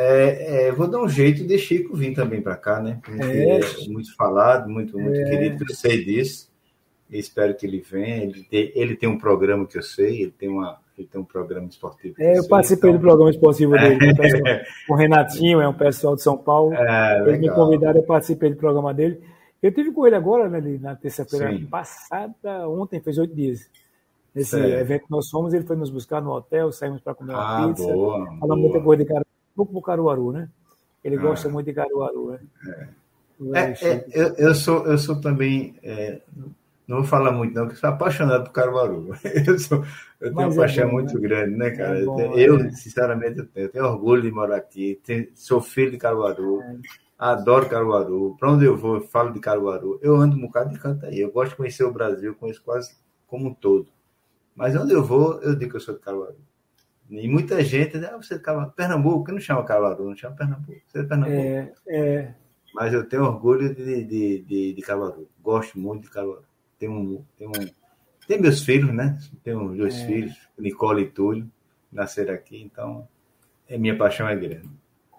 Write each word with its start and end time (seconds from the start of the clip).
É, 0.00 0.68
é, 0.68 0.72
vou 0.72 0.86
dar 0.86 1.02
um 1.02 1.08
jeito 1.08 1.44
de 1.44 1.58
Chico 1.58 1.96
vir 1.96 2.14
também 2.14 2.40
para 2.40 2.56
cá, 2.56 2.80
né? 2.80 3.00
É. 3.20 3.58
é. 3.58 3.88
muito 3.88 4.14
falado, 4.14 4.68
muito, 4.70 4.96
muito 4.96 5.18
é. 5.18 5.24
querido, 5.24 5.64
eu 5.68 5.74
sei 5.74 6.04
disso. 6.04 6.48
espero 7.10 7.52
que 7.56 7.66
ele 7.66 7.80
venha. 7.80 8.22
Ele 8.22 8.44
tem, 8.44 8.72
ele 8.76 8.96
tem 8.96 9.08
um 9.08 9.18
programa 9.18 9.66
que 9.66 9.76
eu 9.76 9.82
sei, 9.82 10.22
ele 10.22 10.30
tem, 10.30 10.48
uma, 10.48 10.78
ele 10.96 11.08
tem 11.08 11.20
um 11.20 11.24
programa 11.24 11.66
esportivo. 11.66 12.14
É, 12.20 12.38
eu, 12.38 12.46
participei 12.46 12.90
então... 12.90 13.00
do 13.00 13.04
programa 13.04 13.30
esportivo 13.30 13.72
dele, 13.72 14.12
né? 14.12 14.62
o 14.88 14.94
Renatinho, 14.94 15.60
é 15.60 15.68
um 15.68 15.74
pessoal 15.74 16.14
de 16.14 16.22
São 16.22 16.38
Paulo. 16.38 16.72
É, 16.74 17.28
ele 17.28 17.38
me 17.38 17.50
convidaram, 17.50 17.98
eu 17.98 18.06
participei 18.06 18.50
do 18.50 18.56
programa 18.56 18.94
dele. 18.94 19.20
Eu 19.60 19.72
tive 19.72 19.90
com 19.90 20.06
ele 20.06 20.14
agora, 20.14 20.48
né, 20.48 20.60
na 20.80 20.94
terça-feira 20.94 21.60
passada, 21.68 22.68
ontem, 22.68 23.00
fez 23.00 23.18
oito 23.18 23.34
dias. 23.34 23.68
Nesse 24.32 24.56
evento 24.56 25.06
que 25.06 25.10
nós 25.10 25.28
fomos, 25.28 25.52
ele 25.52 25.64
foi 25.64 25.74
nos 25.74 25.90
buscar 25.90 26.22
no 26.22 26.30
hotel, 26.30 26.70
saímos 26.70 27.00
para 27.00 27.14
comer 27.14 27.32
uma 27.32 27.64
ah, 27.64 27.66
pizza. 27.66 27.92
Boa, 27.92 28.36
falamos 28.38 28.62
muita 28.62 28.80
coisa 28.80 29.02
de 29.02 29.08
cara, 29.08 29.26
pouco 29.58 29.72
pro 29.72 29.82
Caruaru, 29.82 30.30
né? 30.30 30.48
Ele 31.02 31.16
ah. 31.16 31.20
gosta 31.20 31.48
muito 31.48 31.66
de 31.66 31.72
Caruaru, 31.72 32.32
né? 32.32 32.40
É. 32.66 32.88
É, 33.54 33.88
é, 33.88 34.06
eu, 34.12 34.34
eu, 34.34 34.54
sou, 34.54 34.84
eu 34.86 34.98
sou 34.98 35.20
também, 35.20 35.76
é, 35.80 36.20
não 36.88 36.98
vou 36.98 37.06
falar 37.06 37.30
muito 37.30 37.54
não, 37.54 37.66
porque 37.66 37.78
sou 37.78 37.90
apaixonado 37.90 38.44
por 38.44 38.52
Caruaru. 38.52 39.14
Eu, 39.46 39.58
sou, 39.60 39.84
eu 40.20 40.34
tenho 40.34 40.34
Mas 40.34 40.56
uma 40.56 40.64
é 40.64 40.66
paixão 40.66 40.88
bom, 40.88 40.94
muito 40.94 41.14
né? 41.14 41.20
grande, 41.20 41.56
né, 41.56 41.70
cara? 41.70 42.04
Bom, 42.04 42.20
eu, 42.36 42.58
eu 42.58 42.70
sinceramente, 42.72 43.38
eu 43.38 43.46
tenho, 43.46 43.66
eu 43.66 43.70
tenho, 43.70 43.84
orgulho 43.84 44.22
de 44.22 44.32
morar 44.32 44.56
aqui, 44.56 45.00
tenho, 45.04 45.28
sou 45.34 45.60
filho 45.60 45.92
de 45.92 45.98
Caruaru. 45.98 46.60
Adoro 47.16 47.68
Caruaru. 47.68 48.36
Para 48.38 48.50
onde 48.50 48.64
eu 48.64 48.76
vou, 48.76 48.96
eu 48.96 49.02
falo 49.02 49.32
de 49.32 49.38
Caruaru. 49.38 50.00
Eu 50.02 50.16
ando 50.16 50.36
um 50.36 50.40
bocado 50.40 50.70
de 50.70 50.78
canto 50.78 51.06
aí. 51.06 51.20
Eu 51.20 51.30
gosto 51.30 51.50
de 51.50 51.56
conhecer 51.56 51.84
o 51.84 51.92
Brasil, 51.92 52.34
conheço 52.34 52.62
quase 52.64 52.96
como 53.26 53.48
um 53.48 53.54
todo. 53.54 53.88
Mas 54.56 54.74
onde 54.74 54.92
eu 54.92 55.04
vou, 55.04 55.40
eu 55.42 55.54
digo 55.54 55.70
que 55.70 55.76
eu 55.76 55.80
sou 55.80 55.94
de 55.94 56.00
Caruaru. 56.00 56.36
E 57.10 57.28
muita 57.28 57.62
gente, 57.64 57.96
ah, 58.04 58.16
você 58.16 58.34
é 58.34 58.38
Caruaru. 58.38 58.72
Pernambuco, 58.72 59.24
que 59.24 59.32
não 59.32 59.40
chama 59.40 59.64
Caruaru, 59.64 60.08
não 60.08 60.16
chama 60.16 60.36
Pernambuco. 60.36 60.80
Você 60.86 60.98
é 60.98 61.02
Pernambuco. 61.02 61.40
É, 61.40 61.72
é. 61.88 62.34
Mas 62.74 62.92
eu 62.92 63.08
tenho 63.08 63.24
orgulho 63.24 63.74
de, 63.74 64.04
de, 64.04 64.42
de, 64.42 64.74
de. 64.74 64.84
Gosto 65.42 65.78
muito 65.78 66.02
de 66.02 66.10
Caruaru. 66.10 66.44
Tenho 66.78 66.92
um, 66.92 67.24
tenho 67.36 67.50
um, 67.50 67.68
tem 68.28 68.38
meus 68.38 68.62
filhos, 68.62 68.94
né? 68.94 69.18
Tenho 69.42 69.74
dois 69.74 69.96
é. 69.96 70.06
filhos, 70.06 70.36
Nicole 70.58 71.02
e 71.02 71.08
Túlio, 71.08 71.50
nasceram 71.90 72.34
aqui, 72.34 72.62
então 72.62 73.08
é, 73.66 73.78
minha 73.78 73.96
paixão 73.96 74.28
é 74.28 74.36
grande. 74.36 74.68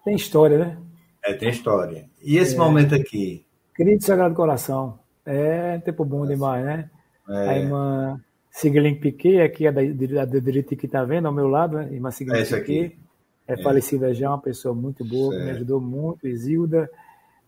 Tem 0.06 0.16
história, 0.16 0.60
né? 0.60 0.78
É, 1.24 1.34
tem 1.34 1.50
história. 1.50 2.08
E 2.22 2.38
esse 2.38 2.54
é. 2.54 2.58
momento 2.58 2.94
aqui? 2.94 3.44
Querido 3.76 4.04
Sagrado 4.04 4.36
Coração. 4.36 5.00
É 5.26 5.80
tempo 5.80 6.06
bom 6.06 6.26
demais, 6.26 6.64
né? 6.64 6.90
É. 7.28 7.50
A 7.50 7.58
irmã 7.58 8.22
Siglin 8.52 8.96
Piquet, 8.96 9.42
aqui 9.42 9.68
é 9.68 9.72
da, 9.72 9.82
da, 9.82 10.26
da 10.26 10.40
direita 10.40 10.76
que 10.76 10.86
está 10.86 11.04
vendo 11.04 11.28
ao 11.28 11.34
meu 11.34 11.48
lado, 11.48 11.78
né? 11.78 11.90
irmã 11.92 12.12
Siglin 12.12 12.40
é 12.40 12.46
Piquet. 12.46 12.98
É, 13.48 13.54
é, 13.54 13.64
falecida 13.64 14.14
já, 14.14 14.30
uma 14.30 14.42
pessoa 14.42 14.76
muito 14.76 15.04
boa, 15.04 15.32
certo. 15.32 15.46
me 15.46 15.52
ajudou 15.52 15.82
muito. 15.82 16.28
Isilda, 16.28 16.90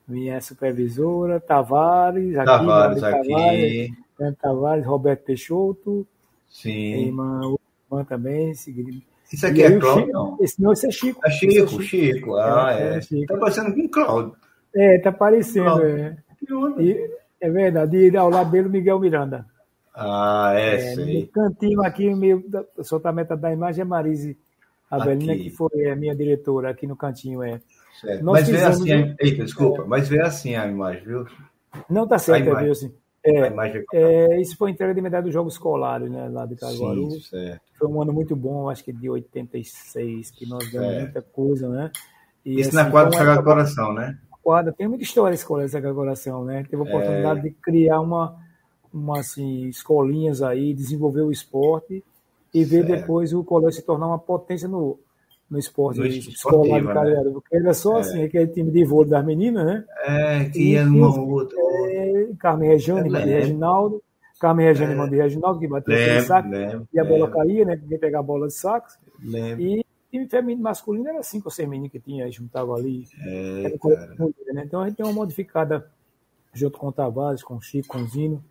minha 0.08 0.42
supervisora. 0.42 1.40
Tavares, 1.40 2.36
aqui. 2.36 2.46
Tavares, 2.46 3.04
aqui. 3.04 3.30
Tavares, 3.30 4.38
Tavares, 4.42 4.86
Roberto 4.86 5.24
Peixoto. 5.26 6.08
Sim. 6.50 7.08
Irmã, 7.08 7.42
irmã 7.90 8.04
também, 8.04 8.54
Siglin 8.54 9.04
isso 9.32 9.48
aqui 9.48 9.64
é 9.64 9.80
Cláudio? 9.80 10.12
Não. 10.12 10.38
Esse, 10.42 10.62
não, 10.62 10.74
esse 10.74 10.88
é 10.88 10.92
Chico. 10.92 11.22
É 11.26 11.30
Chico, 11.30 11.52
é 11.52 11.68
Chico. 11.68 11.82
Chico. 11.82 12.36
Ah, 12.36 12.76
é. 12.78 12.98
é. 12.98 13.02
Chico. 13.02 13.34
Tá 13.34 13.40
parecendo 13.40 13.74
com 13.74 13.90
Cláudio. 13.90 14.36
É, 14.76 15.00
tá 15.00 15.12
parecendo, 15.12 15.84
é. 15.84 16.18
E, 16.80 17.10
é 17.40 17.50
verdade. 17.50 17.98
E 17.98 18.18
ao 18.18 18.30
lado 18.30 18.52
dele, 18.52 18.68
Miguel 18.68 19.00
Miranda. 19.00 19.46
Ah, 19.94 20.54
é, 20.56 20.94
é 20.94 20.96
No 20.96 21.28
cantinho 21.28 21.84
aqui, 21.84 22.14
meio, 22.16 22.44
soltamento 22.82 23.36
da 23.36 23.52
imagem, 23.52 23.82
é 23.82 23.86
Marise 23.86 24.38
Abelina, 24.90 25.34
aqui. 25.34 25.44
que 25.44 25.50
foi 25.50 25.90
a 25.90 25.96
minha 25.96 26.16
diretora 26.16 26.70
aqui 26.70 26.88
no 26.88 26.96
cantinho, 26.96 27.44
é. 27.44 27.62
mas 28.22 28.50
vê 28.50 28.64
assim, 28.64 28.94
um... 28.94 29.16
eita, 29.20 29.44
desculpa, 29.44 29.84
é. 29.84 29.86
mas 29.86 30.10
vê 30.10 30.22
assim 30.22 30.56
a 30.56 30.68
imagem, 30.68 31.04
viu? 31.04 31.26
Não 31.90 32.08
tá 32.08 32.18
certo, 32.20 32.50
é, 32.50 32.64
viu, 32.64 32.72
assim. 32.72 32.94
É, 33.24 33.54
é, 33.94 34.42
isso 34.42 34.58
foi 34.58 34.72
entrega 34.72 34.94
de 34.96 35.02
medalha 35.02 35.24
dos 35.24 35.34
Jogos 35.34 35.54
Escolares, 35.54 36.10
né, 36.10 36.28
lá 36.30 36.46
de 36.46 36.56
Caruaru. 36.56 37.12
Sim, 37.12 37.56
foi 37.78 37.88
um 37.88 38.02
ano 38.02 38.12
muito 38.12 38.36
bom, 38.36 38.70
acho 38.70 38.84
que 38.84 38.92
de 38.92 39.10
86, 39.10 40.32
que 40.32 40.48
nós 40.48 40.70
demos 40.72 40.88
é. 40.88 41.00
muita 41.02 41.22
coisa, 41.22 41.70
né? 41.70 41.92
E, 42.44 42.60
isso 42.60 42.70
assim, 42.70 42.78
na 42.78 42.90
quadra 42.90 43.12
do 43.12 43.16
Sagrado 43.16 43.44
Coração, 43.44 43.94
né? 43.94 44.18
Quadra, 44.42 44.74
tem 44.74 44.88
muita 44.88 45.04
história 45.04 45.36
escola 45.36 45.64
do 45.64 45.70
Sagrado 45.70 45.96
Coração, 45.96 46.44
né? 46.44 46.66
Teve 46.68 46.82
a 46.82 46.86
oportunidade 46.86 47.40
é. 47.40 47.44
de 47.44 47.52
criar 47.52 48.02
uma, 48.02 48.36
uma 48.94 49.20
assim, 49.20 49.68
escolinhas 49.68 50.42
aí, 50.42 50.74
desenvolver 50.74 51.22
o 51.22 51.32
esporte 51.32 52.04
e 52.54 52.64
ver 52.64 52.86
certo. 52.86 53.02
depois 53.02 53.34
o 53.34 53.44
colégio 53.44 53.80
se 53.80 53.86
tornar 53.86 54.08
uma 54.08 54.20
potência 54.20 54.68
no, 54.68 55.00
no 55.50 55.58
esporte 55.58 56.00
no 56.00 56.06
escolar 56.06 56.82
de 56.82 56.88
Caruaru. 56.88 57.26
Né? 57.26 57.32
Porque 57.34 57.56
era 57.56 57.74
só 57.74 57.98
é. 57.98 58.02
assim, 58.02 58.24
aquele 58.24 58.48
time 58.48 58.72
de 58.72 58.84
vôlei 58.84 59.12
das 59.12 59.26
meninas, 59.26 59.66
né? 59.66 59.86
É, 60.06 60.46
que 60.46 60.72
ia 60.72 60.86
numa 60.86 61.18
outra. 61.20 61.58
É, 61.60 62.30
Carmen 62.40 62.70
Regiane, 62.70 63.10
Reginaldo. 63.10 64.04
Carmen 64.40 64.66
Regiane, 64.66 65.00
é. 65.00 65.08
de 65.08 65.16
Reginaldo, 65.16 65.60
que 65.60 65.68
bateu 65.68 65.96
o 65.96 66.22
saco. 66.22 66.50
Lembro, 66.50 66.88
e 66.94 67.00
a 67.00 67.04
bola 67.04 67.26
lembro. 67.26 67.40
caía, 67.40 67.66
né? 67.66 67.80
Ninguém 67.82 68.00
pegar 68.00 68.20
a 68.20 68.24
bola 68.24 68.48
de 68.48 68.54
saco. 68.54 68.88
Lembro. 69.24 69.62
E 69.62 69.86
time 70.12 70.28
feminino 70.28 70.62
masculino 70.62 71.08
era 71.08 71.24
cinco 71.24 71.48
ou 71.48 71.52
seis 71.52 71.68
meninos 71.68 71.92
que 71.92 72.00
tinha, 72.00 72.30
juntavam 72.30 72.76
ali. 72.76 73.08
É, 73.22 73.78
né? 74.54 74.64
Então 74.66 74.82
a 74.82 74.88
gente 74.88 74.98
tem 74.98 75.06
uma 75.06 75.14
modificada 75.14 75.90
junto 76.54 76.78
com 76.78 76.88
o 76.88 76.92
Tavares, 76.92 77.44
com 77.44 77.56
o 77.56 77.62
Chico, 77.62 77.88
com 77.88 78.00
o 78.00 78.08
Zino. 78.08 78.44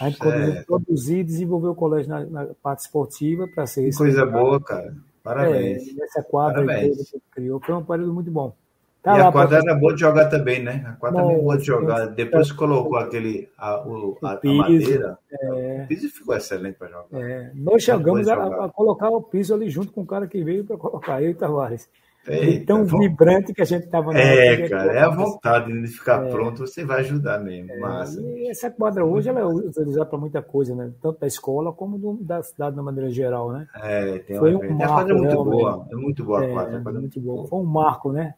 A 0.00 0.08
gente 0.08 0.18
conseguiu 0.18 0.64
produzir 0.64 1.18
e 1.18 1.24
desenvolver 1.24 1.68
o 1.68 1.74
colégio 1.74 2.08
na, 2.08 2.24
na 2.24 2.46
parte 2.62 2.80
esportiva 2.80 3.48
para 3.48 3.66
ser. 3.66 3.88
Que 3.90 3.96
coisa 3.96 4.26
boa, 4.26 4.60
cara. 4.60 4.94
Parabéns. 5.22 5.88
É, 5.88 6.04
essa 6.04 6.22
quadra 6.22 6.64
Parabéns. 6.64 7.10
que 7.10 7.22
criou 7.30 7.60
foi 7.60 7.74
um 7.74 7.84
período 7.84 8.12
muito 8.12 8.30
bom. 8.30 8.54
Tá 9.02 9.18
e 9.18 9.20
a 9.20 9.32
quadra 9.32 9.58
era 9.58 9.74
boa 9.74 9.92
de 9.94 10.00
jogar 10.00 10.28
também, 10.28 10.62
né? 10.62 10.84
A 10.86 10.92
quadra 10.92 11.20
é 11.20 11.24
boa 11.24 11.58
de 11.58 11.64
jogar. 11.64 12.06
Depois 12.06 12.52
que 12.52 12.56
colocou 12.56 12.96
aquele, 12.96 13.48
a, 13.58 13.80
o, 13.80 14.16
a, 14.22 14.36
piso, 14.36 14.54
a 14.54 14.56
madeira, 14.58 15.18
é... 15.28 15.82
o 15.82 15.88
piso 15.88 16.08
ficou 16.08 16.36
excelente 16.36 16.76
para 16.76 16.88
jogar. 16.88 17.20
É, 17.20 17.50
nós 17.52 17.82
chegamos 17.82 18.28
a, 18.28 18.64
a, 18.64 18.68
colocar 18.68 19.10
o 19.10 19.20
piso 19.20 19.54
ali 19.54 19.68
junto 19.68 19.92
com 19.92 20.02
o 20.02 20.06
cara 20.06 20.28
que 20.28 20.44
veio 20.44 20.64
para 20.64 20.76
colocar, 20.76 21.20
eu 21.20 21.30
e 21.30 21.34
Tavares. 21.34 21.88
Eita, 22.26 22.66
tão 22.66 22.84
vibrante 22.84 23.52
que 23.52 23.62
a 23.62 23.64
gente 23.64 23.84
estava 23.84 24.16
É, 24.16 24.68
cara, 24.68 24.92
é 24.92 25.00
a 25.00 25.08
vontade 25.08 25.72
de 25.72 25.88
ficar 25.88 26.24
é, 26.24 26.30
pronto, 26.30 26.60
você 26.60 26.84
vai 26.84 27.00
ajudar 27.00 27.40
mesmo. 27.40 27.72
É, 27.72 27.78
massa. 27.78 28.20
E 28.20 28.48
essa 28.48 28.70
quadra 28.70 29.04
hoje 29.04 29.28
ela 29.28 29.40
é 29.40 29.44
utilizada 29.44 30.06
para 30.06 30.18
muita 30.18 30.40
coisa, 30.40 30.72
né? 30.74 30.92
Tanto 31.02 31.18
da 31.18 31.26
escola 31.26 31.72
como 31.72 31.98
do, 31.98 32.14
da 32.22 32.40
cidade 32.42 32.76
de 32.76 32.82
maneira 32.82 33.10
geral, 33.10 33.50
né? 33.50 33.66
É, 33.74 34.18
tem 34.20 34.38
Foi 34.38 34.54
um 34.54 34.60
marco, 34.70 34.82
a 34.84 34.88
quadra 34.88 35.12
é 35.12 35.18
muito 35.18 35.44
boa, 35.44 35.88
é 35.90 35.94
muito 35.96 36.24
boa 36.24 36.40
a 36.40 36.44
é, 36.44 36.52
quadra. 36.52 36.76
É, 36.76 36.92
muito 36.92 37.20
boa. 37.20 37.48
Foi 37.48 37.58
um 37.58 37.64
marco, 37.64 38.12
né? 38.12 38.34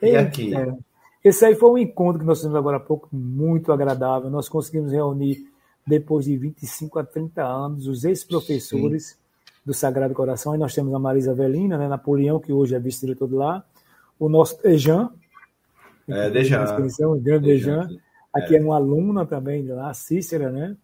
E, 0.00 0.06
e 0.06 0.16
aqui? 0.16 0.56
É, 0.56 0.74
esse 1.22 1.44
aí 1.44 1.54
foi 1.54 1.70
um 1.70 1.78
encontro 1.78 2.20
que 2.20 2.26
nós 2.26 2.38
tivemos 2.38 2.58
agora 2.58 2.78
há 2.78 2.80
pouco, 2.80 3.10
muito 3.12 3.72
agradável. 3.72 4.30
Nós 4.30 4.48
conseguimos 4.48 4.90
reunir, 4.90 5.46
depois 5.86 6.24
de 6.24 6.34
25 6.34 6.98
a 6.98 7.04
30 7.04 7.42
anos, 7.42 7.86
os 7.86 8.04
ex-professores 8.04 9.19
do 9.64 9.74
Sagrado 9.74 10.14
Coração. 10.14 10.54
E 10.54 10.58
nós 10.58 10.74
temos 10.74 10.92
a 10.94 10.98
Marisa 10.98 11.34
Velina, 11.34 11.78
né, 11.78 11.88
Napoleão, 11.88 12.40
que 12.40 12.52
hoje 12.52 12.74
é 12.74 12.78
vice-diretor 12.78 13.28
de 13.28 13.34
lá. 13.34 13.64
O 14.18 14.28
nosso 14.28 14.60
Dejan. 14.62 15.10
É, 16.08 16.30
Dejan. 16.30 16.64
O 17.06 17.20
grande 17.20 17.46
Dejan. 17.46 17.88
Aqui 18.32 18.54
é. 18.54 18.58
é 18.58 18.62
uma 18.62 18.76
aluna 18.76 19.26
também 19.26 19.64
de 19.64 19.72
lá, 19.72 19.92
Cícera, 19.92 20.50
né? 20.50 20.76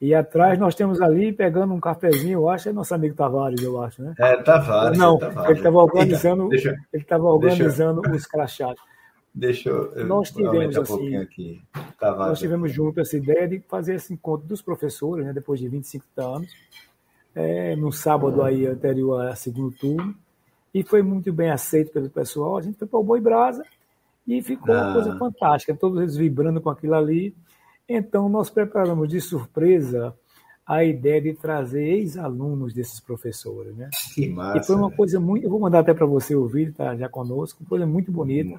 E 0.00 0.14
atrás 0.14 0.58
nós 0.58 0.74
temos 0.74 1.00
ali, 1.00 1.32
pegando 1.32 1.72
um 1.72 1.80
cafezinho, 1.80 2.40
eu 2.40 2.48
acho, 2.48 2.68
é 2.68 2.72
nosso 2.72 2.94
amigo 2.94 3.14
Tavares, 3.14 3.62
eu 3.62 3.80
acho, 3.82 4.02
né? 4.02 4.14
É, 4.18 4.36
Tavares. 4.42 4.98
Não, 4.98 5.16
é 5.16 5.18
Tavares. 5.18 5.50
ele 5.50 5.58
estava 5.58 5.78
organizando, 5.78 6.48
deixa, 6.48 6.68
ele 6.92 7.02
estava 7.02 7.24
organizando 7.24 8.02
deixa, 8.02 8.16
os 8.16 8.26
crachados. 8.26 8.82
Deixa 9.34 9.70
eu. 9.70 10.06
Nós 10.06 10.30
tivemos, 10.30 10.76
assim, 10.76 11.16
aqui. 11.16 11.62
nós 12.00 12.38
tivemos 12.38 12.72
junto 12.72 13.00
essa 13.00 13.16
ideia 13.16 13.48
de 13.48 13.60
fazer 13.60 13.94
esse 13.94 14.12
encontro 14.12 14.46
dos 14.46 14.60
professores, 14.60 15.24
né, 15.24 15.32
depois 15.32 15.58
de 15.58 15.68
25 15.68 16.04
anos, 16.20 16.50
é, 17.34 17.74
no 17.76 17.92
sábado 17.92 18.42
aí 18.42 18.66
anterior 18.66 19.26
a 19.26 19.34
segundo 19.34 19.72
turno, 19.72 20.14
e 20.72 20.82
foi 20.82 21.02
muito 21.02 21.32
bem 21.32 21.50
aceito 21.50 21.92
pelo 21.92 22.10
pessoal. 22.10 22.56
A 22.56 22.62
gente 22.62 22.78
foi 22.78 22.88
para 22.88 22.98
o 22.98 23.04
Boi 23.04 23.20
Brasa 23.20 23.64
e 24.26 24.42
ficou 24.42 24.74
ah. 24.74 24.82
uma 24.82 24.92
coisa 24.94 25.18
fantástica, 25.18 25.74
todos 25.74 26.00
eles 26.00 26.16
vibrando 26.16 26.60
com 26.60 26.70
aquilo 26.70 26.94
ali. 26.94 27.34
Então, 27.88 28.28
nós 28.28 28.50
preparamos 28.50 29.08
de 29.08 29.20
surpresa 29.20 30.14
a 30.66 30.82
ideia 30.82 31.20
de 31.20 31.34
trazer 31.34 31.82
ex-alunos 31.82 32.72
desses 32.72 32.98
professores, 32.98 33.76
né? 33.76 33.90
Que 34.14 34.28
massa. 34.28 34.58
E 34.58 34.64
foi 34.64 34.76
uma 34.76 34.90
coisa 34.90 35.20
muito. 35.20 35.44
Eu 35.44 35.50
vou 35.50 35.60
mandar 35.60 35.80
até 35.80 35.92
para 35.92 36.06
você 36.06 36.34
ouvir, 36.34 36.72
tá 36.72 36.96
já 36.96 37.08
conosco, 37.08 37.60
uma 37.62 37.68
coisa 37.68 37.86
muito 37.86 38.10
bonita. 38.10 38.58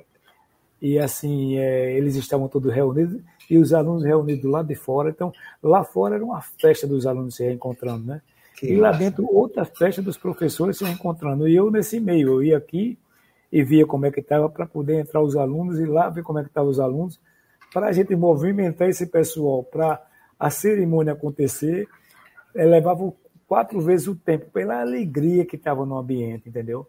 E 0.80 1.00
assim, 1.00 1.58
é, 1.58 1.98
eles 1.98 2.16
estavam 2.16 2.48
todos 2.48 2.72
reunidos 2.72 3.20
e 3.50 3.58
os 3.58 3.74
alunos 3.74 4.04
reunidos 4.04 4.44
do 4.44 4.50
lado 4.50 4.68
de 4.68 4.76
fora. 4.76 5.10
Então, 5.10 5.34
lá 5.64 5.84
fora 5.84 6.16
era 6.16 6.24
uma 6.24 6.42
festa 6.42 6.86
dos 6.86 7.08
alunos 7.08 7.36
se 7.36 7.44
reencontrando, 7.44 8.06
né? 8.06 8.22
Que 8.56 8.68
e 8.68 8.76
lá 8.78 8.92
dentro, 8.92 9.28
outra 9.30 9.66
festa 9.66 10.02
dos 10.02 10.18
professores 10.18 10.78
se 10.78 10.86
reencontrando. 10.86 11.48
E 11.48 11.56
eu 11.56 11.70
nesse 11.70 12.00
meio, 12.00 12.30
eu 12.30 12.44
ia 12.44 12.58
aqui 12.58 12.98
e 13.52 13.64
via 13.64 13.86
como 13.86 14.06
é 14.06 14.12
que 14.12 14.20
estava 14.20 14.50
para 14.50 14.66
poder 14.66 15.00
entrar 15.00 15.22
os 15.22 15.36
alunos 15.36 15.80
e 15.80 15.86
lá 15.86 16.10
ver 16.10 16.24
como 16.24 16.40
é 16.40 16.44
que 16.44 16.50
estavam 16.50 16.70
os 16.70 16.80
alunos, 16.80 17.20
para 17.74 17.88
a 17.88 17.92
gente 17.92 18.16
movimentar 18.16 18.90
esse 18.90 19.06
pessoal 19.08 19.64
para 19.64 20.02
a 20.40 20.50
cerimônia 20.50 21.14
acontecer, 21.14 21.88
é, 22.54 22.66
levava 22.66 23.14
quatro 23.48 23.80
vezes 23.80 24.08
o 24.08 24.16
tempo, 24.16 24.50
pela 24.52 24.82
alegria 24.82 25.46
que 25.46 25.56
estava 25.56 25.86
no 25.86 25.98
ambiente, 25.98 26.50
entendeu? 26.50 26.88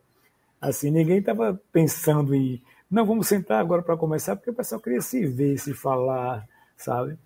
Assim, 0.61 0.91
ninguém 0.91 1.19
estava 1.19 1.61
pensando 1.73 2.35
em, 2.35 2.63
não, 2.91 3.05
vamos 3.05 3.29
sentar 3.29 3.61
agora 3.61 3.83
para 3.83 3.97
começar, 3.97 4.37
porque 4.37 4.51
o 4.51 4.55
pessoal 4.55 4.81
queria 4.81 5.01
se 5.01 5.27
ver, 5.27 5.59
se 5.59 5.75
falar, 5.75 6.47
sabe? 6.77 7.19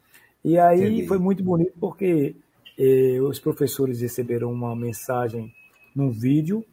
E 0.45 0.59
aí 0.59 0.81
Entendi. 0.81 1.07
foi 1.07 1.19
muito 1.19 1.43
bonito 1.43 1.75
porque 1.79 2.35
eh, 2.79 3.21
os 3.21 3.39
professores 3.39 4.01
receberam 4.01 4.53
uma 4.53 4.75
mensagem 4.75 5.53
num 5.95 6.11
vídeo, 6.11 6.65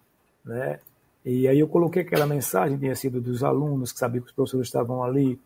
né? 0.45 0.79
E 1.25 1.47
aí 1.47 1.59
eu 1.59 1.67
coloquei 1.67 2.03
aquela 2.03 2.25
mensagem, 2.25 2.77
tinha 2.77 2.95
sido 2.95 3.19
dos 3.19 3.43
alunos, 3.43 3.91
que 3.91 3.99
sabiam 3.99 4.21
que 4.23 4.29
os 4.29 4.35
professores 4.35 4.67
estavam 4.67 5.03
ali 5.03 5.37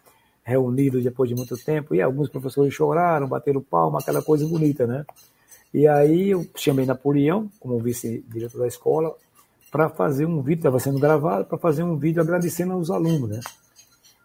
reunidos 0.44 1.04
depois 1.04 1.30
de 1.30 1.36
muito 1.36 1.58
tempo, 1.58 1.96
e 1.96 2.02
alguns 2.02 2.30
professores 2.30 2.74
choraram, 2.74 3.28
bateram 3.28 3.62
palma, 3.62 4.00
aquela 4.00 4.22
coisa 4.22 4.48
bonita, 4.48 4.86
né? 4.86 5.06
E 5.74 5.88
aí 5.88 6.32
eu 6.32 6.46
chamei 6.56 6.86
Napoleão, 6.86 7.50
como 7.60 7.80
vice-diretor 7.80 8.60
da 8.60 8.68
escola, 8.68 9.16
para 9.72 9.90
fazer 9.90 10.26
um 10.26 10.42
vídeo, 10.42 10.60
estava 10.60 10.80
sendo 10.80 11.00
gravado, 11.00 11.46
para 11.46 11.58
fazer 11.58 11.84
um 11.84 11.98
vídeo 11.98 12.22
agradecendo 12.22 12.74
aos 12.74 12.92
alunos, 12.92 13.30
né? 13.30 13.40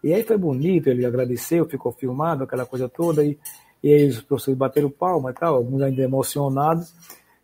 E 0.03 0.13
aí 0.13 0.23
foi 0.23 0.37
bonito, 0.37 0.89
ele 0.89 1.05
agradeceu, 1.05 1.65
ficou 1.65 1.91
filmado, 1.91 2.43
aquela 2.43 2.65
coisa 2.65 2.87
toda, 2.87 3.23
e, 3.23 3.37
e 3.83 3.93
aí 3.93 4.07
os 4.07 4.21
professores 4.21 4.57
bateram 4.57 4.89
palma 4.89 5.31
e 5.31 5.33
tal, 5.33 5.55
alguns 5.55 5.81
ainda 5.81 6.01
emocionados. 6.01 6.93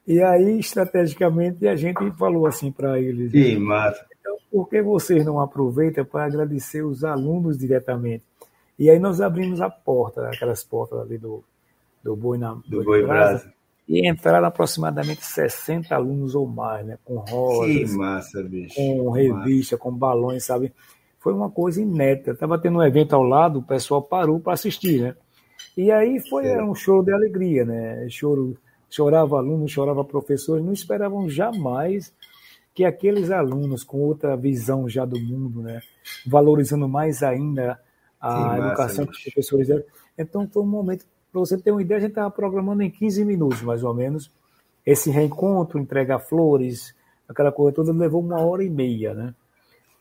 E 0.05 0.21
aí, 0.21 0.59
estrategicamente, 0.59 1.67
a 1.67 1.75
gente 1.75 2.11
falou 2.17 2.45
assim 2.45 2.71
para 2.71 2.99
eles. 2.99 3.31
Que 3.31 3.57
massa. 3.57 4.05
Então, 4.19 4.35
por 4.51 4.67
que 4.67 4.81
vocês 4.81 5.25
não 5.25 5.39
aproveitam 5.39 6.03
para 6.03 6.25
agradecer 6.25 6.83
os 6.83 7.03
alunos 7.03 7.57
diretamente? 7.57 8.23
E 8.77 8.89
aí 8.89 8.99
nós 8.99 9.21
abrimos 9.21 9.61
a 9.61 9.69
porta, 9.69 10.27
aquelas 10.27 10.63
portas 10.63 10.99
ali 10.99 11.17
do, 11.17 11.43
do 12.03 12.15
Boi 12.15 12.37
na 12.37 12.57
do 12.67 12.83
Boi 12.83 13.05
Brasa. 13.05 13.53
E 13.87 14.07
entraram 14.07 14.47
aproximadamente 14.47 15.25
60 15.25 15.93
alunos 15.93 16.35
ou 16.35 16.47
mais, 16.47 16.85
né? 16.85 16.97
Com 17.03 17.17
rosas. 17.17 17.91
Que 17.91 17.97
massa, 17.97 18.41
bicho. 18.43 18.75
Com 18.75 19.11
revista, 19.11 19.77
com 19.77 19.91
balões, 19.91 20.45
sabe? 20.45 20.73
Foi 21.19 21.33
uma 21.33 21.49
coisa 21.49 21.81
inédita. 21.81 22.31
Estava 22.31 22.57
tendo 22.57 22.79
um 22.79 22.83
evento 22.83 23.13
ao 23.13 23.23
lado, 23.23 23.59
o 23.59 23.63
pessoal 23.63 24.01
parou 24.01 24.39
para 24.39 24.53
assistir, 24.53 25.01
né? 25.01 25.15
E 25.75 25.91
aí 25.91 26.19
foi 26.29 26.61
um 26.61 26.75
choro 26.75 27.03
de 27.03 27.11
alegria, 27.11 27.65
né? 27.65 28.07
Choro, 28.09 28.57
chorava 28.89 29.37
aluno, 29.37 29.67
chorava 29.67 30.03
professor, 30.03 30.61
não 30.61 30.73
esperavam 30.73 31.27
jamais 31.29 32.13
que 32.73 32.85
aqueles 32.85 33.31
alunos 33.31 33.83
com 33.83 33.99
outra 33.99 34.35
visão 34.35 34.89
já 34.89 35.05
do 35.05 35.19
mundo, 35.19 35.61
né? 35.61 35.81
Valorizando 36.25 36.87
mais 36.87 37.21
ainda 37.23 37.79
a 38.19 38.49
que 38.49 38.61
educação 38.61 39.05
massa, 39.05 39.11
que 39.11 39.17
os 39.17 39.23
professores 39.23 39.67
deram. 39.67 39.83
Então 40.17 40.47
foi 40.47 40.63
um 40.63 40.67
momento 40.67 41.05
para 41.31 41.39
você 41.39 41.57
ter 41.57 41.71
uma 41.71 41.81
ideia, 41.81 41.97
a 41.97 42.01
gente 42.01 42.11
estava 42.11 42.29
programando 42.29 42.83
em 42.83 42.91
15 42.91 43.25
minutos, 43.25 43.63
mais 43.63 43.83
ou 43.83 43.93
menos. 43.93 44.31
Esse 44.85 45.09
reencontro, 45.09 45.79
entregar 45.79 46.19
flores, 46.19 46.93
aquela 47.27 47.51
coisa 47.51 47.75
toda, 47.75 47.91
levou 47.91 48.21
uma 48.21 48.39
hora 48.39 48.63
e 48.63 48.69
meia, 48.69 49.15
né? 49.15 49.33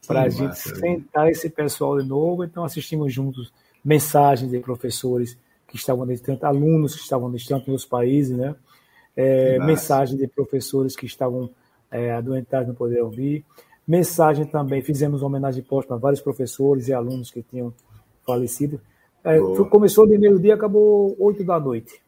Para 0.06 0.22
a 0.22 0.28
gente 0.28 0.48
massa, 0.48 0.74
sentar 0.74 1.30
esse 1.30 1.48
pessoal 1.48 1.98
de 1.98 2.06
novo. 2.06 2.44
Então, 2.44 2.64
assistimos 2.64 3.12
juntos 3.14 3.50
mensagens 3.82 4.50
de 4.50 4.58
professores 4.58 5.38
que 5.72 5.78
estavam 5.78 6.06
distantes, 6.06 6.44
alunos 6.44 6.94
que 6.94 7.00
estavam 7.00 7.32
distantes 7.32 7.66
nos 7.66 7.86
países, 7.86 8.36
né? 8.36 8.54
É, 9.16 9.58
mensagens 9.58 10.18
de 10.18 10.28
professores 10.28 10.94
que 10.94 11.06
estavam 11.06 11.50
é, 11.90 12.12
adoentados, 12.12 12.68
não 12.68 12.74
poder 12.74 13.00
ouvir. 13.02 13.42
Mensagem 13.88 14.44
também, 14.44 14.82
fizemos 14.82 15.22
uma 15.22 15.28
homenagem 15.28 15.62
póstuma 15.62 15.96
a 15.96 15.98
vários 15.98 16.20
professores 16.20 16.88
e 16.88 16.92
alunos 16.92 17.30
que 17.30 17.42
tinham 17.42 17.72
falecido. 18.26 18.78
É, 19.24 19.38
começou 19.70 20.06
de 20.06 20.18
meio-dia, 20.18 20.54
acabou 20.54 21.16
oito 21.18 21.42
da 21.42 21.58
noite. 21.58 22.02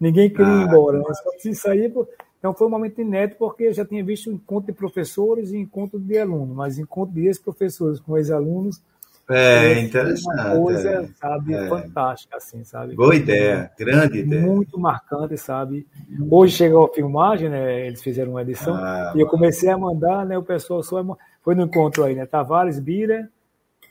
Ninguém 0.00 0.30
queria 0.30 0.46
ah, 0.46 0.62
ir 0.62 0.68
embora, 0.68 1.02
mas 1.06 1.18
só 1.18 1.30
se 1.38 1.54
sair. 1.54 1.92
Então 2.38 2.54
foi 2.54 2.66
um 2.66 2.70
momento 2.70 3.00
inédito, 3.00 3.38
porque 3.38 3.64
eu 3.64 3.72
já 3.74 3.84
tinha 3.84 4.02
visto 4.02 4.30
encontro 4.30 4.72
de 4.72 4.78
professores 4.78 5.50
e 5.50 5.58
encontro 5.58 5.98
de 5.98 6.18
alunos, 6.18 6.56
mas 6.56 6.78
encontro 6.78 7.14
de 7.14 7.26
ex-professores 7.26 8.00
com 8.00 8.16
ex-alunos. 8.16 8.80
É, 9.30 9.72
é 9.72 9.80
interessante. 9.80 10.40
Uma 10.40 10.56
coisa, 10.56 10.90
é, 10.90 11.06
sabe, 11.14 11.54
é. 11.54 11.68
fantástica, 11.68 12.36
assim, 12.36 12.64
sabe? 12.64 12.94
Boa 12.94 13.14
ideia, 13.14 13.70
grande 13.78 14.20
ideia. 14.20 14.40
Muito 14.40 14.78
marcante, 14.78 15.36
sabe? 15.36 15.86
Hoje 16.30 16.56
chegou 16.56 16.86
a 16.86 16.94
filmagem, 16.94 17.50
né? 17.50 17.86
Eles 17.86 18.02
fizeram 18.02 18.32
uma 18.32 18.42
edição, 18.42 18.74
ah, 18.74 19.12
e 19.14 19.20
eu 19.20 19.26
comecei 19.26 19.68
a 19.68 19.76
mandar, 19.76 20.24
né? 20.24 20.38
O 20.38 20.42
pessoal 20.42 20.82
só 20.82 21.04
foi 21.42 21.54
no 21.54 21.64
encontro 21.64 22.04
aí, 22.04 22.14
né? 22.14 22.24
Tavares, 22.24 22.78
Bira, 22.78 23.28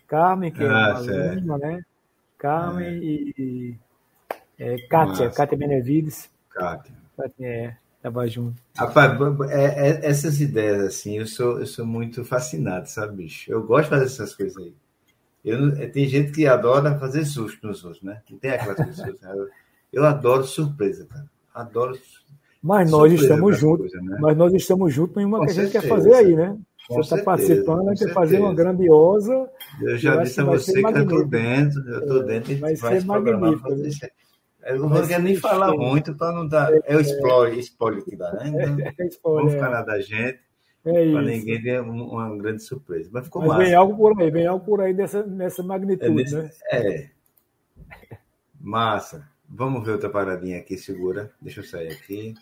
Carmen, 0.08 0.52
que 0.52 0.64
é 0.64 0.68
ah, 0.68 0.70
é 0.70 0.72
uma 0.72 1.32
aluna, 1.32 1.58
né? 1.58 1.86
Carmen 2.38 2.88
é. 2.88 2.98
e 2.98 3.76
é, 4.60 4.76
Kátia, 4.88 5.26
Nossa. 5.26 5.38
Kátia 5.38 5.58
Benevides. 5.58 6.30
Kátia. 6.50 6.96
É, 7.40 7.74
tava 8.02 8.28
junto. 8.28 8.62
Rapaz, 8.76 9.20
é, 9.52 9.90
é, 9.90 10.06
essas 10.06 10.42
ideias, 10.42 10.82
assim, 10.82 11.18
eu 11.18 11.28
sou, 11.28 11.60
eu 11.60 11.68
sou 11.68 11.86
muito 11.86 12.24
fascinado, 12.26 12.88
sabe, 12.88 13.18
bicho? 13.18 13.52
Eu 13.52 13.64
gosto 13.64 13.84
de 13.84 13.90
fazer 13.90 14.06
essas 14.06 14.36
coisas 14.36 14.58
aí. 14.58 14.74
Eu, 15.44 15.70
é, 15.78 15.88
tem 15.88 16.08
gente 16.08 16.32
que 16.32 16.46
adora 16.46 16.98
fazer 17.00 17.26
susto 17.26 17.66
nos 17.68 17.84
outros, 17.84 18.04
né? 18.04 18.22
Não 18.30 18.38
tem 18.38 18.52
aquelas 18.52 18.78
pessoas. 18.78 19.20
Né? 19.22 19.34
Eu, 19.34 19.48
eu 19.94 20.06
adoro 20.06 20.44
surpresa, 20.44 21.06
cara. 21.06 21.26
Adoro. 21.54 21.98
Mas 22.62 22.92
nós 22.92 23.14
estamos 23.14 23.58
juntos. 23.58 23.92
Né? 23.94 24.18
Mas 24.20 24.38
nós 24.38 24.54
estamos 24.54 24.94
juntos 24.94 25.18
em 25.18 25.26
uma 25.26 25.40
Com 25.40 25.46
que 25.46 25.52
a 25.52 25.54
gente 25.54 25.72
quer 25.72 25.88
fazer 25.88 26.14
aí, 26.14 26.36
né? 26.36 26.58
você 26.90 27.16
está 27.16 27.18
participando, 27.18 27.98
quer 27.98 28.14
fazer 28.14 28.40
uma 28.40 28.54
grandiosa. 28.54 29.50
Eu 29.82 29.98
já 29.98 30.16
disse 30.24 30.40
a 30.40 30.46
você 30.46 30.82
que 30.82 30.86
eu 30.86 31.04
estou 31.04 31.28
dentro, 31.28 31.90
eu 31.90 32.00
estou 32.00 32.24
dentro. 32.24 32.58
Vai, 32.58 32.76
vai 32.76 33.00
ser 33.00 33.06
magnífico. 33.06 33.76
Né? 33.76 33.90
Eu 34.66 34.80
não 34.80 34.90
vou 34.90 35.20
nem 35.20 35.36
falar 35.36 35.74
muito 35.76 36.16
para 36.16 36.34
não 36.34 36.48
dar. 36.48 36.72
É 36.86 36.96
o 36.96 37.02
spoiler, 37.02 37.58
spoiler 37.60 38.04
que 38.04 38.16
dá, 38.16 38.32
né? 38.34 38.52
Então, 38.68 38.86
é, 38.86 38.94
é 38.98 39.08
spoiler, 39.08 39.46
vamos 39.46 39.60
falar 39.60 39.82
da 39.84 40.00
gente. 40.00 40.40
É 40.88 41.12
para 41.12 41.22
ninguém 41.22 41.62
ter 41.62 41.82
uma 41.82 42.38
grande 42.38 42.64
surpresa. 42.64 43.10
Mas 43.12 43.26
ficou 43.26 43.42
Mas 43.42 43.50
massa. 43.50 43.64
Vem 43.64 43.74
algo 43.74 43.98
por 43.98 44.22
aí, 44.22 44.32
vem 44.32 44.48
algo 44.48 44.66
por 44.66 44.82
aí 44.82 44.94
dessa, 44.94 45.24
nessa 45.24 45.62
magnitude, 45.62 46.06
é 46.06 46.10
nesse, 46.10 46.36
né? 46.36 46.50
É. 46.72 47.10
Massa. 48.60 49.30
Vamos 49.50 49.86
ver 49.86 49.92
outra 49.92 50.10
paradinha 50.10 50.60
aqui, 50.60 50.78
segura. 50.78 51.32
Deixa 51.42 51.60
eu 51.60 51.64
sair 51.64 51.92
aqui. 51.92 52.34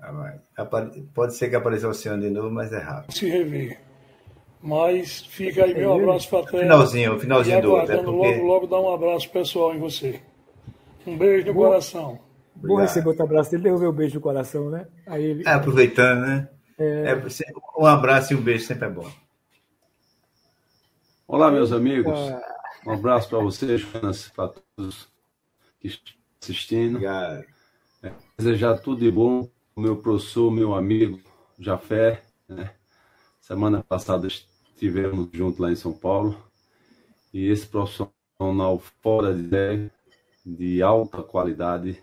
Ah, 0.00 0.66
pode 1.14 1.34
ser 1.34 1.48
que 1.48 1.56
apareça 1.56 1.86
o 1.86 1.90
oceano 1.90 2.22
de 2.22 2.30
novo, 2.30 2.50
mas 2.50 2.72
é 2.72 2.78
rápido. 2.78 3.12
Se 3.12 3.28
rever. 3.28 3.80
Mas 4.60 5.22
fica 5.22 5.64
aí 5.64 5.74
meu 5.74 5.92
abraço 5.92 6.28
para 6.28 6.44
todos. 6.44 6.60
Finalzinho, 6.60 7.18
finalzinho 7.18 7.62
do 7.62 7.72
outro. 7.72 7.92
É 7.92 7.96
porque... 8.02 8.10
Logo, 8.10 8.46
logo 8.46 8.66
dar 8.66 8.80
um 8.80 8.92
abraço 8.92 9.30
pessoal 9.30 9.74
em 9.74 9.78
você. 9.78 10.20
Um 11.06 11.16
beijo 11.16 11.46
no 11.46 11.54
Boa. 11.54 11.68
coração. 11.68 12.18
Bom 12.54 12.76
receber 12.76 13.08
outro 13.08 13.24
abraço 13.24 13.50
dele, 13.50 13.64
devolver 13.64 13.88
um 13.88 13.92
beijo 13.92 14.14
no 14.16 14.20
coração, 14.20 14.70
né? 14.70 14.86
Aí 15.06 15.24
ele... 15.24 15.46
é, 15.46 15.50
aproveitando, 15.50 16.20
né? 16.20 16.48
É... 16.78 17.12
É, 17.12 17.22
um 17.78 17.86
abraço 17.86 18.32
e 18.32 18.36
um 18.36 18.42
beijo 18.42 18.64
sempre 18.64 18.86
é 18.86 18.90
bom. 18.90 19.10
Olá, 21.26 21.50
meus 21.50 21.72
amigos. 21.72 22.18
Um 22.86 22.92
abraço 22.92 23.28
para 23.28 23.38
vocês, 23.38 23.80
Jonas, 23.80 24.28
para 24.28 24.48
todos 24.76 25.08
que 25.80 25.88
estão 25.88 26.14
assistindo. 26.40 26.96
Obrigado. 26.96 27.44
É, 28.02 28.12
desejar 28.36 28.78
tudo 28.78 29.00
de 29.00 29.10
bom 29.10 29.48
o 29.74 29.80
meu 29.80 29.96
professor, 29.96 30.50
meu 30.50 30.74
amigo 30.74 31.20
Jafé. 31.58 32.22
Né? 32.48 32.70
Semana 33.40 33.82
passada 33.82 34.26
estivemos 34.26 35.28
juntos 35.32 35.58
lá 35.58 35.70
em 35.70 35.76
São 35.76 35.92
Paulo. 35.92 36.36
E 37.32 37.48
esse 37.48 37.66
profissional 37.66 38.78
fora 39.00 39.32
de 39.32 39.40
ideia, 39.40 39.90
de 40.44 40.82
alta 40.82 41.22
qualidade, 41.22 42.02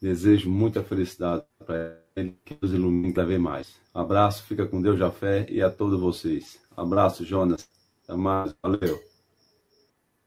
desejo 0.00 0.50
muita 0.50 0.82
felicidade 0.82 1.44
para 1.64 1.98
ele, 2.16 2.36
que 2.44 2.56
nos 2.60 2.72
ilumine 2.72 3.12
cada 3.12 3.26
vez 3.26 3.40
mais. 3.40 3.76
Abraço, 3.92 4.44
fica 4.44 4.66
com 4.66 4.80
Deus, 4.80 4.98
Jafé, 4.98 5.46
e 5.48 5.60
a 5.60 5.70
todos 5.70 6.00
vocês. 6.00 6.58
Abraço, 6.76 7.24
Jonas. 7.24 7.68
Até 8.04 8.16
mais, 8.16 8.54
valeu. 8.62 9.00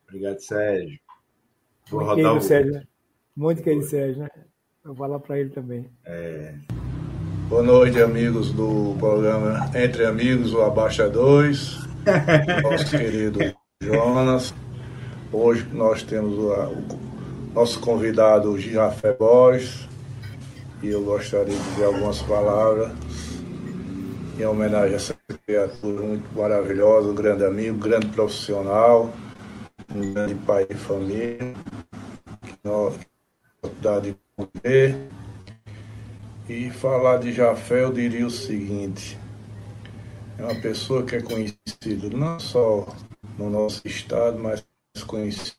Obrigado, 0.07 0.39
Sérgio. 0.39 0.99
Vou 1.89 2.01
Muito 2.01 2.15
querido, 2.15 2.35
o... 2.35 2.41
Sérgio. 2.41 2.73
Né? 2.73 2.83
Muito 3.35 3.63
querido, 3.63 3.85
Sérgio, 3.85 4.23
né? 4.23 4.29
Eu 4.83 4.93
vou 4.93 5.07
lá 5.07 5.19
para 5.19 5.39
ele 5.39 5.49
também. 5.49 5.89
É. 6.05 6.55
Boa 7.47 7.63
noite, 7.63 8.01
amigos 8.01 8.51
do 8.51 8.95
programa 8.97 9.69
Entre 9.75 10.05
Amigos, 10.05 10.53
o 10.53 10.61
Abaixa 10.61 11.09
2. 11.09 11.77
nosso 12.63 12.89
querido 12.89 13.39
Jonas. 13.81 14.53
Hoje 15.31 15.65
nós 15.73 16.03
temos 16.03 16.37
o, 16.37 16.49
o 16.49 17.10
nosso 17.53 17.79
convidado 17.79 18.57
Girafé 18.57 19.13
Boys. 19.13 19.87
E 20.81 20.87
eu 20.87 21.03
gostaria 21.03 21.55
de 21.55 21.63
dizer 21.69 21.85
algumas 21.85 22.21
palavras 22.21 22.91
em 24.39 24.45
homenagem 24.45 24.93
a 24.93 24.95
essa 24.95 25.15
criatura 25.45 26.01
muito 26.01 26.35
maravilhosa, 26.35 27.09
um 27.09 27.15
grande 27.15 27.45
amigo, 27.45 27.75
um 27.75 27.79
grande 27.79 28.07
profissional, 28.07 29.13
um 29.93 30.13
grande 30.13 30.35
pai 30.35 30.65
de 30.65 30.75
família. 30.75 31.53
Nós, 32.63 32.95
de 34.01 34.15
poder. 34.35 34.95
E 36.49 36.69
falar 36.71 37.17
de 37.17 37.31
Jafé, 37.31 37.83
eu 37.83 37.93
diria 37.93 38.25
o 38.25 38.31
seguinte: 38.31 39.17
é 40.37 40.43
uma 40.43 40.55
pessoa 40.55 41.03
que 41.03 41.15
é 41.15 41.21
conhecida 41.21 42.09
não 42.11 42.39
só 42.39 42.87
no 43.37 43.49
nosso 43.49 43.87
estado, 43.87 44.39
mas 44.39 44.63
conhecido 45.05 45.55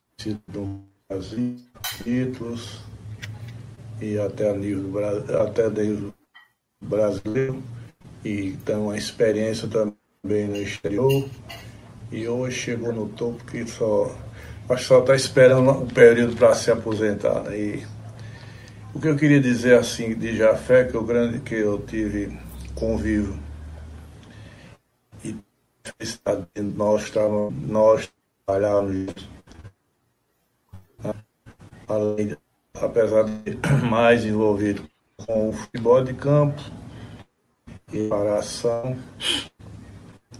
no 0.52 0.84
Brasil, 1.08 1.56
títulos 1.98 2.80
e 4.00 4.18
até 4.18 4.50
a 4.50 4.54
nível 4.54 4.92
até 5.40 5.68
nível 5.70 6.12
brasileiro 6.80 7.62
e 8.24 8.52
tem 8.64 8.76
uma 8.76 8.96
experiência 8.96 9.68
também 9.68 10.48
no 10.48 10.56
exterior. 10.56 11.28
E 12.10 12.28
hoje 12.28 12.56
chegou 12.56 12.92
no 12.92 13.08
topo 13.08 13.44
que 13.44 13.66
só 13.66 14.14
acho 14.68 14.82
que 14.82 14.88
só 14.88 15.00
está 15.00 15.14
esperando 15.14 15.70
o 15.70 15.82
um 15.82 15.86
período 15.86 16.36
para 16.36 16.54
se 16.54 16.70
aposentar. 16.70 17.42
Né? 17.42 17.58
E 17.58 17.86
o 18.94 19.00
que 19.00 19.08
eu 19.08 19.16
queria 19.16 19.40
dizer 19.40 19.78
assim 19.78 20.14
de 20.14 20.36
Jafé, 20.36 20.84
que 20.84 20.96
o 20.96 21.02
grande 21.02 21.40
que 21.40 21.54
eu 21.54 21.78
tive 21.80 22.38
convívio 22.74 23.38
e 25.24 25.36
nós 26.76 27.00
estávamos, 27.00 27.52
nós 27.66 28.10
trabalhávamos 28.46 29.14
além, 31.92 32.36
apesar 32.80 33.24
de 33.24 33.58
mais 33.88 34.24
envolvido 34.24 34.88
com 35.26 35.50
o 35.50 35.52
futebol 35.52 36.02
de 36.02 36.14
campo 36.14 36.60
e 37.92 37.98
preparação, 37.98 38.96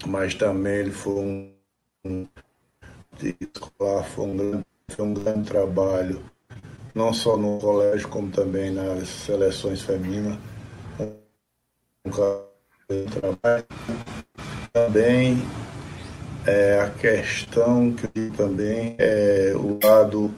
mas 0.06 0.35
também 0.35 0.76
ele 0.76 0.90
foi 0.90 1.14
um, 1.14 1.52
um 2.04 2.26
escolar, 3.40 4.04
foi 4.04 4.25
um 4.25 4.37
grande, 4.37 4.66
foi 4.88 5.04
um 5.04 5.14
grande 5.14 5.49
trabalho, 5.49 6.25
não 6.94 7.12
só 7.12 7.37
no 7.37 7.59
colégio, 7.59 8.09
como 8.09 8.30
também 8.30 8.71
nas 8.71 9.09
seleções 9.09 9.82
femininas. 9.82 10.38
Um 12.00 12.11
trabalho. 13.06 13.64
Também 14.73 15.38
é, 16.47 16.80
a 16.80 16.90
questão 16.90 17.92
que 17.92 18.30
também 18.30 18.97
é 18.99 19.52
o 19.54 19.78
lado 19.82 20.35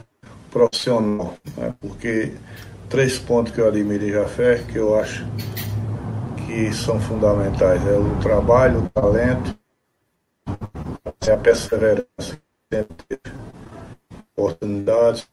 profissional, 0.54 1.37
né? 1.56 1.75
porque 1.80 2.32
três 2.88 3.18
pontos 3.18 3.52
que 3.52 3.61
eu 3.61 3.66
admiro 3.66 4.04
em 4.04 4.12
Jafé, 4.12 4.62
que 4.70 4.78
eu 4.78 4.96
acho 4.96 5.26
que 6.46 6.73
são 6.73 7.00
fundamentais, 7.00 7.84
é 7.84 7.99
o 7.99 8.20
trabalho, 8.20 8.84
o 8.84 8.88
talento, 8.88 9.58
é 11.26 11.32
a 11.32 11.37
perseverança, 11.37 12.38
oportunidades, 14.37 15.26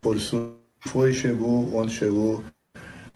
por 0.00 0.16
isso 0.16 0.56
foi 0.80 1.12
chegou 1.12 1.72
onde 1.76 1.92
chegou, 1.92 2.42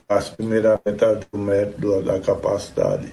as 0.08 0.30
primeiras 0.30 0.78
metade 0.86 1.26
do 1.32 1.38
mérito 1.38 2.02
da 2.02 2.20
capacidade 2.20 3.12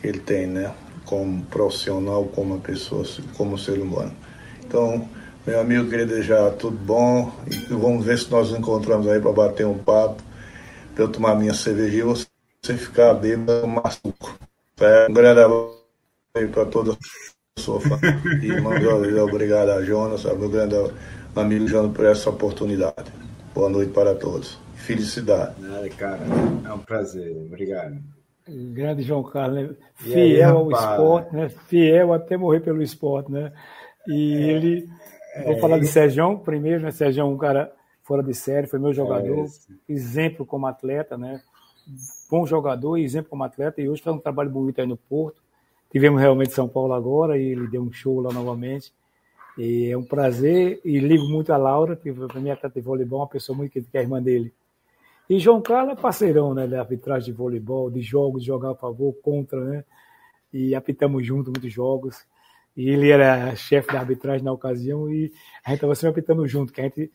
que 0.00 0.06
ele 0.08 0.18
tem, 0.18 0.46
né? 0.46 0.74
Como 1.04 1.42
profissional, 1.46 2.24
como 2.26 2.60
pessoa, 2.60 3.04
como 3.36 3.58
ser 3.58 3.78
humano. 3.80 4.14
Então, 4.64 5.08
meu 5.46 5.60
amigo, 5.60 5.90
queria 5.90 6.06
desejar 6.06 6.52
tudo 6.52 6.76
bom. 6.76 7.32
E 7.50 7.56
vamos 7.72 8.04
ver 8.04 8.18
se 8.18 8.30
nós 8.30 8.50
nos 8.50 8.58
encontramos 8.58 9.08
aí 9.08 9.20
para 9.20 9.32
bater 9.32 9.66
um 9.66 9.78
papo, 9.78 10.22
para 10.94 11.04
eu 11.04 11.08
tomar 11.08 11.34
minha 11.34 11.54
cervejinha 11.54 12.04
e 12.04 12.26
você 12.62 12.76
ficar 12.76 13.14
bêbado 13.14 13.66
no 13.66 13.82
suco. 13.90 14.38
É, 14.80 15.06
um 15.08 15.12
grande 15.12 15.40
abraço 15.40 15.82
para 16.52 16.64
toda 16.66 16.92
a 16.92 17.60
sua 17.60 17.80
família. 17.80 19.24
obrigado 19.24 19.70
a 19.70 19.84
Jonas, 19.84 20.24
meu 20.24 20.48
grande 20.48 20.76
amigo 21.34 21.66
Jonas, 21.66 21.92
por 21.92 22.06
essa 22.06 22.30
oportunidade. 22.30 23.12
Boa 23.54 23.68
noite 23.68 23.92
para 23.92 24.14
todos. 24.14 24.58
Felicidade. 24.76 25.54
Nada, 25.60 25.88
cara. 25.90 26.20
É 26.64 26.72
um 26.72 26.78
prazer. 26.78 27.36
Obrigado. 27.36 27.96
Grande 28.48 29.02
João 29.02 29.22
Carlos, 29.22 29.70
né? 29.70 29.76
fiel 29.96 30.18
aí, 30.18 30.42
ao 30.42 30.72
esporte, 30.72 31.36
né? 31.36 31.48
Fiel 31.68 32.12
até 32.12 32.36
morrer 32.36 32.60
pelo 32.60 32.82
esporte, 32.82 33.30
né? 33.30 33.52
E 34.08 34.34
é. 34.34 34.52
ele 34.52 34.88
Vou 35.44 35.58
falar 35.58 35.78
de 35.78 35.86
Sérgio 35.86 36.38
primeiro, 36.38 36.82
né? 36.82 36.90
Sérgio 36.90 37.22
é 37.22 37.24
um 37.24 37.36
cara 37.36 37.72
fora 38.02 38.22
de 38.22 38.34
série, 38.34 38.66
foi 38.66 38.78
meu 38.78 38.92
jogador, 38.92 39.46
é 39.46 39.92
exemplo 39.92 40.44
como 40.44 40.66
atleta, 40.66 41.16
né? 41.16 41.40
Bom 42.30 42.46
jogador 42.46 42.98
e 42.98 43.04
exemplo 43.04 43.30
como 43.30 43.44
atleta, 43.44 43.80
e 43.80 43.88
hoje 43.88 44.02
faz 44.02 44.14
um 44.16 44.20
trabalho 44.20 44.50
bonito 44.50 44.80
aí 44.80 44.86
no 44.86 44.96
Porto. 44.96 45.40
Tivemos 45.90 46.20
realmente 46.20 46.52
São 46.52 46.68
Paulo 46.68 46.92
agora 46.92 47.38
e 47.38 47.48
ele 47.48 47.66
deu 47.68 47.82
um 47.82 47.92
show 47.92 48.20
lá 48.20 48.32
novamente. 48.32 48.92
E 49.58 49.90
é 49.90 49.96
um 49.96 50.04
prazer 50.04 50.80
e 50.84 50.98
ligo 50.98 51.28
muito 51.28 51.52
a 51.52 51.56
Laura, 51.56 51.94
que 51.94 52.10
para 52.12 52.40
mim 52.40 52.48
é 52.48 52.52
atleta 52.52 52.80
de 52.80 52.84
voleibol, 52.84 53.20
uma 53.20 53.26
pessoa 53.26 53.56
muito 53.56 53.70
que 53.70 53.84
é 53.92 53.98
a 53.98 54.02
irmã 54.02 54.22
dele. 54.22 54.52
E 55.28 55.38
João 55.38 55.60
Carlos 55.60 55.96
é 55.96 56.00
parceirão, 56.00 56.54
né, 56.54 56.66
da 56.66 56.80
arbitragem 56.80 57.32
de 57.32 57.36
voleibol, 57.36 57.90
de 57.90 58.00
jogos, 58.00 58.42
de 58.42 58.48
jogar 58.48 58.72
a 58.72 58.74
favor, 58.74 59.14
contra, 59.22 59.62
né? 59.62 59.84
E 60.52 60.74
apitamos 60.74 61.26
junto 61.26 61.50
muitos 61.50 61.72
jogos. 61.72 62.24
E 62.76 62.88
ele 62.88 63.10
era 63.10 63.54
chefe 63.54 63.92
da 63.92 64.00
arbitragem 64.00 64.44
na 64.44 64.52
ocasião 64.52 65.10
e 65.10 65.32
a 65.64 65.70
gente 65.70 65.78
estava 65.78 65.94
sempre 65.94 66.20
apitando 66.20 66.46
junto, 66.46 66.72
que 66.72 66.80
a 66.80 66.84
gente 66.84 67.10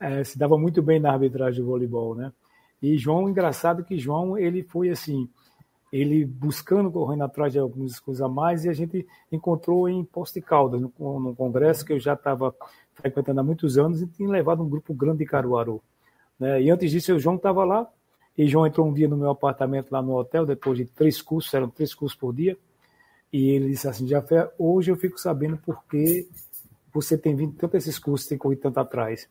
é, 0.00 0.22
se 0.22 0.38
dava 0.38 0.58
muito 0.58 0.82
bem 0.82 1.00
na 1.00 1.12
arbitragem 1.12 1.60
do 1.60 1.66
voleibol, 1.66 2.14
né? 2.14 2.32
E 2.80 2.96
João, 2.96 3.28
engraçado 3.28 3.84
que 3.84 3.98
João, 3.98 4.38
ele 4.38 4.62
foi 4.62 4.90
assim, 4.90 5.28
ele 5.92 6.24
buscando, 6.24 6.90
correndo 6.90 7.24
atrás 7.24 7.52
de 7.52 7.58
algumas 7.58 7.98
coisas 7.98 8.22
a 8.22 8.28
mais, 8.28 8.64
e 8.64 8.68
a 8.68 8.72
gente 8.72 9.06
encontrou 9.32 9.88
em 9.88 10.04
Poste 10.04 10.40
Caldas, 10.40 10.80
no, 10.80 10.92
no 10.98 11.34
congresso 11.34 11.84
que 11.84 11.92
eu 11.92 11.98
já 11.98 12.12
estava 12.12 12.54
frequentando 12.94 13.40
há 13.40 13.42
muitos 13.42 13.78
anos, 13.78 14.02
e 14.02 14.06
tinha 14.06 14.28
levado 14.28 14.62
um 14.62 14.68
grupo 14.68 14.94
grande 14.94 15.18
de 15.18 15.26
Caruaru. 15.26 15.82
Né? 16.38 16.62
E 16.62 16.70
antes 16.70 16.90
disso, 16.90 17.14
o 17.14 17.18
João 17.18 17.36
estava 17.36 17.64
lá, 17.64 17.88
e 18.36 18.46
João 18.46 18.66
entrou 18.66 18.86
um 18.86 18.92
dia 18.92 19.08
no 19.08 19.16
meu 19.16 19.30
apartamento 19.30 19.90
lá 19.90 20.00
no 20.00 20.16
hotel, 20.16 20.46
depois 20.46 20.78
de 20.78 20.84
três 20.84 21.20
cursos, 21.20 21.52
eram 21.52 21.68
três 21.68 21.94
cursos 21.94 22.16
por 22.16 22.32
dia, 22.32 22.56
e 23.32 23.50
ele 23.50 23.70
disse 23.70 23.88
assim, 23.88 24.06
Jafé, 24.06 24.50
hoje 24.58 24.90
eu 24.90 24.96
fico 24.96 25.18
sabendo 25.18 25.56
por 25.58 25.84
que 25.84 26.28
você 26.92 27.16
tem 27.16 27.34
vindo 27.36 27.54
tanto 27.54 27.76
esses 27.76 27.98
cursos, 27.98 28.26
tem 28.26 28.38
corrido 28.38 28.62
tanto 28.62 28.80
atrás, 28.80 29.28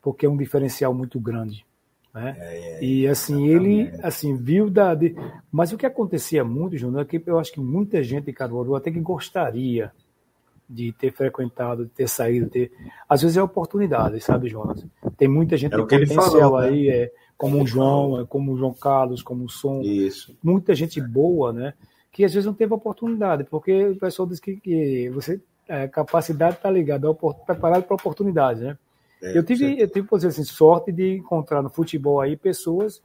porque 0.00 0.26
é 0.26 0.28
um 0.28 0.36
diferencial 0.36 0.94
muito 0.94 1.18
grande. 1.18 1.66
Né? 2.14 2.36
É, 2.38 2.56
é, 2.56 2.84
e 2.84 3.06
assim, 3.06 3.48
ele 3.48 3.90
assim 4.02 4.36
viu 4.36 4.68
da. 4.68 4.94
De... 4.94 5.14
Mas 5.50 5.72
o 5.72 5.76
que 5.76 5.86
acontecia 5.86 6.44
muito, 6.44 6.76
Júnior, 6.76 7.02
é 7.02 7.04
que 7.04 7.22
eu 7.24 7.38
acho 7.38 7.52
que 7.52 7.60
muita 7.60 8.02
gente 8.02 8.30
em 8.30 8.34
Caruaru 8.34 8.74
até 8.74 8.90
que 8.90 9.00
gostaria 9.00 9.92
de 10.68 10.92
ter 10.92 11.12
frequentado, 11.12 11.84
de 11.84 11.90
ter 11.90 12.08
saído, 12.08 12.48
ter. 12.48 12.72
Às 13.08 13.22
vezes 13.22 13.36
é 13.36 13.42
oportunidade, 13.42 14.20
sabe, 14.20 14.48
Jonas? 14.48 14.84
Tem 15.16 15.28
muita 15.28 15.56
gente 15.56 15.74
é 15.74 15.76
potencial 15.76 16.30
falou, 16.30 16.60
né? 16.60 16.68
aí, 16.68 16.88
né? 16.88 16.96
é, 16.96 17.12
como 17.36 17.62
o 17.62 17.66
João, 17.66 18.20
é, 18.20 18.26
como 18.26 18.52
o 18.52 18.56
João 18.56 18.72
Carlos, 18.72 19.22
como 19.22 19.44
o 19.44 19.48
Som. 19.48 19.80
Isso. 19.80 20.36
Muita 20.42 20.74
gente 20.74 21.00
boa, 21.00 21.52
né? 21.52 21.74
Que 22.12 22.24
às 22.24 22.32
vezes 22.32 22.46
não 22.46 22.54
teve 22.54 22.74
oportunidade, 22.74 23.44
porque 23.44 23.86
o 23.86 23.96
pessoal 23.96 24.28
diz 24.28 24.40
que, 24.40 24.56
que 24.56 25.08
você 25.10 25.40
é, 25.68 25.86
capacidade 25.86 26.56
está 26.56 26.70
ligada 26.70 27.12
preparado 27.46 27.84
para 27.84 27.94
oportunidade, 27.94 28.60
né? 28.60 28.78
É, 29.22 29.36
eu 29.36 29.44
tive, 29.44 29.80
eu 29.80 29.88
tive, 29.88 30.08
por 30.08 30.24
assim, 30.24 30.44
sorte 30.44 30.90
de 30.90 31.16
encontrar 31.16 31.62
no 31.62 31.68
futebol 31.68 32.20
aí 32.20 32.36
pessoas 32.36 33.02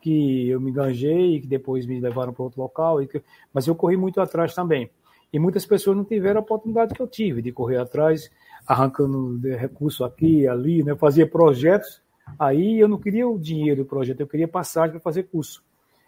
que 0.00 0.50
eu 0.50 0.60
me 0.60 0.70
enganjei 0.70 1.36
e 1.36 1.40
que 1.40 1.46
depois 1.46 1.86
me 1.86 1.98
levaram 1.98 2.32
para 2.32 2.44
outro 2.44 2.60
local, 2.60 3.02
e 3.02 3.06
que, 3.06 3.22
mas 3.52 3.66
eu 3.66 3.74
corri 3.74 3.96
muito 3.96 4.20
atrás 4.20 4.54
também. 4.54 4.90
E 5.32 5.38
muitas 5.38 5.66
pessoas 5.66 5.96
não 5.96 6.04
tiveram 6.04 6.40
a 6.40 6.42
oportunidade 6.42 6.94
que 6.94 7.00
eu 7.00 7.08
tive 7.08 7.42
de 7.42 7.50
correr 7.50 7.78
atrás, 7.78 8.30
arrancando 8.66 9.40
recurso 9.56 10.04
aqui 10.04 10.46
ali, 10.46 10.84
né? 10.84 10.92
Eu 10.92 10.96
fazia 10.96 11.26
projetos, 11.26 12.02
aí 12.38 12.78
eu 12.78 12.86
não 12.86 12.98
queria 12.98 13.26
o 13.26 13.38
dinheiro 13.38 13.82
do 13.82 13.88
projeto, 13.88 14.20
eu 14.20 14.28
queria 14.28 14.46
passagem 14.46 14.92
para 14.92 15.00
fazer 15.00 15.24
curso. 15.24 15.64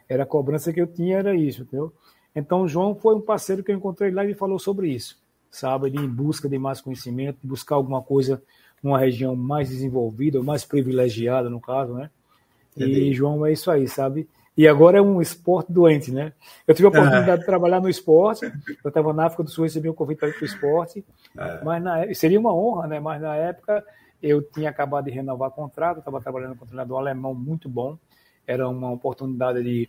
Era 0.08 0.22
a 0.22 0.26
cobrança 0.26 0.72
que 0.72 0.80
eu 0.80 0.86
tinha, 0.86 1.18
era 1.18 1.34
isso, 1.34 1.62
entendeu? 1.62 1.92
Então, 2.36 2.62
o 2.62 2.68
João 2.68 2.94
foi 2.94 3.14
um 3.14 3.20
parceiro 3.20 3.64
que 3.64 3.72
eu 3.72 3.76
encontrei 3.76 4.10
lá 4.10 4.24
e 4.24 4.34
falou 4.34 4.58
sobre 4.58 4.90
isso, 4.90 5.18
sabe? 5.50 5.88
De 5.88 5.96
em 5.96 6.06
busca 6.06 6.48
de 6.48 6.58
mais 6.58 6.82
conhecimento, 6.82 7.38
de 7.42 7.48
buscar 7.48 7.76
alguma 7.76 8.02
coisa 8.02 8.42
numa 8.82 8.98
região 8.98 9.34
mais 9.34 9.70
desenvolvida, 9.70 10.38
ou 10.38 10.44
mais 10.44 10.62
privilegiada, 10.62 11.48
no 11.48 11.60
caso, 11.60 11.94
né? 11.94 12.10
E 12.76 13.12
João 13.14 13.46
é 13.46 13.52
isso 13.52 13.70
aí, 13.70 13.88
sabe? 13.88 14.28
E 14.56 14.68
agora 14.68 14.98
é 14.98 15.02
um 15.02 15.20
esporte 15.20 15.72
doente, 15.72 16.10
né? 16.10 16.32
Eu 16.66 16.74
tive 16.74 16.86
a 16.86 16.88
oportunidade 16.90 17.30
ah. 17.30 17.36
de 17.36 17.44
trabalhar 17.44 17.80
no 17.80 17.88
esporte, 17.88 18.44
eu 18.82 18.88
estava 18.88 19.12
na 19.12 19.26
África 19.26 19.42
do 19.42 19.50
Sul, 19.50 19.64
recebi 19.64 19.88
um 19.88 19.94
convite 19.94 20.18
para 20.18 20.28
ir 20.28 20.32
para 20.34 20.42
o 20.42 20.46
esporte, 20.46 21.04
ah. 21.36 21.60
mas 21.64 21.82
na, 21.82 22.14
seria 22.14 22.38
uma 22.38 22.54
honra, 22.54 22.86
né? 22.86 23.00
Mas 23.00 23.20
na 23.20 23.34
época 23.34 23.84
eu 24.22 24.42
tinha 24.42 24.70
acabado 24.70 25.04
de 25.04 25.10
renovar 25.10 25.50
contrato, 25.50 25.98
estava 25.98 26.20
trabalhando 26.20 26.56
com 26.56 26.64
um 26.64 26.68
treinador 26.68 26.98
alemão 26.98 27.34
muito 27.34 27.68
bom, 27.68 27.98
era 28.46 28.66
uma 28.68 28.90
oportunidade 28.90 29.62
de 29.62 29.88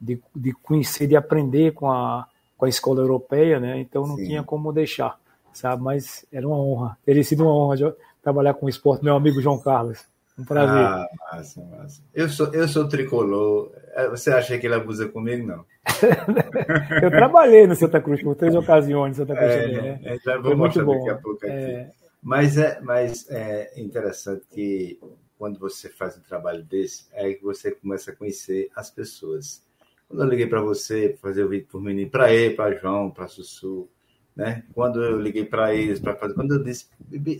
de, 0.00 0.20
de 0.34 0.52
conhecer, 0.52 1.06
de 1.06 1.16
aprender 1.16 1.72
com 1.72 1.90
a, 1.90 2.26
com 2.56 2.64
a 2.64 2.68
escola 2.68 3.00
europeia, 3.00 3.60
né? 3.60 3.78
Então 3.78 4.06
não 4.06 4.16
Sim. 4.16 4.26
tinha 4.26 4.42
como 4.42 4.72
deixar, 4.72 5.18
sabe? 5.52 5.82
Mas 5.82 6.24
era 6.32 6.46
uma 6.46 6.58
honra, 6.58 6.96
teria 7.04 7.24
sido 7.24 7.44
uma 7.44 7.54
honra 7.54 7.94
trabalhar 8.22 8.54
com 8.54 8.66
o 8.66 8.68
esporte, 8.68 9.04
meu 9.04 9.14
amigo 9.14 9.40
João 9.40 9.58
Carlos. 9.58 10.04
Um 10.38 10.44
prazer. 10.44 10.82
Ah, 10.82 11.06
massa, 11.32 11.62
massa. 11.64 12.02
Eu 12.14 12.28
sou, 12.30 12.46
eu 12.54 12.66
sou 12.66 12.88
tricolor. 12.88 13.72
É, 13.92 14.08
você 14.08 14.30
acha 14.30 14.56
que 14.56 14.66
ele 14.66 14.74
abusa 14.74 15.06
comigo? 15.06 15.46
Não. 15.46 15.66
eu 17.02 17.10
trabalhei 17.10 17.66
no 17.66 17.76
Santa 17.76 18.00
Cruz 18.00 18.22
por 18.22 18.34
três 18.34 18.54
ocasiões 18.54 19.16
Santa 19.16 19.36
Cruz 19.36 19.50
é, 19.50 19.62
também, 19.62 19.82
né? 19.82 20.00
É, 20.02 20.18
já 20.18 20.34
vou 20.36 20.44
Foi 20.44 20.54
mostrar 20.54 20.84
muito 20.84 20.98
bom. 20.98 21.04
daqui 21.04 21.18
a 21.18 21.22
pouco 21.22 21.46
aqui. 21.46 21.52
É... 21.52 21.90
Mas, 22.22 22.56
é, 22.56 22.80
mas 22.80 23.30
é 23.30 23.72
interessante 23.80 24.46
que 24.50 24.98
quando 25.38 25.58
você 25.58 25.88
faz 25.88 26.16
um 26.16 26.20
trabalho 26.20 26.62
desse, 26.62 27.06
é 27.12 27.32
que 27.32 27.42
você 27.42 27.70
começa 27.70 28.10
a 28.10 28.16
conhecer 28.16 28.70
as 28.74 28.90
pessoas. 28.90 29.62
Quando 30.10 30.24
eu 30.24 30.28
liguei 30.28 30.48
para 30.48 30.60
você, 30.60 31.10
para 31.10 31.30
fazer 31.30 31.44
o 31.44 31.48
vídeo 31.48 31.68
por 31.70 31.80
menino, 31.80 32.10
para 32.10 32.32
ele, 32.34 32.56
para 32.56 32.74
João, 32.74 33.12
para 33.12 33.28
Sussu, 33.28 33.88
né? 34.34 34.64
Quando 34.74 35.00
eu 35.00 35.20
liguei 35.20 35.44
para 35.44 35.72
eles, 35.72 36.00
para 36.00 36.16
fazer. 36.16 36.34
Quando 36.34 36.52
eu 36.56 36.64
disse. 36.64 36.88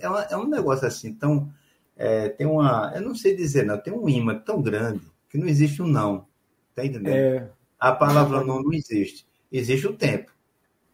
É, 0.00 0.09
uma, 0.09 0.23
é 0.23 0.37
um 0.37 0.47
negócio 0.47 0.87
assim, 0.87 1.09
então. 1.09 1.53
É, 1.97 2.29
tem 2.29 2.47
uma. 2.47 2.93
Eu 2.95 3.03
não 3.03 3.17
sei 3.17 3.35
dizer, 3.35 3.67
não, 3.67 3.77
tem 3.77 3.93
um 3.93 4.09
imã 4.09 4.39
tão 4.39 4.62
grande 4.62 5.03
que 5.29 5.37
não 5.37 5.49
existe 5.49 5.83
um 5.83 5.87
não. 5.89 6.29
Tá 6.73 6.87
entendendo? 6.87 7.12
É, 7.12 7.50
A 7.79 7.91
palavra 7.91 8.45
não 8.45 8.62
não 8.62 8.73
existe. 8.73 9.27
Existe 9.50 9.89
o 9.89 9.93
tempo. 9.93 10.31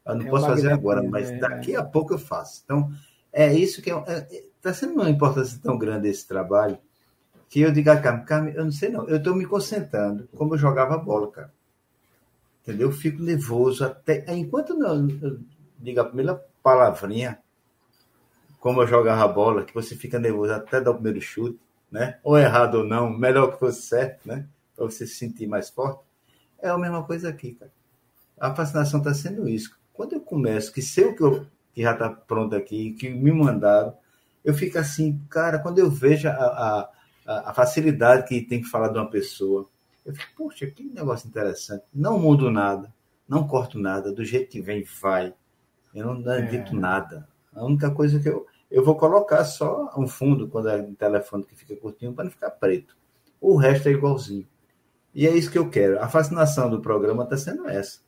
Eu 0.07 0.15
não 0.15 0.27
é 0.27 0.31
posso 0.31 0.47
fazer 0.47 0.73
agora, 0.73 1.03
mas 1.03 1.31
é... 1.31 1.37
daqui 1.37 1.77
a 1.77 1.85
pouco 1.85 2.15
eu 2.15 2.19
faço. 2.19 2.63
Então, 2.65 2.91
é 3.31 3.53
isso 3.53 3.83
que 3.83 3.91
está 3.91 4.13
é, 4.13 4.43
é, 4.65 4.73
sendo 4.73 4.95
uma 4.95 5.11
importância 5.11 5.61
tão 5.63 5.77
grande 5.77 6.09
esse 6.09 6.27
trabalho 6.27 6.79
que 7.49 7.61
eu 7.61 7.71
digo 7.71 7.91
a 7.91 7.97
Carmen, 7.97 8.25
Carmen, 8.25 8.55
eu 8.55 8.65
não 8.65 8.73
sei 8.73 8.89
não, 8.89 9.07
eu 9.09 9.19
estou 9.19 9.35
me 9.35 9.47
concentrando 9.47 10.29
como 10.35 10.55
eu 10.55 10.59
jogava 10.59 10.97
bola, 10.97 11.31
cara. 11.31 11.53
Entendeu? 12.67 12.89
Eu 12.89 12.93
fico 12.93 13.23
nervoso 13.23 13.85
até. 13.85 14.25
Enquanto 14.35 14.75
não, 14.75 15.09
eu 15.23 15.39
digo 15.79 16.01
a 16.01 16.05
primeira 16.05 16.35
palavrinha, 16.65 17.39
como 18.59 18.83
eu 18.83 18.89
jogava 18.89 19.33
bola, 19.33 19.65
que 19.65 19.73
você 19.73 19.95
fica 19.95 20.19
nervoso 20.19 20.53
até 20.53 20.81
dar 20.81 20.91
o 20.91 20.95
primeiro 20.95 21.21
chute, 21.21 21.61
né? 21.89 22.19
Ou 22.25 22.37
errado 22.37 22.79
ou 22.79 22.85
não, 22.85 23.09
melhor 23.09 23.53
que 23.53 23.61
fosse 23.61 23.83
certo, 23.83 24.27
né? 24.27 24.49
Para 24.75 24.87
você 24.87 25.07
se 25.07 25.15
sentir 25.15 25.47
mais 25.47 25.71
forte. 25.71 26.01
É 26.61 26.69
a 26.69 26.77
mesma 26.77 27.05
coisa 27.05 27.29
aqui, 27.29 27.53
cara. 27.53 27.71
A 28.37 28.53
fascinação 28.53 28.99
está 28.99 29.15
sendo 29.15 29.49
isso. 29.49 29.79
Quando 29.93 30.15
eu 30.15 30.21
começo, 30.21 30.73
que 30.73 30.83
sei 30.83 31.05
o 31.05 31.15
que, 31.15 31.23
eu, 31.23 31.47
que 31.73 31.83
já 31.83 31.93
está 31.93 32.11
pronto 32.11 32.57
aqui, 32.57 32.95
que 32.95 33.09
me 33.09 33.31
mandaram, 33.31 33.97
eu 34.45 34.53
fico 34.53 34.77
assim, 34.77 35.23
cara, 35.31 35.61
quando 35.61 35.79
eu 35.79 35.89
vejo 35.89 36.29
a, 36.29 36.33
a, 37.25 37.51
a 37.51 37.55
facilidade 37.55 38.27
que 38.27 38.43
tem 38.43 38.61
que 38.61 38.69
falar 38.69 38.89
de 38.89 38.99
uma 38.99 39.09
pessoa, 39.09 39.69
eu 40.07 40.15
fico, 40.15 40.33
poxa, 40.37 40.67
que 40.69 40.85
negócio 40.85 41.29
interessante. 41.29 41.85
Não 41.93 42.17
mudo 42.17 42.49
nada, 42.49 42.95
não 43.29 43.47
corto 43.47 43.77
nada, 43.77 44.13
do 44.13 44.25
jeito 44.25 44.49
que 44.49 44.61
vem, 44.61 44.85
vai. 45.01 45.35
Eu 45.93 46.15
não 46.15 46.39
edito 46.39 46.77
é. 46.77 46.79
nada. 46.79 47.29
A 47.53 47.65
única 47.65 47.91
coisa 47.91 48.21
que 48.21 48.29
eu. 48.29 48.47
Eu 48.71 48.85
vou 48.85 48.97
colocar 48.97 49.45
só 49.45 49.93
um 49.97 50.09
fundo 50.09 50.49
quando 50.49 50.69
é 50.69 50.77
um 50.77 50.95
telefone 50.95 51.45
que 51.45 51.55
fica 51.55 51.77
curtinho 51.77 52.13
para 52.13 52.25
não 52.25 52.31
ficar 52.31 52.51
preto. 52.51 52.97
O 53.41 53.57
resto 53.57 53.89
é 53.89 53.93
igualzinho. 53.93 54.47
E 55.15 55.27
é 55.27 55.31
isso 55.31 55.51
que 55.51 55.59
eu 55.59 55.71
quero. 55.71 56.03
A 56.03 56.09
fascinação 56.09 56.69
do 56.69 56.81
programa 56.81 57.23
está 57.23 57.37
sendo 57.37 57.69
essa. 57.69 58.01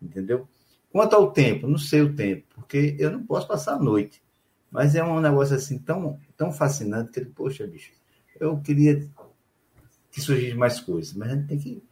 Entendeu? 0.00 0.48
Quanto 0.90 1.14
ao 1.14 1.30
tempo, 1.30 1.66
não 1.68 1.76
sei 1.76 2.00
o 2.00 2.14
tempo, 2.14 2.46
porque 2.54 2.96
eu 2.98 3.10
não 3.10 3.24
posso 3.24 3.46
passar 3.46 3.74
a 3.74 3.78
noite. 3.78 4.22
Mas 4.70 4.94
é 4.94 5.04
um 5.04 5.20
negócio 5.20 5.54
assim 5.54 5.78
tão, 5.78 6.18
tão 6.36 6.50
fascinante 6.50 7.12
que, 7.12 7.24
poxa, 7.26 7.66
bicho, 7.66 7.92
eu 8.40 8.58
queria 8.60 9.06
que 10.16 10.22
surgissem 10.22 10.56
mais 10.56 10.80
coisas, 10.80 11.12
mas 11.12 11.30
a 11.30 11.34
gente 11.34 11.46
tem 11.46 11.58
que, 11.58 11.82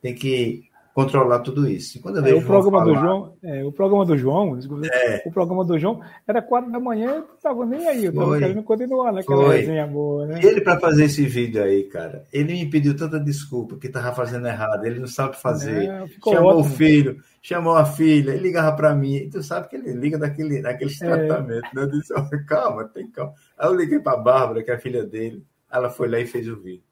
tem 0.00 0.14
que 0.14 0.62
controlar 0.94 1.40
tudo 1.40 1.68
isso. 1.68 1.98
E 1.98 2.00
quando 2.00 2.18
eu 2.18 2.22
é, 2.22 2.26
vejo 2.26 2.44
o 2.44 2.46
programa 2.46 2.78
falar, 2.78 2.92
do 2.92 3.00
João, 3.00 3.34
é, 3.42 3.64
o 3.64 3.72
programa 3.72 4.06
do 4.06 4.16
João, 4.16 4.60
é. 4.84 5.22
o 5.26 5.32
programa 5.32 5.64
do 5.64 5.76
João 5.80 6.00
era 6.24 6.40
quatro 6.40 6.70
da 6.70 6.78
manhã, 6.78 7.10
eu 7.10 7.18
não 7.22 7.34
estava 7.34 7.66
nem 7.66 7.88
aí, 7.88 8.04
eu 8.04 8.12
estava 8.12 8.38
querendo 8.38 8.62
continuar 8.62 9.12
naquela 9.12 9.46
Foi. 9.46 9.56
resenha 9.56 9.84
boa, 9.84 10.26
né? 10.26 10.40
Ele 10.44 10.60
para 10.60 10.78
fazer 10.78 11.06
esse 11.06 11.26
vídeo 11.26 11.60
aí, 11.60 11.82
cara, 11.88 12.24
ele 12.32 12.52
me 12.52 12.70
pediu 12.70 12.96
tanta 12.96 13.18
desculpa 13.18 13.76
que 13.76 13.88
estava 13.88 14.14
fazendo 14.14 14.46
errado, 14.46 14.84
ele 14.84 15.00
não 15.00 15.08
sabe 15.08 15.36
fazer. 15.36 15.88
É, 15.88 16.06
chamou 16.22 16.58
ótimo. 16.58 16.60
o 16.60 16.76
filho, 16.76 17.16
chamou 17.42 17.74
a 17.74 17.84
filha, 17.84 18.30
ele 18.30 18.42
ligava 18.42 18.76
para 18.76 18.94
mim, 18.94 19.16
e 19.16 19.28
tu 19.28 19.42
sabe 19.42 19.68
que 19.68 19.74
ele 19.74 19.92
liga 19.92 20.16
daquele, 20.16 20.62
daquele 20.62 20.92
é. 20.92 20.96
tratamento, 20.98 21.68
né? 21.74 21.82
Eu 21.82 21.90
disse, 21.90 22.14
calma, 22.46 22.84
tem 22.84 23.10
calma. 23.10 23.34
Aí 23.58 23.68
eu 23.68 23.74
liguei 23.74 23.98
para 23.98 24.12
a 24.12 24.22
Bárbara, 24.22 24.62
que 24.62 24.70
é 24.70 24.74
a 24.74 24.78
filha 24.78 25.02
dele, 25.02 25.44
ela 25.68 25.90
foi 25.90 26.06
lá 26.06 26.20
e 26.20 26.26
fez 26.26 26.46
o 26.46 26.54
vídeo. 26.54 26.91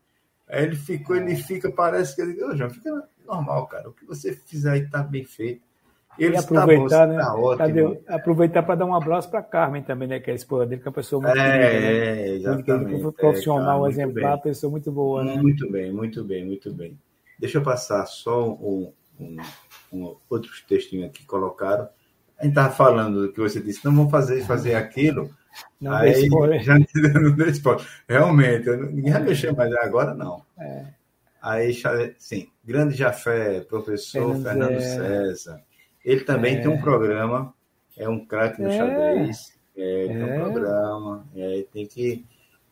Aí 0.50 0.64
ele 0.64 0.76
ficou, 0.76 1.16
ele 1.16 1.36
fica, 1.36 1.70
parece 1.70 2.14
que 2.16 2.22
ele, 2.22 2.42
ô 2.42 2.56
João, 2.56 2.70
fica 2.70 2.90
normal, 3.26 3.66
cara. 3.66 3.88
O 3.88 3.92
que 3.92 4.04
você 4.04 4.32
fizer 4.32 4.72
aí 4.72 4.88
tá 4.88 5.02
bem 5.02 5.24
feito. 5.24 5.62
Ele 6.18 6.34
e 6.34 6.38
aproveitar, 6.38 6.88
tá 6.88 7.06
bom, 7.06 7.12
né? 7.12 7.22
Tá 7.22 7.34
ótimo. 7.34 7.58
Cadê? 7.58 8.00
Aproveitar 8.08 8.62
para 8.64 8.74
dar 8.74 8.84
um 8.84 8.94
abraço 8.94 9.30
para 9.30 9.42
Carmen 9.42 9.82
também, 9.82 10.08
né? 10.08 10.18
Que 10.18 10.30
é 10.30 10.32
a 10.32 10.36
esposa 10.36 10.66
dele, 10.66 10.82
que 10.82 10.88
é 10.88 10.90
uma 10.90 10.94
pessoa 10.94 11.22
muito 11.22 11.38
é, 11.38 11.58
querida, 11.58 11.80
né? 11.80 11.88
É, 11.88 12.34
exatamente. 12.34 13.12
Profissional, 13.12 13.86
é, 13.86 13.90
exemplar, 13.90 14.34
bem. 14.34 14.42
pessoa 14.42 14.70
muito 14.70 14.90
boa, 14.90 15.24
né? 15.24 15.36
Muito 15.36 15.70
bem, 15.70 15.92
muito 15.92 16.24
bem, 16.24 16.44
muito 16.44 16.74
bem. 16.74 16.98
Deixa 17.38 17.58
eu 17.58 17.62
passar 17.62 18.04
só 18.06 18.50
um, 18.50 18.92
um, 19.18 19.36
um 19.92 20.16
outros 20.28 20.62
textinhos 20.62 21.06
aqui 21.06 21.20
que 21.20 21.26
colocaram. 21.26 21.88
A 22.38 22.44
gente 22.44 22.52
estava 22.52 22.74
falando 22.74 23.22
do 23.26 23.32
que 23.32 23.40
você 23.40 23.60
disse, 23.60 23.84
não 23.84 23.94
vamos 23.94 24.10
fazer 24.10 24.42
fazer 24.42 24.74
aquilo. 24.74 25.30
Não 25.80 25.92
aí, 25.92 26.28
já 26.62 26.78
não 27.20 27.32
deu 27.32 27.48
spoiler. 27.48 27.86
Realmente, 28.08 28.70
ninguém 28.70 29.12
vai 29.12 29.22
mexer 29.22 29.52
mais 29.54 29.72
agora, 29.74 30.14
não. 30.14 30.44
É. 30.58 30.86
Aí, 31.42 31.72
sim, 32.18 32.48
grande 32.64 32.94
Jafé, 32.94 33.60
professor 33.60 34.34
Fernando, 34.34 34.78
Fernando 34.78 34.80
César. 34.80 35.62
Ele 36.04 36.20
também 36.20 36.56
é. 36.56 36.60
tem 36.60 36.70
um 36.70 36.80
programa, 36.80 37.54
é 37.96 38.08
um 38.08 38.24
craque 38.24 38.60
no 38.60 38.68
é. 38.68 38.76
xadrez. 38.76 39.58
É, 39.76 40.06
tem 40.06 40.22
um 40.22 40.28
é. 40.28 40.38
programa, 40.38 41.26
é, 41.34 41.64
tem 41.72 41.86
que 41.86 42.24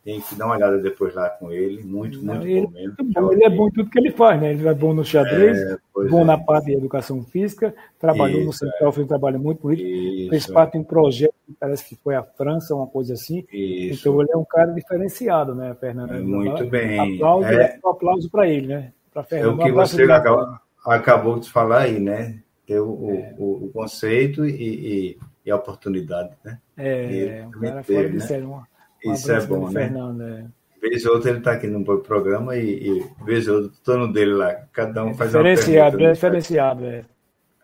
tem 0.08 0.22
que 0.22 0.34
dar 0.34 0.46
uma 0.46 0.56
olhada 0.56 0.78
depois 0.78 1.14
lá 1.14 1.28
com 1.28 1.52
ele, 1.52 1.82
muito, 1.82 2.24
muito 2.24 2.46
ele, 2.46 2.62
bom 2.62 2.70
mesmo. 2.72 2.94
Muito 2.96 3.04
bom. 3.04 3.30
Ele 3.30 3.44
é 3.44 3.50
bom 3.50 3.68
em 3.68 3.70
tudo 3.72 3.90
que 3.90 3.98
ele 3.98 4.10
faz, 4.10 4.40
né? 4.40 4.52
Ele 4.52 4.66
é 4.66 4.72
bom 4.72 4.94
no 4.94 5.04
xadrez, 5.04 5.58
é, 5.58 5.78
bom 6.08 6.22
é. 6.22 6.24
na 6.24 6.38
parte 6.38 6.64
de 6.64 6.72
educação 6.72 7.22
física, 7.24 7.74
trabalhou 7.98 8.38
isso, 8.38 8.46
no 8.46 8.52
Central, 8.54 8.88
é. 8.88 8.92
fez 8.92 9.04
um 9.04 9.08
trabalho 9.08 9.38
muito 9.38 9.60
bonito, 9.60 10.30
fez 10.30 10.46
parte 10.46 10.72
de 10.72 10.78
um 10.78 10.84
projeto 10.84 11.34
que 11.46 11.52
parece 11.60 11.86
que 11.86 11.94
foi 11.96 12.14
a 12.14 12.22
França, 12.22 12.74
uma 12.74 12.86
coisa 12.86 13.12
assim. 13.12 13.44
Isso. 13.52 14.08
Então 14.08 14.22
ele 14.22 14.32
é 14.32 14.36
um 14.38 14.46
cara 14.46 14.72
diferenciado, 14.72 15.54
né, 15.54 15.76
Fernando? 15.78 16.14
É, 16.14 16.20
muito 16.20 16.64
bem. 16.64 17.16
Aplauso, 17.16 17.46
é, 17.46 17.78
um 17.84 17.90
aplauso 17.90 18.30
para 18.30 18.48
ele, 18.48 18.66
né? 18.66 18.92
Pra 19.12 19.22
Fernando. 19.22 19.60
É 19.60 19.62
o 19.62 19.66
que 19.66 19.72
você 19.72 20.02
acabou, 20.04 20.58
acabou, 20.86 21.38
de 21.38 21.50
falar 21.50 21.80
aí, 21.82 22.00
né? 22.00 22.38
Ter 22.66 22.80
o, 22.80 22.88
o, 22.88 23.66
o 23.66 23.70
conceito 23.74 24.46
e, 24.46 24.52
e, 24.52 25.18
e, 25.44 25.50
a 25.50 25.56
oportunidade, 25.56 26.30
né? 26.42 26.58
É, 26.78 27.44
um 27.46 27.60
cara 27.60 27.82
teve, 27.82 27.94
fora 27.94 28.08
de 28.08 28.16
né? 28.16 28.20
série, 28.20 28.44
uma 28.44 28.66
um 29.04 29.12
Isso 29.12 29.32
é 29.32 29.46
bom, 29.46 29.70
né? 29.70 29.84
Fernando, 29.84 30.22
é. 30.22 30.46
Vez 30.80 31.04
ou 31.06 31.14
outra 31.14 31.30
ele 31.30 31.38
está 31.38 31.52
aqui 31.52 31.66
no 31.66 31.84
programa 32.00 32.56
e, 32.56 32.88
e 32.88 33.24
vez 33.24 33.48
ou 33.48 33.56
outra 33.56 33.72
estou 33.72 33.98
no 33.98 34.12
dele 34.12 34.32
lá. 34.32 34.54
Cada 34.72 35.04
um 35.04 35.14
faz 35.14 35.34
uma 35.34 35.42
Diferenciado, 35.42 36.04
é 36.04 36.12
diferenciado, 36.12 36.86
é. 36.86 37.04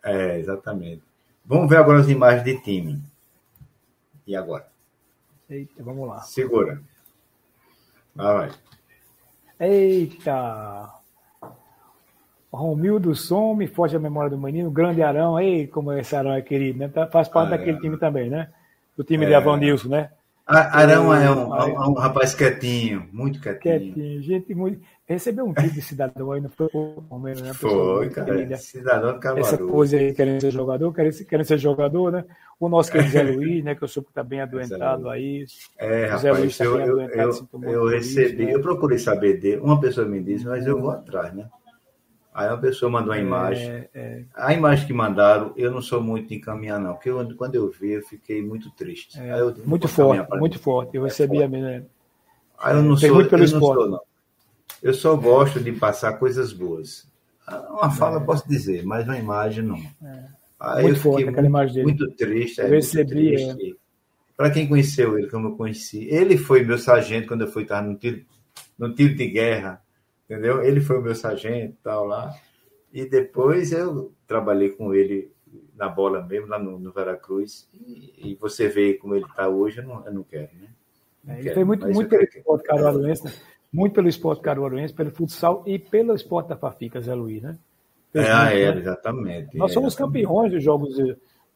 É, 0.03 0.38
exatamente. 0.38 1.03
Vamos 1.44 1.68
ver 1.68 1.77
agora 1.77 2.01
as 2.01 2.09
imagens 2.09 2.44
de 2.44 2.61
time. 2.61 3.01
E 4.27 4.35
agora? 4.35 4.66
Eita, 5.49 5.83
vamos 5.83 6.09
lá. 6.09 6.20
Segura. 6.20 6.81
Vai, 8.14 8.49
vai. 8.49 8.51
Eita! 9.61 10.90
Romildo 12.53 13.14
Som, 13.14 13.55
me 13.55 13.66
foge 13.66 13.97
a 13.97 14.01
memória 14.01 14.31
do 14.31 14.38
menino, 14.38 14.70
grande 14.70 15.03
Arão, 15.03 15.38
ei, 15.40 15.66
como 15.66 15.92
esse 15.92 16.14
Arão 16.14 16.33
é 16.33 16.40
querido, 16.40 16.79
né? 16.79 16.88
Faz 17.11 17.29
parte 17.29 17.49
ah, 17.49 17.57
daquele 17.57 17.79
é. 17.79 17.81
time 17.81 17.97
também, 17.97 18.31
né? 18.31 18.49
Do 18.97 19.03
time 19.03 19.25
é. 19.25 19.29
de 19.29 19.35
Avão 19.35 19.57
Nilson, 19.57 19.88
né? 19.88 20.11
Arão 20.46 21.14
é 21.14 21.30
um, 21.30 21.57
é 21.57 21.88
um, 21.88 21.94
rapaz 21.94 22.35
quietinho, 22.35 23.09
muito 23.11 23.40
quietinho. 23.40 23.80
Quietinho, 23.80 24.22
gente 24.22 24.54
muito. 24.54 24.78
Recebeu 25.07 25.46
um 25.46 25.54
tipo 25.54 25.70
de 25.70 25.80
cidadão 25.80 26.33
aí, 26.33 26.40
não 26.40 26.50
foi 26.50 26.68
o 26.72 27.02
Palmeiras, 27.09 27.42
né? 27.42 27.54
Foi, 27.54 28.11
cara. 28.11 28.57
Cidadão 28.59 29.14
de 29.14 29.20
Caruaru. 29.20 29.46
Essa 29.46 29.59
coisa 29.59 29.96
aí, 29.96 30.12
querendo 30.12 30.40
ser 30.42 30.50
jogador, 30.50 30.92
querendo, 30.92 31.24
querendo 31.24 31.46
ser 31.46 31.59
jogador, 31.59 32.12
né? 32.12 32.24
O 32.61 32.68
nosso 32.68 32.92
querido 32.92 33.11
Zé 33.11 33.22
Luiz, 33.24 33.64
né? 33.64 33.74
Que 33.74 33.85
eu 33.85 33.88
soube 33.88 34.07
que 34.07 34.11
está 34.12 34.22
bem 34.22 34.42
adoentado 34.42 35.09
aí. 35.09 35.46
É, 35.78 36.04
rapaz, 36.04 36.22
Zé 36.22 36.33
Luiz 36.33 36.59
tá 36.59 36.64
eu, 36.64 36.80
eu, 36.80 37.00
eu, 37.00 37.48
eu 37.62 37.87
recebi, 37.88 38.44
né? 38.44 38.54
eu 38.54 38.61
procurei 38.61 38.98
saber 38.98 39.40
dele. 39.40 39.62
Uma 39.62 39.80
pessoa 39.80 40.07
me 40.07 40.22
disse, 40.22 40.44
mas 40.44 40.66
eu 40.66 40.78
vou 40.78 40.90
atrás, 40.90 41.35
né? 41.35 41.48
Aí 42.35 42.49
uma 42.49 42.59
pessoa 42.59 42.90
mandou 42.90 43.12
uma 43.12 43.16
é, 43.16 43.23
imagem. 43.23 43.70
É, 43.70 43.88
é. 43.94 44.25
A 44.35 44.53
imagem 44.53 44.88
que 44.88 44.92
mandaram, 44.92 45.53
eu 45.57 45.70
não 45.70 45.81
sou 45.81 46.03
muito 46.03 46.29
de 46.29 46.35
encaminhar, 46.35 46.81
não. 46.81 46.94
Porque 46.94 47.09
eu, 47.09 47.37
quando 47.37 47.55
eu 47.55 47.70
vi, 47.70 47.92
eu 47.92 48.03
fiquei 48.03 48.42
muito 48.42 48.73
triste. 48.73 49.20
É, 49.20 49.38
eu, 49.38 49.55
muito 49.64 49.87
forte, 49.87 50.37
muito 50.37 50.59
forte. 50.59 50.97
Eu 50.97 51.05
recebi 51.05 51.40
a 51.40 51.49
minha. 51.49 51.87
Aí 52.59 52.75
eu 52.75 52.83
não 52.83 52.97
sou, 52.97 53.14
muito 53.14 53.31
pelo 53.31 53.44
eu 53.44 53.51
não 53.53 53.61
sou, 53.61 53.88
não. 53.88 54.01
Eu 54.83 54.92
só 54.92 55.14
gosto 55.16 55.61
de 55.61 55.70
passar 55.73 56.14
coisas 56.14 56.53
boas. 56.53 57.07
Uma 57.70 57.90
fala 57.90 58.20
é. 58.20 58.25
posso 58.25 58.49
dizer, 58.49 58.85
mas 58.85 59.05
uma 59.05 59.16
imagem 59.16 59.62
não. 59.62 59.81
Aí 60.59 60.83
muito 60.83 60.97
eu 60.97 61.03
forte 61.03 61.29
aquela 61.29 61.47
imagem 61.47 61.75
dele. 61.75 61.87
Muito 61.87 62.11
triste. 62.16 62.61
Eu 62.61 62.68
recebi. 62.68 63.77
Para 64.37 64.51
quem 64.51 64.66
conheceu 64.66 65.16
ele, 65.16 65.31
como 65.31 65.49
eu 65.49 65.57
conheci, 65.57 66.09
ele 66.11 66.37
foi 66.37 66.64
meu 66.64 66.79
sargento 66.79 67.29
quando 67.29 67.42
eu 67.42 67.49
fui 67.53 67.62
estar 67.62 67.81
no 67.81 67.94
tiro, 67.97 68.25
no 68.77 68.92
tiro 68.92 69.14
de 69.14 69.29
guerra 69.29 69.84
entendeu? 70.24 70.62
Ele 70.62 70.80
foi 70.80 70.98
o 70.98 71.02
meu 71.02 71.14
sargento 71.14 71.76
tal 71.82 72.04
lá. 72.06 72.34
E 72.92 73.04
depois 73.04 73.72
eu 73.72 74.12
trabalhei 74.26 74.70
com 74.70 74.94
ele 74.94 75.32
na 75.76 75.88
bola 75.88 76.22
mesmo, 76.22 76.48
lá 76.48 76.58
no, 76.58 76.78
no 76.78 76.92
Veracruz. 76.92 77.68
E, 77.72 78.30
e, 78.30 78.34
você 78.37 78.68
vê 78.68 78.94
como 78.94 79.14
ele 79.14 79.24
está 79.24 79.48
hoje, 79.48 79.78
eu 79.78 79.84
não, 79.84 80.06
eu 80.06 80.12
não 80.12 80.22
quero, 80.22 80.50
né? 80.54 80.68
Não 81.24 81.34
é, 81.34 81.40
ele 81.40 81.54
foi 81.54 81.64
muito, 81.64 81.87
muito 81.88 82.08
pelo 82.08 82.22
esporte 82.22 82.64
caruaruense, 82.64 83.24
né? 83.24 83.32
muito 83.72 83.92
pelo 83.94 84.08
esporte 84.08 84.42
caruaruense, 84.42 84.94
pelo 84.94 85.10
futsal 85.10 85.64
e 85.66 85.78
pelo 85.78 86.14
esporte 86.14 86.48
da 86.48 86.56
Fafica, 86.56 87.00
Zé 87.00 87.14
Luiz, 87.14 87.42
né? 87.42 87.58
Fez 88.12 88.26
é, 88.26 88.32
muito, 88.32 88.78
é, 88.78 88.78
exatamente. 88.78 89.56
Nós 89.56 89.72
somos 89.72 89.94
exatamente. 89.94 90.22
campeões 90.22 90.52
dos 90.52 90.62
jogos 90.62 90.96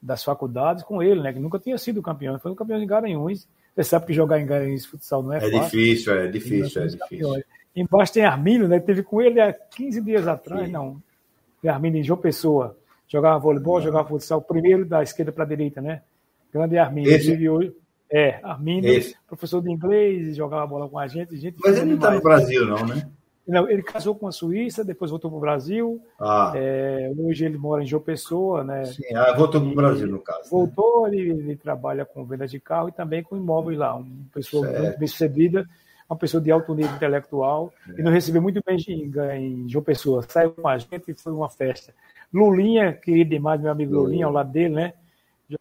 das 0.02 0.24
faculdades 0.24 0.83
com 0.83 1.02
ele, 1.02 1.20
né? 1.20 1.33
Que 1.33 1.38
nunca 1.38 1.59
tinha 1.59 1.78
sido 1.78 2.02
campeão, 2.02 2.38
foi 2.38 2.50
um 2.50 2.57
campeão 2.57 2.83
em 2.83 2.87
Garanhuns. 2.87 3.46
Você 3.76 3.85
sabe 3.85 4.07
que 4.07 4.12
jogar 4.12 4.40
em 4.40 4.46
Garanhuns 4.46 4.87
futsal 4.87 5.22
não 5.22 5.33
é, 5.33 5.37
é 5.37 5.40
fácil. 5.40 5.61
Difícil, 5.61 6.14
é 6.14 6.26
difícil, 6.26 6.83
é 6.83 6.87
difícil, 6.87 6.87
é 6.87 6.87
difícil. 6.87 7.44
Embaixo 7.81 8.12
tem 8.12 8.25
Armínio, 8.25 8.69
né? 8.69 8.81
Teve 8.81 9.03
com 9.03 9.21
ele 9.21 9.41
há 9.41 9.53
15 9.53 10.01
dias 10.03 10.27
atrás, 10.27 10.67
Sim. 10.67 10.73
não. 10.73 11.03
Armínio 11.67 12.01
em 12.01 12.05
João 12.05 12.19
Pessoa. 12.19 12.77
Jogava 13.09 13.38
voleibol, 13.38 13.81
jogava 13.81 14.09
futsal, 14.09 14.41
primeiro 14.43 14.85
da 14.85 15.03
esquerda 15.03 15.33
para 15.33 15.45
a 15.45 15.47
direita, 15.47 15.81
né? 15.81 16.03
Grande 16.53 16.79
Armínio. 16.79 17.11
Esse... 17.11 17.49
Hoje, 17.49 17.75
é, 18.11 18.41
Armínio, 18.43 18.91
Esse. 18.91 19.14
professor 19.27 19.62
de 19.62 19.71
inglês, 19.71 20.37
jogava 20.37 20.67
bola 20.67 20.88
com 20.88 20.99
a 20.99 21.07
gente. 21.07 21.37
gente 21.37 21.57
Mas 21.62 21.77
ele 21.77 21.87
não 21.87 21.95
está 21.97 22.11
no 22.11 22.23
Brasil, 22.23 22.67
não, 22.67 22.87
né? 22.87 23.09
Não, 23.47 23.69
ele 23.69 23.83
casou 23.83 24.14
com 24.14 24.27
a 24.27 24.33
Suíça, 24.33 24.85
depois 24.85 25.11
voltou 25.11 25.31
para 25.31 25.38
o 25.38 25.41
Brasil. 25.41 26.03
Ah. 26.21 26.53
É, 26.55 27.11
hoje 27.17 27.47
ele 27.47 27.57
mora 27.57 27.83
em 27.83 27.87
João 27.87 28.03
Pessoa, 28.03 28.62
né? 28.62 28.85
Sim, 28.85 29.14
ah, 29.14 29.35
voltou 29.35 29.59
para 29.59 29.71
o 29.71 29.75
Brasil, 29.75 30.07
no 30.07 30.19
caso. 30.19 30.41
Né? 30.41 30.49
Voltou, 30.51 31.09
né? 31.09 31.17
ele, 31.17 31.31
ele, 31.31 31.57
trabalha 31.57 32.05
com 32.05 32.27
venda 32.27 32.47
de 32.47 32.61
carro 32.61 32.91
e 32.91 32.93
também 32.93 33.23
com 33.23 33.38
imóveis 33.38 33.79
lá. 33.79 33.95
Uma 33.95 34.07
pessoa 34.35 34.67
certo. 34.67 34.83
muito 34.83 34.99
bem 34.99 35.09
sucedida, 35.09 35.67
uma 36.09 36.16
pessoa 36.16 36.42
de 36.42 36.51
alto 36.51 36.75
nível 36.75 36.94
intelectual. 36.94 37.73
É. 37.88 38.01
E 38.01 38.03
nos 38.03 38.12
recebeu 38.12 38.40
muito 38.40 38.61
bem 38.64 38.79
em, 38.79 39.68
João 39.68 39.85
Pessoa. 39.85 40.23
Saiu 40.27 40.53
com 40.53 40.66
a 40.66 40.79
gente 40.79 41.11
e 41.11 41.14
foi 41.14 41.33
uma 41.33 41.49
festa. 41.49 41.94
Lulinha, 42.33 42.92
querido 42.92 43.31
demais, 43.31 43.61
meu 43.61 43.71
amigo 43.71 43.94
Lulinha, 43.94 44.27
ao 44.27 44.33
lado 44.33 44.51
dele, 44.51 44.75
né? 44.75 44.92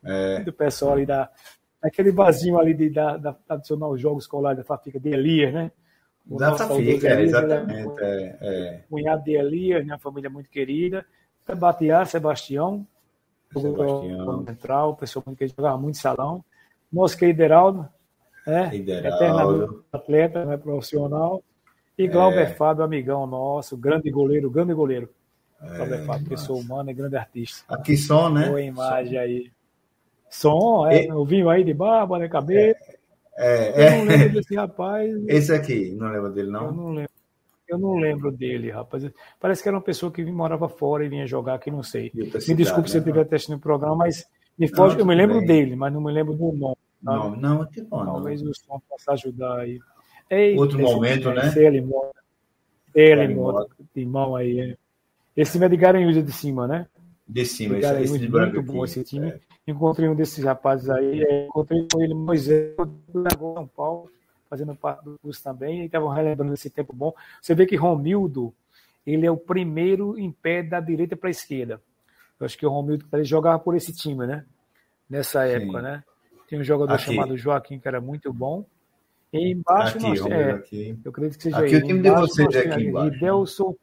É. 0.04 0.40
Do 0.44 0.54
pessoal 0.54 0.94
ali 0.94 1.06
da. 1.06 1.30
Aquele 1.82 2.12
barzinho 2.12 2.60
ali 2.60 2.74
de, 2.74 2.90
da, 2.90 3.18
da 3.18 3.34
tradicional 3.34 3.98
Jogos 3.98 4.24
Escolares 4.24 4.58
da 4.58 4.64
Fafica 4.64 5.00
de 5.00 5.10
Elias, 5.10 5.54
né? 5.54 5.72
O 6.30 6.38
da 6.38 6.58
Fafica, 6.58 7.08
é, 7.08 7.22
exatamente. 7.22 8.00
É, 8.02 8.38
é. 8.42 8.84
Cunhado 8.90 9.24
de 9.24 9.32
Elias, 9.32 9.84
minha 9.84 9.98
família 9.98 10.30
muito 10.30 10.50
querida. 10.50 11.06
Batiá, 11.58 12.04
Sebastião, 12.04 12.86
Sebastião. 13.54 14.46
Central, 14.46 14.96
pessoa 14.98 15.24
querida, 15.24 15.56
jogava 15.58 15.78
muito 15.78 15.98
salão. 15.98 16.44
Nosso 16.92 17.18
querido 17.18 17.42
Heraldo, 17.42 17.88
né? 18.48 18.70
Eterno 18.74 19.84
atleta, 19.92 20.46
né? 20.46 20.58
profissional. 20.58 21.44
E 21.98 22.08
Glauber 22.08 22.44
é. 22.44 22.48
Fábio, 22.48 22.84
amigão 22.84 23.26
nosso, 23.26 23.76
grande 23.76 24.10
goleiro, 24.10 24.50
grande 24.50 24.74
goleiro. 24.74 25.10
É, 25.62 25.78
Glauber 25.78 26.06
Fábio, 26.06 26.30
pessoa 26.30 26.60
humana 26.60 26.92
e 26.92 26.94
grande 26.94 27.18
artista. 27.18 27.64
Aqui 27.68 27.98
som, 27.98 28.30
né? 28.30 28.48
Boa 28.48 28.62
imagem 28.62 29.14
som. 29.14 29.20
aí. 29.20 29.52
Som, 30.30 30.88
é, 30.88 31.06
e... 31.06 31.12
o 31.12 31.26
vinho 31.26 31.50
aí 31.50 31.64
de 31.64 31.74
barba, 31.74 32.20
né? 32.20 32.28
Cabelo. 32.28 32.76
É, 33.38 33.84
é. 33.84 33.88
Eu 33.88 33.98
não 33.98 34.06
lembro 34.06 34.34
desse 34.34 34.56
rapaz. 34.56 35.16
Esse 35.28 35.54
aqui, 35.54 35.92
não 35.94 36.12
lembro 36.12 36.32
dele, 36.32 36.52
não? 36.52 36.66
Eu 36.66 36.72
não 36.72 36.90
lembro. 36.90 37.12
Eu 37.68 37.78
não 37.78 37.96
lembro 37.98 38.32
dele, 38.32 38.72
rapaz. 38.72 39.04
Parece 39.40 39.62
que 39.62 39.68
era 39.68 39.76
uma 39.76 39.84
pessoa 39.84 40.12
que 40.12 40.24
morava 40.24 40.70
fora 40.70 41.04
e 41.04 41.10
vinha 41.10 41.28
jogar 41.28 41.56
aqui, 41.56 41.70
não 41.70 41.84
sei. 41.84 42.12
me 42.14 42.56
desculpe 42.56 42.90
se 42.90 42.98
eu 42.98 43.02
estiver 43.02 43.20
né? 43.20 43.26
testando 43.26 43.58
o 43.58 43.62
programa, 43.62 43.96
mas 43.96 44.26
me 44.58 44.68
foge, 44.70 44.96
não, 44.96 45.02
eu 45.02 45.06
me 45.06 45.14
lembro 45.14 45.40
bem. 45.40 45.48
dele, 45.48 45.76
mas 45.76 45.92
não 45.92 46.02
me 46.02 46.12
lembro 46.12 46.34
do 46.34 46.52
nome. 46.54 46.78
Não, 47.02 47.36
não, 47.36 47.66
que 47.66 47.82
bom. 47.82 48.06
Talvez 48.06 48.42
o 48.42 48.54
som 48.54 48.82
possa 48.90 49.14
ajudar 49.14 49.60
aí. 49.60 49.80
Ei, 50.30 50.58
Outro 50.58 50.80
momento, 50.80 51.32
né? 51.32 51.54
Ele 51.56 51.82
mora. 51.82 52.12
Ele 52.94 53.34
mora. 53.34 53.68
Irmão 53.96 54.36
aí. 54.36 54.60
É. 54.60 54.78
Esse 55.36 55.54
time 55.54 55.66
é 55.66 55.70
de 55.70 55.78
Garanhuns 55.78 56.24
de 56.24 56.32
cima, 56.32 56.68
né? 56.68 56.88
De 57.28 57.46
cima, 57.46 57.78
esse, 57.78 58.02
esse 58.02 58.20
de 58.20 58.30
muito 58.30 58.62
bom 58.62 58.84
esse 58.86 59.04
time. 59.04 59.28
É. 59.30 59.40
Encontrei 59.68 60.08
um 60.08 60.16
desses 60.16 60.44
rapazes 60.44 60.90
aí, 60.90 61.24
é, 61.24 61.46
encontrei 61.46 61.86
com 61.92 62.02
ele 62.02 62.14
Moisés, 62.14 62.74
São 63.38 63.68
Paulo, 63.68 64.10
fazendo 64.50 64.74
parte 64.74 65.04
do 65.04 65.20
curso 65.20 65.44
também, 65.44 65.82
e 65.82 65.86
estavam 65.86 66.08
relembrando 66.08 66.54
esse 66.54 66.70
tempo 66.70 66.94
bom. 66.94 67.14
Você 67.42 67.54
vê 67.54 67.66
que 67.66 67.76
Romildo, 67.76 68.54
ele 69.06 69.26
é 69.26 69.32
o 69.32 69.36
primeiro 69.36 70.18
em 70.18 70.32
pé 70.32 70.64
da 70.64 70.80
direita 70.80 71.18
para 71.18 71.28
a 71.28 71.32
esquerda. 71.32 71.82
Eu 72.40 72.46
acho 72.46 72.58
que 72.58 72.66
o 72.66 72.70
Romildo 72.70 73.06
ele 73.12 73.26
jogava 73.26 73.60
por 73.60 73.76
esse 73.76 73.94
time, 73.94 74.26
né? 74.26 74.46
Nessa 75.10 75.46
época, 75.46 75.80
Sim. 75.80 75.84
né? 75.84 76.04
Tem 76.48 76.60
um 76.60 76.64
jogador 76.64 76.94
aqui. 76.94 77.06
chamado 77.06 77.38
Joaquim 77.38 77.80
que 77.80 77.88
era 77.88 78.00
muito 78.00 78.32
bom. 78.32 78.66
E 79.34 79.52
embaixo 79.52 79.98
aqui, 79.98 80.08
nós, 80.08 80.26
é, 80.26 80.52
aqui. 80.52 81.00
eu 81.04 81.12
acredito 81.12 81.38
que 81.38 81.44
seja 81.44 81.58
aqui 81.58 81.76
ele. 81.76 81.84
o 81.84 81.88
time 81.88 82.02
de 82.02 82.10
vocês 82.10 82.56
é 82.56 82.60
aqui 82.60 82.84
embaixo. 82.84 83.12
Ridelson, 83.12 83.76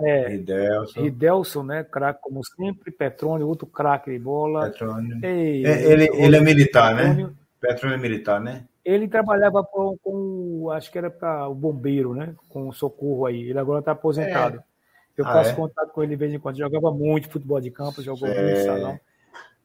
é, 0.00 0.28
Ridelson. 0.28 1.00
Ridelson, 1.00 1.62
né? 1.62 1.84
Craque 1.84 2.20
como 2.22 2.44
sempre. 2.44 2.90
Petrônio, 2.90 3.46
outro 3.46 3.66
craque 3.66 4.10
de 4.10 4.18
bola. 4.18 4.70
Petrônio. 4.70 5.24
Ei, 5.24 5.64
é, 5.64 5.92
ele, 5.92 6.08
ele 6.14 6.36
é 6.36 6.40
militar, 6.40 6.94
né? 6.94 7.02
Petrônio. 7.02 7.26
né? 7.28 7.34
Petrônio 7.60 7.94
é 7.94 7.98
militar, 7.98 8.40
né? 8.40 8.64
Ele 8.84 9.08
trabalhava 9.08 9.62
com, 9.64 9.96
com 10.02 10.70
acho 10.70 10.90
que 10.90 10.98
era 10.98 11.10
para 11.10 11.48
o 11.48 11.54
bombeiro, 11.54 12.14
né? 12.14 12.34
Com 12.48 12.68
o 12.68 12.72
socorro 12.72 13.26
aí. 13.26 13.50
Ele 13.50 13.58
agora 13.58 13.80
está 13.80 13.92
aposentado. 13.92 14.58
É. 14.58 14.62
Eu 15.20 15.26
ah, 15.26 15.32
faço 15.32 15.50
é? 15.50 15.54
contato 15.54 15.92
com 15.92 16.02
ele 16.02 16.10
de 16.10 16.16
vez 16.16 16.32
em 16.32 16.38
quando. 16.38 16.56
Jogava 16.56 16.92
muito 16.92 17.28
futebol 17.28 17.60
de 17.60 17.70
campo, 17.70 18.00
jogou 18.00 18.28
muito 18.28 18.64
salão. 18.64 18.98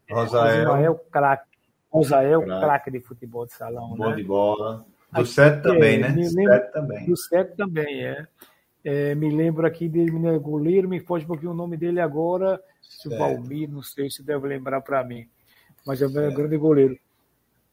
Rosael. 0.10 0.96
craque. 1.12 1.53
Rosael, 1.94 2.44
craque 2.44 2.90
de 2.90 3.00
futebol 3.00 3.46
de 3.46 3.54
salão. 3.54 3.96
Bom 3.96 4.10
né? 4.10 4.16
de 4.16 4.24
bola. 4.24 4.84
Do 5.14 5.26
Sete 5.28 5.62
também, 5.62 6.00
né? 6.00 6.10
Do 6.10 6.24
Sete 6.24 6.72
também. 6.72 7.06
Do 7.06 7.16
Sete 7.16 7.56
também, 7.56 8.04
é. 8.04 8.28
É, 8.84 9.16
me 9.16 9.30
lembro 9.30 9.66
aqui 9.66 9.88
dele, 9.88 10.18
né, 10.20 10.38
goleiro, 10.40 10.90
me 10.90 11.00
foge 11.00 11.24
um 11.24 11.28
pouquinho 11.28 11.52
o 11.52 11.56
nome 11.56 11.78
dele 11.78 12.02
agora, 12.02 12.60
se 12.82 13.08
o 13.08 13.18
Valmir, 13.18 13.70
não 13.70 13.82
sei 13.82 14.10
se 14.10 14.22
deve 14.22 14.46
lembrar 14.46 14.82
para 14.82 15.02
mim, 15.06 15.26
mas 15.86 16.02
é 16.02 16.08
um 16.08 16.12
grande 16.12 16.58
goleiro. 16.58 16.98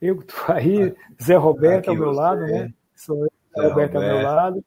Eu 0.01 0.19
que 0.19 0.31
estou 0.31 0.55
aí, 0.55 0.95
Zé 1.21 1.35
Roberto 1.35 1.79
aqui 1.81 1.89
ao 1.89 1.97
meu 1.97 2.15
você. 2.15 2.21
lado, 2.21 2.41
né? 2.43 2.73
Sou 2.95 3.25
eu, 3.25 3.33
Zé 3.57 3.69
Roberto, 3.69 3.95
Roberto 3.95 3.97
ao 3.97 4.03
meu 4.03 4.23
lado, 4.23 4.65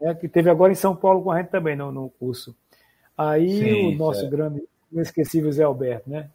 né, 0.00 0.14
que 0.14 0.26
teve 0.26 0.48
agora 0.48 0.72
em 0.72 0.76
São 0.76 0.96
Paulo 0.96 1.22
com 1.22 1.30
a 1.30 1.38
gente 1.38 1.50
também 1.50 1.76
no, 1.76 1.92
no 1.92 2.08
curso. 2.08 2.56
Aí 3.18 3.58
Sim, 3.58 3.94
o 3.94 3.98
nosso 3.98 4.30
grande, 4.30 4.62
inesquecível 4.90 5.52
Zé 5.52 5.64
Alberto, 5.64 6.08
né? 6.08 6.30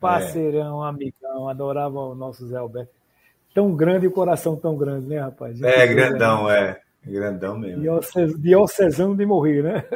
Parceirão, 0.00 0.84
é. 0.84 0.88
amigão, 0.88 1.48
adorava 1.48 1.98
o 1.98 2.14
nosso 2.14 2.46
Zé 2.46 2.56
Alberto. 2.56 2.92
Tão 3.54 3.74
grande 3.74 4.04
e 4.04 4.08
o 4.08 4.12
coração 4.12 4.54
tão 4.56 4.76
grande, 4.76 5.06
né, 5.06 5.18
rapaz? 5.18 5.60
É, 5.62 5.86
grandão, 5.86 6.50
é. 6.50 6.80
Grandão 7.04 7.58
mesmo. 7.58 7.82
Diocesano 8.38 9.16
de 9.16 9.26
morrer, 9.26 9.62
né? 9.62 9.84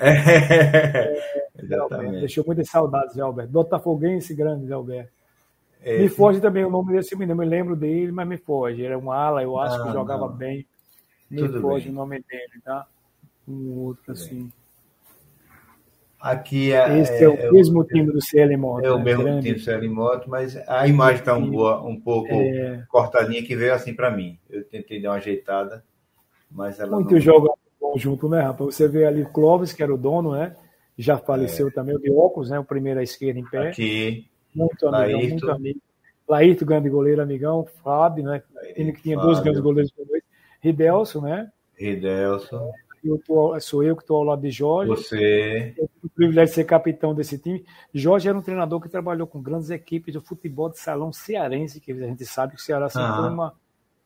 É, 0.00 1.64
exatamente. 1.64 2.20
Deixou 2.20 2.44
muitas 2.46 2.68
saudades, 2.68 3.14
Zé 3.14 3.20
Alberto. 3.20 3.50
Botafoguense 3.50 4.32
grande, 4.32 4.66
Zé 4.66 4.74
Alberto. 4.74 5.10
É, 5.82 5.98
me 5.98 6.08
foge 6.08 6.40
também 6.40 6.64
o 6.64 6.70
nome 6.70 6.92
desse 6.92 7.16
menino, 7.16 7.32
eu 7.32 7.36
me 7.36 7.44
lembro 7.44 7.74
dele, 7.74 8.12
mas 8.12 8.28
me 8.28 8.36
foge. 8.36 8.84
Era 8.84 8.98
um 8.98 9.10
ala, 9.10 9.42
eu 9.42 9.58
acho 9.58 9.80
ah, 9.80 9.86
que 9.86 9.92
jogava 9.92 10.28
não. 10.28 10.36
bem. 10.36 10.66
Me 11.30 11.38
Tudo 11.38 11.60
foge 11.60 11.86
bem. 11.86 11.92
o 11.92 11.96
nome 11.96 12.24
dele, 12.28 12.62
tá? 12.64 12.86
Um 13.46 13.78
outro 13.78 14.12
assim. 14.12 14.52
Aqui 16.20 16.72
é, 16.72 16.98
Esse 16.98 17.24
é, 17.24 17.28
o 17.28 17.34
é 17.34 17.50
mesmo 17.52 17.80
o, 17.80 17.84
time 17.84 18.10
do 18.10 18.20
CL 18.20 18.56
Moto. 18.56 18.84
É 18.84 18.90
o 18.90 18.98
né? 18.98 19.04
mesmo 19.04 19.22
grande. 19.22 19.42
time 19.42 19.54
do 19.54 19.60
CL 19.60 19.88
Moto, 19.88 20.28
mas 20.28 20.56
a 20.68 20.86
imagem 20.86 21.20
está 21.20 21.36
um, 21.36 21.86
um 21.86 22.00
pouco 22.00 22.32
é... 22.32 22.84
cortadinha 22.88 23.42
que 23.42 23.54
veio 23.54 23.72
assim 23.72 23.94
para 23.94 24.10
mim. 24.10 24.38
Eu 24.50 24.64
tentei 24.64 25.00
dar 25.00 25.10
uma 25.10 25.16
ajeitada. 25.16 25.84
Mas 26.50 26.80
ela 26.80 26.96
Muito 26.96 27.14
não... 27.14 27.20
jogo 27.20 27.56
conjunto, 27.78 28.28
né, 28.28 28.40
rapaz? 28.40 28.74
Você 28.74 28.88
vê 28.88 29.06
ali 29.06 29.22
o 29.22 29.28
Clóvis, 29.28 29.72
que 29.72 29.82
era 29.82 29.94
o 29.94 29.98
dono, 29.98 30.32
né? 30.32 30.56
Já 30.96 31.16
faleceu 31.16 31.68
é. 31.68 31.70
também 31.70 31.94
o 31.94 32.00
de 32.00 32.10
óculos, 32.10 32.50
né? 32.50 32.58
O 32.58 32.64
primeiro 32.64 32.98
à 32.98 33.02
esquerda 33.02 33.38
em 33.38 33.44
pé. 33.44 33.68
Aqui. 33.68 34.26
Muito 34.52 34.88
amigão, 34.88 34.90
Laírto. 34.90 35.28
muito 35.30 35.50
amigo. 35.50 35.80
Laírto, 36.28 36.66
grande 36.66 36.90
goleiro, 36.90 37.22
amigão. 37.22 37.64
Fábio, 37.84 38.24
né? 38.24 38.42
Ele 38.74 38.92
que 38.92 39.02
tinha 39.02 39.16
Fábio. 39.16 39.30
dois 39.30 39.42
grandes 39.42 39.60
goleiros 39.60 39.92
por 39.92 40.04
dois. 40.04 40.22
Ridelso, 40.60 41.20
né? 41.20 41.50
Ridelso. 41.76 42.60
Eu 43.04 43.18
tô, 43.24 43.58
sou 43.60 43.84
eu 43.84 43.94
que 43.94 44.02
estou 44.02 44.16
ao 44.16 44.24
lado 44.24 44.42
de 44.42 44.50
Jorge. 44.50 44.90
Você. 44.90 45.72
Eu 45.78 45.88
o 45.97 45.97
privilégio 46.18 46.50
de 46.50 46.54
ser 46.56 46.64
capitão 46.64 47.14
desse 47.14 47.38
time. 47.38 47.64
Jorge 47.94 48.28
era 48.28 48.36
um 48.36 48.42
treinador 48.42 48.80
que 48.80 48.88
trabalhou 48.88 49.24
com 49.24 49.40
grandes 49.40 49.70
equipes 49.70 50.12
do 50.12 50.20
futebol 50.20 50.68
de 50.68 50.78
salão 50.78 51.12
cearense, 51.12 51.80
que 51.80 51.92
a 51.92 51.94
gente 51.94 52.26
sabe 52.26 52.56
que 52.56 52.60
o 52.60 52.62
Ceará 52.62 52.88
sempre 52.88 53.08
ah. 53.08 53.16
foi 53.16 53.28
uma 53.30 53.54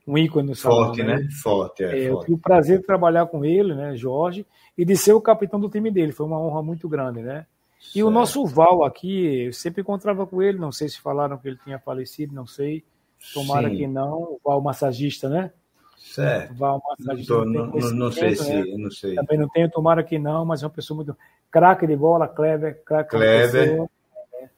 um 0.06 0.18
ícone 0.18 0.48
no 0.48 0.54
salão. 0.54 0.86
Forte, 0.86 1.02
né? 1.02 1.16
né? 1.16 1.28
Forte, 1.42 1.84
é, 1.84 1.86
é, 1.86 1.90
forte. 1.90 2.04
Eu 2.04 2.20
tive 2.20 2.34
o 2.34 2.38
prazer 2.38 2.80
de 2.80 2.84
trabalhar 2.84 3.26
com 3.26 3.44
ele, 3.44 3.74
né, 3.74 3.96
Jorge, 3.96 4.44
e 4.76 4.84
de 4.84 4.96
ser 4.96 5.12
o 5.12 5.20
capitão 5.20 5.60
do 5.60 5.70
time 5.70 5.90
dele. 5.90 6.12
Foi 6.12 6.26
uma 6.26 6.40
honra 6.40 6.62
muito 6.62 6.88
grande, 6.88 7.22
né? 7.22 7.46
Certo. 7.80 7.96
E 7.96 8.02
o 8.02 8.10
nosso 8.10 8.44
Val 8.44 8.84
aqui, 8.84 9.46
eu 9.46 9.52
sempre 9.52 9.80
encontrava 9.80 10.26
com 10.26 10.42
ele, 10.42 10.58
não 10.58 10.72
sei 10.72 10.88
se 10.88 11.00
falaram 11.00 11.38
que 11.38 11.48
ele 11.48 11.58
tinha 11.62 11.78
falecido, 11.78 12.34
não 12.34 12.46
sei. 12.46 12.84
Tomara 13.32 13.70
Sim. 13.70 13.76
que 13.76 13.86
não. 13.86 14.22
O 14.22 14.40
Val 14.44 14.60
massagista, 14.60 15.28
né? 15.28 15.52
Certo. 15.96 16.54
Val 16.54 16.82
massagista. 16.84 17.34
Não, 17.34 17.44
não, 17.44 17.66
não, 17.68 17.90
não 17.92 18.12
sei 18.12 18.34
se, 18.34 18.52
né? 18.52 18.64
não 18.76 18.90
sei. 18.90 19.14
Também 19.14 19.38
não 19.38 19.48
tenho, 19.48 19.70
tomara 19.70 20.02
que 20.02 20.18
não, 20.18 20.44
mas 20.44 20.62
é 20.62 20.66
uma 20.66 20.72
pessoa 20.72 20.96
muito 20.96 21.16
craque 21.52 21.86
de 21.86 21.94
bola, 21.94 22.26
Kleber, 22.26 22.82
craque 22.84 23.10
Kleber. 23.10 23.68
Pessoa, 23.68 23.90
né? 24.40 24.50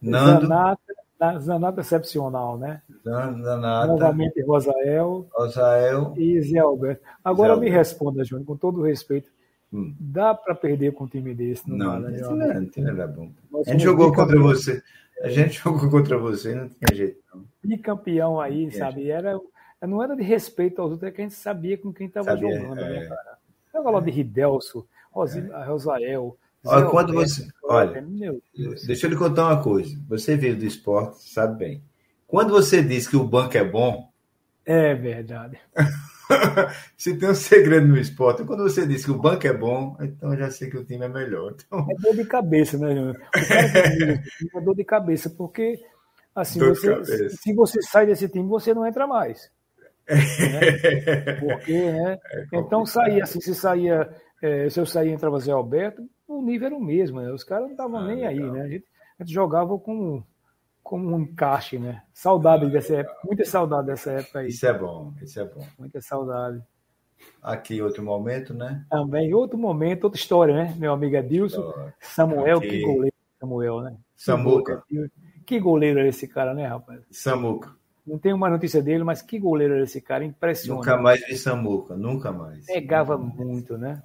Nando. 0.00 0.46
Zanata, 0.48 1.38
Zanata 1.38 1.80
excepcional, 1.82 2.58
né? 2.58 2.82
Zanata. 3.04 3.86
Novamente 3.86 4.42
Rosael. 4.42 5.28
Rosael. 5.32 6.14
E 6.16 6.40
Zé 6.40 6.58
Alberto. 6.58 7.02
Agora 7.22 7.54
Zé 7.54 7.60
me 7.60 7.68
responda, 7.68 8.24
Júnior, 8.24 8.46
com 8.46 8.56
todo 8.56 8.82
respeito. 8.82 9.30
Hum. 9.72 9.94
Dá 9.98 10.34
para 10.34 10.54
perder 10.54 10.92
com 10.92 11.04
um 11.04 11.06
time 11.06 11.34
desse? 11.34 11.68
Não, 11.70 11.76
não, 11.76 12.00
não, 12.00 12.36
não, 12.36 12.54
não 12.60 12.66
tem 12.66 12.84
nada 12.84 13.06
bom. 13.06 13.30
A 13.66 13.70
gente 13.70 13.84
jogou 13.84 14.12
contra 14.12 14.38
você. 14.38 14.82
A 15.22 15.28
gente 15.28 15.52
jogou 15.62 15.88
contra 15.88 16.18
você, 16.18 16.54
não 16.54 16.68
tinha 16.68 16.94
jeito. 16.94 17.20
Não. 17.32 17.44
Bicampeão 17.62 18.40
aí, 18.40 18.70
sabe? 18.72 19.08
Era, 19.08 19.40
não 19.80 20.02
era 20.02 20.16
de 20.16 20.22
respeito 20.22 20.82
aos 20.82 20.92
outros, 20.92 21.08
é 21.08 21.12
que 21.12 21.20
a 21.20 21.24
gente 21.24 21.34
sabia 21.34 21.78
com 21.78 21.92
quem 21.92 22.06
estava 22.06 22.36
jogando, 22.36 22.74
né, 22.74 22.82
é. 22.82 23.00
né, 23.00 23.08
cara? 23.08 23.38
Eu 23.72 23.82
falava 23.82 24.04
de 24.04 24.10
Ridelso, 24.10 24.86
é. 25.14 25.64
Rosael, 25.64 26.36
Olha, 26.64 26.86
quando 26.86 27.12
você, 27.12 27.48
olha, 27.64 28.06
deixa 28.86 29.06
eu 29.06 29.10
lhe 29.10 29.16
contar 29.16 29.46
uma 29.46 29.62
coisa. 29.62 29.98
Você 30.08 30.36
veio 30.36 30.56
do 30.56 30.64
esporte, 30.64 31.28
sabe 31.28 31.58
bem. 31.58 31.82
Quando 32.26 32.50
você 32.50 32.82
diz 32.82 33.08
que 33.08 33.16
o 33.16 33.24
banco 33.24 33.56
é 33.56 33.64
bom. 33.64 34.08
É 34.64 34.94
verdade. 34.94 35.58
Se 36.96 37.16
tem 37.16 37.28
um 37.28 37.34
segredo 37.34 37.86
no 37.88 37.98
esporte, 37.98 38.44
quando 38.44 38.62
você 38.62 38.86
diz 38.86 39.04
que 39.04 39.10
o 39.10 39.18
banco 39.18 39.46
é 39.46 39.52
bom, 39.52 39.96
então 40.00 40.32
eu 40.32 40.38
já 40.38 40.50
sei 40.50 40.70
que 40.70 40.78
o 40.78 40.84
time 40.84 41.04
é 41.04 41.08
melhor. 41.08 41.52
Então... 41.66 41.86
É 41.90 41.94
dor 41.96 42.14
de 42.14 42.24
cabeça, 42.24 42.78
né, 42.78 42.94
Júnior? 42.94 43.20
É 44.56 44.60
dor 44.60 44.74
de 44.74 44.84
cabeça, 44.84 45.28
porque 45.28 45.78
assim, 46.34 46.60
você, 46.60 47.28
se 47.28 47.52
você 47.52 47.82
sai 47.82 48.06
desse 48.06 48.28
time, 48.28 48.48
você 48.48 48.72
não 48.72 48.86
entra 48.86 49.06
mais. 49.06 49.50
Né? 50.08 51.34
Porque, 51.38 51.92
né? 51.92 52.18
É 52.52 52.56
então 52.56 52.84
saía 52.84 53.22
assim, 53.22 53.40
se 53.40 53.54
saía, 53.54 54.08
é, 54.42 54.68
se 54.68 54.80
eu 54.80 54.84
saía 54.84 55.12
entrava 55.12 55.38
Zé 55.38 55.52
Alberto, 55.52 56.02
o 56.26 56.42
nível 56.42 56.66
era 56.66 56.76
o 56.76 56.82
mesmo, 56.82 57.20
né? 57.20 57.30
Os 57.30 57.44
caras 57.44 57.64
não 57.64 57.70
estavam 57.70 58.00
ah, 58.00 58.06
nem 58.08 58.16
legal. 58.16 58.30
aí, 58.30 58.50
né? 58.50 58.62
A 58.62 58.68
gente, 58.68 58.84
a 59.20 59.24
gente 59.24 59.32
jogava 59.32 59.78
com 59.78 60.22
como 60.82 61.14
um 61.14 61.20
encaixe, 61.20 61.78
né? 61.78 62.02
Saudade 62.12 62.68
dessa 62.68 62.96
época, 62.96 63.16
muita 63.24 63.44
saudade 63.44 63.86
dessa 63.86 64.10
época 64.10 64.40
aí. 64.40 64.48
Isso 64.48 64.66
é 64.66 64.76
bom, 64.76 65.14
isso 65.22 65.40
é 65.40 65.44
bom. 65.44 65.64
Muita 65.78 66.00
saudade. 66.00 66.60
Aqui 67.40 67.80
outro 67.80 68.02
momento, 68.02 68.52
né? 68.52 68.84
Também, 68.90 69.32
outro 69.32 69.56
momento, 69.56 70.04
outra 70.04 70.18
história, 70.18 70.52
né? 70.52 70.74
Meu 70.76 70.92
amigo 70.92 71.14
Edilson, 71.14 71.72
Samuel, 72.00 72.58
Aqui. 72.58 72.68
que 72.68 72.82
goleiro, 72.82 73.16
Samuel, 73.38 73.80
né? 73.82 73.96
Samuca. 74.16 74.82
Que 75.46 75.60
goleiro 75.60 76.00
era 76.00 76.08
esse 76.08 76.26
cara, 76.26 76.52
né, 76.52 76.66
rapaz? 76.66 77.00
Samuca. 77.12 77.70
Não 78.04 78.18
tenho 78.18 78.34
uma 78.34 78.50
notícia 78.50 78.82
dele, 78.82 79.04
mas 79.04 79.22
que 79.22 79.38
goleiro 79.38 79.74
era 79.74 79.84
esse 79.84 80.00
cara, 80.00 80.24
impressionante. 80.24 80.84
Nunca 80.84 81.00
mais 81.00 81.24
vi 81.24 81.36
Samuca, 81.36 81.96
nunca 81.96 82.32
mais. 82.32 82.66
Pegava 82.66 83.16
muito, 83.16 83.78
né? 83.78 84.02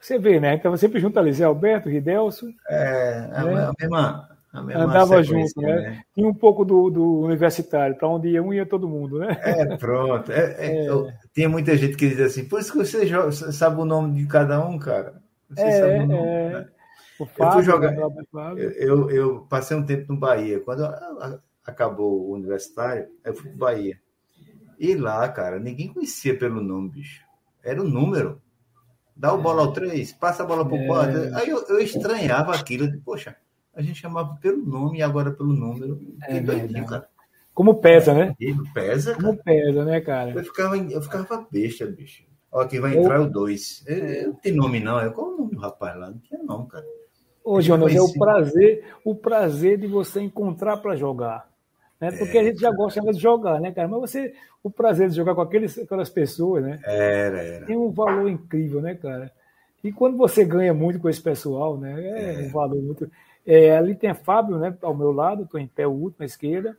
Você 0.00 0.18
vê, 0.18 0.38
né? 0.38 0.54
Então 0.54 0.76
sempre 0.76 1.00
junto 1.00 1.18
ali, 1.18 1.32
Zé 1.32 1.44
Alberto, 1.44 1.88
Ridelso. 1.88 2.48
É, 2.68 3.26
né? 3.26 3.70
a 3.70 3.72
mesma, 3.78 4.28
Andava 4.54 5.22
junto, 5.22 5.60
né? 5.60 5.74
né? 5.76 6.02
Tinha 6.14 6.26
um 6.26 6.34
pouco 6.34 6.64
do, 6.64 6.88
do 6.88 7.20
universitário, 7.20 7.96
para 7.96 8.08
onde 8.08 8.28
ia 8.28 8.42
um 8.42 8.52
ia 8.52 8.64
todo 8.64 8.88
mundo, 8.88 9.18
né? 9.18 9.38
É, 9.42 9.76
pronto. 9.76 10.32
É, 10.32 10.56
é, 10.58 10.86
é. 10.86 11.18
Tinha 11.34 11.48
muita 11.48 11.76
gente 11.76 11.96
que 11.96 12.08
dizia 12.08 12.26
assim, 12.26 12.44
por 12.46 12.58
isso 12.58 12.72
que 12.72 12.78
você 12.78 13.06
joga, 13.06 13.30
sabe 13.30 13.80
o 13.80 13.84
nome 13.84 14.18
de 14.18 14.26
cada 14.26 14.64
um, 14.66 14.78
cara. 14.78 15.20
Você 15.50 15.62
é, 15.62 15.80
sabe 15.80 15.94
o 16.04 16.06
nome, 16.06 16.28
é. 16.28 16.48
né? 16.50 16.68
O 17.20 17.26
Fábio, 17.26 17.46
eu, 17.46 17.52
fui 17.52 17.62
jogar, 17.64 17.94
eu, 18.56 18.70
eu, 18.70 19.10
eu, 19.10 19.40
passei 19.50 19.76
um 19.76 19.84
tempo 19.84 20.12
no 20.12 20.18
Bahia. 20.18 20.60
Quando 20.60 20.84
acabou 21.66 22.28
o 22.28 22.32
universitário, 22.32 23.08
eu 23.24 23.34
fui 23.34 23.50
para 23.50 23.58
Bahia. 23.58 23.98
E 24.78 24.94
lá, 24.94 25.28
cara, 25.28 25.58
ninguém 25.58 25.92
conhecia 25.92 26.38
pelo 26.38 26.62
nome, 26.62 26.90
bicho. 26.90 27.24
Era 27.62 27.82
o 27.82 27.84
número. 27.84 28.40
Dá 29.18 29.34
o 29.34 29.42
bola 29.42 29.62
ao 29.62 29.72
três, 29.72 30.12
passa 30.12 30.44
a 30.44 30.46
bola 30.46 30.64
pro 30.64 30.86
4. 30.86 31.24
É. 31.24 31.34
Aí 31.34 31.48
eu, 31.48 31.60
eu 31.66 31.80
estranhava 31.80 32.54
aquilo. 32.54 32.88
De, 32.88 32.98
Poxa, 32.98 33.34
a 33.74 33.82
gente 33.82 34.00
chamava 34.00 34.38
pelo 34.40 34.64
nome 34.64 34.98
e 34.98 35.02
agora 35.02 35.32
pelo 35.32 35.52
número. 35.52 36.00
É 36.22 36.40
doidinho, 36.40 36.86
cara. 36.86 37.08
Como 37.52 37.80
pesa, 37.80 38.14
né? 38.14 38.36
Pesa, 38.72 39.16
cara. 39.16 39.24
Como 39.24 39.42
pesa, 39.42 39.84
né, 39.84 40.00
cara? 40.00 40.30
Eu 40.30 40.44
ficava, 40.44 40.76
eu 40.76 41.02
ficava 41.02 41.44
besta, 41.50 41.84
bicho. 41.86 42.22
Ó, 42.52 42.60
aqui 42.60 42.78
vai 42.78 42.96
entrar 42.96 43.20
o 43.20 43.28
2. 43.28 43.84
Não 44.26 44.34
tem 44.34 44.52
nome, 44.52 44.78
não. 44.78 45.00
É 45.00 45.10
qual 45.10 45.34
o 45.34 45.38
nome 45.38 45.56
do 45.56 45.60
rapaz 45.60 45.98
lá? 45.98 46.10
Não 46.10 46.18
tinha, 46.18 46.40
não, 46.44 46.64
cara. 46.66 46.86
Ô, 47.42 47.60
Jonas, 47.60 47.92
é 47.92 48.00
o 48.00 48.12
prazer, 48.12 48.84
o 49.04 49.16
prazer 49.16 49.78
de 49.78 49.88
você 49.88 50.20
encontrar 50.20 50.76
para 50.76 50.94
jogar. 50.94 51.47
Né? 52.00 52.12
Porque 52.12 52.38
é, 52.38 52.40
a 52.40 52.44
gente 52.44 52.60
já 52.60 52.70
gosta 52.70 53.00
de 53.00 53.18
jogar, 53.18 53.60
né, 53.60 53.72
cara? 53.72 53.88
Mas 53.88 54.00
você, 54.00 54.34
o 54.62 54.70
prazer 54.70 55.08
de 55.08 55.16
jogar 55.16 55.34
com 55.34 55.40
aqueles, 55.40 55.76
aquelas 55.78 56.08
pessoas, 56.08 56.62
né? 56.62 56.80
Era, 56.84 57.42
era. 57.42 57.66
Tem 57.66 57.76
um 57.76 57.90
valor 57.90 58.28
incrível, 58.28 58.80
né, 58.80 58.94
cara? 58.94 59.32
E 59.82 59.92
quando 59.92 60.16
você 60.16 60.44
ganha 60.44 60.74
muito 60.74 60.98
com 60.98 61.08
esse 61.08 61.20
pessoal, 61.20 61.76
né? 61.76 61.94
É, 62.00 62.34
é. 62.34 62.46
um 62.46 62.50
valor 62.50 62.80
muito. 62.82 63.10
É, 63.46 63.76
ali 63.76 63.94
tem 63.94 64.10
a 64.10 64.14
Fábio, 64.14 64.58
né, 64.58 64.76
ao 64.82 64.94
meu 64.94 65.10
lado, 65.10 65.44
estou 65.44 65.58
em 65.58 65.66
pé 65.66 65.86
o 65.86 65.92
último 65.92 66.22
à 66.22 66.26
esquerda. 66.26 66.76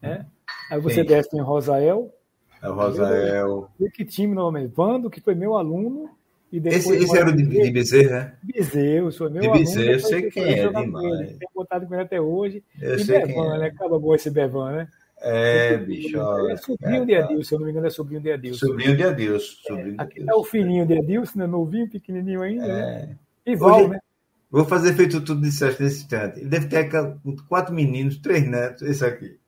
Né? 0.00 0.26
Aí 0.70 0.80
você 0.80 0.96
Sim. 0.96 1.06
desce 1.06 1.36
em 1.36 1.40
Rosael. 1.40 2.12
É 2.60 2.68
o 2.68 2.74
Rosael. 2.74 3.68
E 3.80 3.90
que 3.90 4.04
time 4.04 4.34
novamente? 4.34 4.72
Vando, 4.74 5.08
que 5.08 5.20
foi 5.20 5.34
meu 5.34 5.56
aluno. 5.56 6.10
Esse, 6.52 6.94
esse 6.96 7.16
era 7.16 7.30
o 7.30 7.36
de, 7.36 7.44
de 7.46 7.70
Bezerra, 7.70 8.18
né? 8.18 8.34
Bezerra, 8.42 9.10
foi 9.12 9.30
meu 9.30 9.40
de 9.40 9.48
aluno. 9.48 9.64
Bezerra, 9.64 9.92
eu 9.92 10.00
sei 10.00 10.30
quem 10.30 10.44
é, 10.44 10.68
demais. 10.68 11.36
Tenho 11.38 11.50
contato 11.54 11.86
com 11.86 11.94
ele 11.94 12.02
até 12.02 12.20
hoje. 12.20 12.62
Eu 12.78 12.98
e 12.98 13.04
Bevan, 13.04 13.54
é. 13.54 13.58
né? 13.58 13.66
Acaba 13.68 13.98
bom 13.98 14.14
esse 14.14 14.30
Bevan, 14.30 14.72
né? 14.72 14.88
É, 15.22 15.76
bicho. 15.78 16.18
É 16.50 16.56
sobrinho 16.56 17.02
é, 17.02 17.06
de 17.06 17.14
Adilson, 17.14 17.44
se 17.44 17.54
eu 17.54 17.58
não 17.58 17.66
me 17.66 17.72
engano, 17.72 17.86
é 17.86 17.90
sobrinho 17.90 18.20
de 18.20 18.32
Adilson. 18.32 18.66
Sobrinho 18.66 18.96
de 18.96 19.02
Adilson. 19.02 19.56
Sobrinho 19.66 19.96
é, 19.98 20.02
aqui 20.02 20.20
está 20.20 20.36
o 20.36 20.44
filhinho 20.44 20.86
de 20.86 20.98
Adilson, 20.98 21.38
né? 21.38 21.46
Novinho, 21.46 21.88
pequenininho 21.88 22.42
ainda. 22.42 22.66
É. 22.66 23.06
Né? 23.06 23.16
Hoje, 23.58 23.88
né? 23.88 24.00
Vou 24.50 24.66
fazer 24.66 24.92
feito 24.92 25.22
tudo 25.22 25.40
disseste 25.40 25.82
nesse 25.82 26.02
instante. 26.02 26.40
Ele 26.40 26.48
deve 26.48 26.66
ter 26.66 26.90
quatro 27.48 27.74
meninos, 27.74 28.18
três 28.18 28.46
netos, 28.46 28.82
esse 28.82 29.02
aqui. 29.02 29.38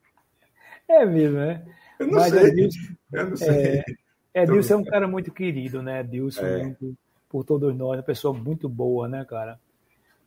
É 0.89 1.05
mesmo, 1.05 1.37
né? 1.37 1.63
Eu 1.99 2.07
não 2.07 2.15
Mas 2.15 2.33
sei. 2.33 2.45
Edilson, 2.45 2.95
eu 3.13 3.31
não 3.31 3.37
sei. 3.37 3.49
É, 3.49 3.85
Edilson 4.35 4.75
é 4.75 4.77
um 4.77 4.85
cara 4.85 5.07
muito 5.07 5.33
querido, 5.33 5.83
né? 5.83 6.01
Edilson, 6.01 6.45
é. 6.45 6.63
muito, 6.65 6.97
por 7.29 7.45
todos 7.45 7.75
nós, 7.75 7.99
uma 7.99 8.03
pessoa 8.03 8.35
muito 8.35 8.69
boa, 8.69 9.09
né, 9.09 9.25
cara? 9.25 9.59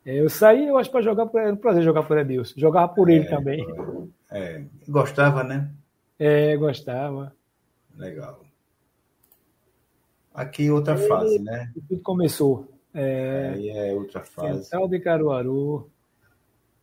É, 0.05 0.21
eu 0.21 0.29
saí, 0.29 0.67
eu 0.67 0.77
acho, 0.77 0.89
para 0.89 1.01
jogar 1.01 1.25
por. 1.25 1.41
Era 1.41 1.53
um 1.53 1.57
prazer 1.57 1.83
jogar 1.83 2.03
por 2.03 2.17
Edilson. 2.17 2.53
Jogava 2.57 2.93
por 2.93 3.09
é, 3.09 3.13
ele 3.13 3.25
também. 3.25 3.67
É. 4.31 4.63
Gostava, 4.87 5.43
né? 5.43 5.69
É, 6.17 6.55
gostava. 6.55 7.33
Legal. 7.95 8.41
Aqui 10.33 10.69
outra 10.69 10.95
fase, 10.95 11.39
né? 11.39 11.71
Tudo 11.89 12.01
começou. 12.01 12.67
É, 12.93 13.51
Aí 13.53 13.69
é 13.69 13.93
outra 13.93 14.23
fase. 14.23 14.63
Central 14.63 14.87
de 14.87 14.99
Caruaru. 14.99 15.89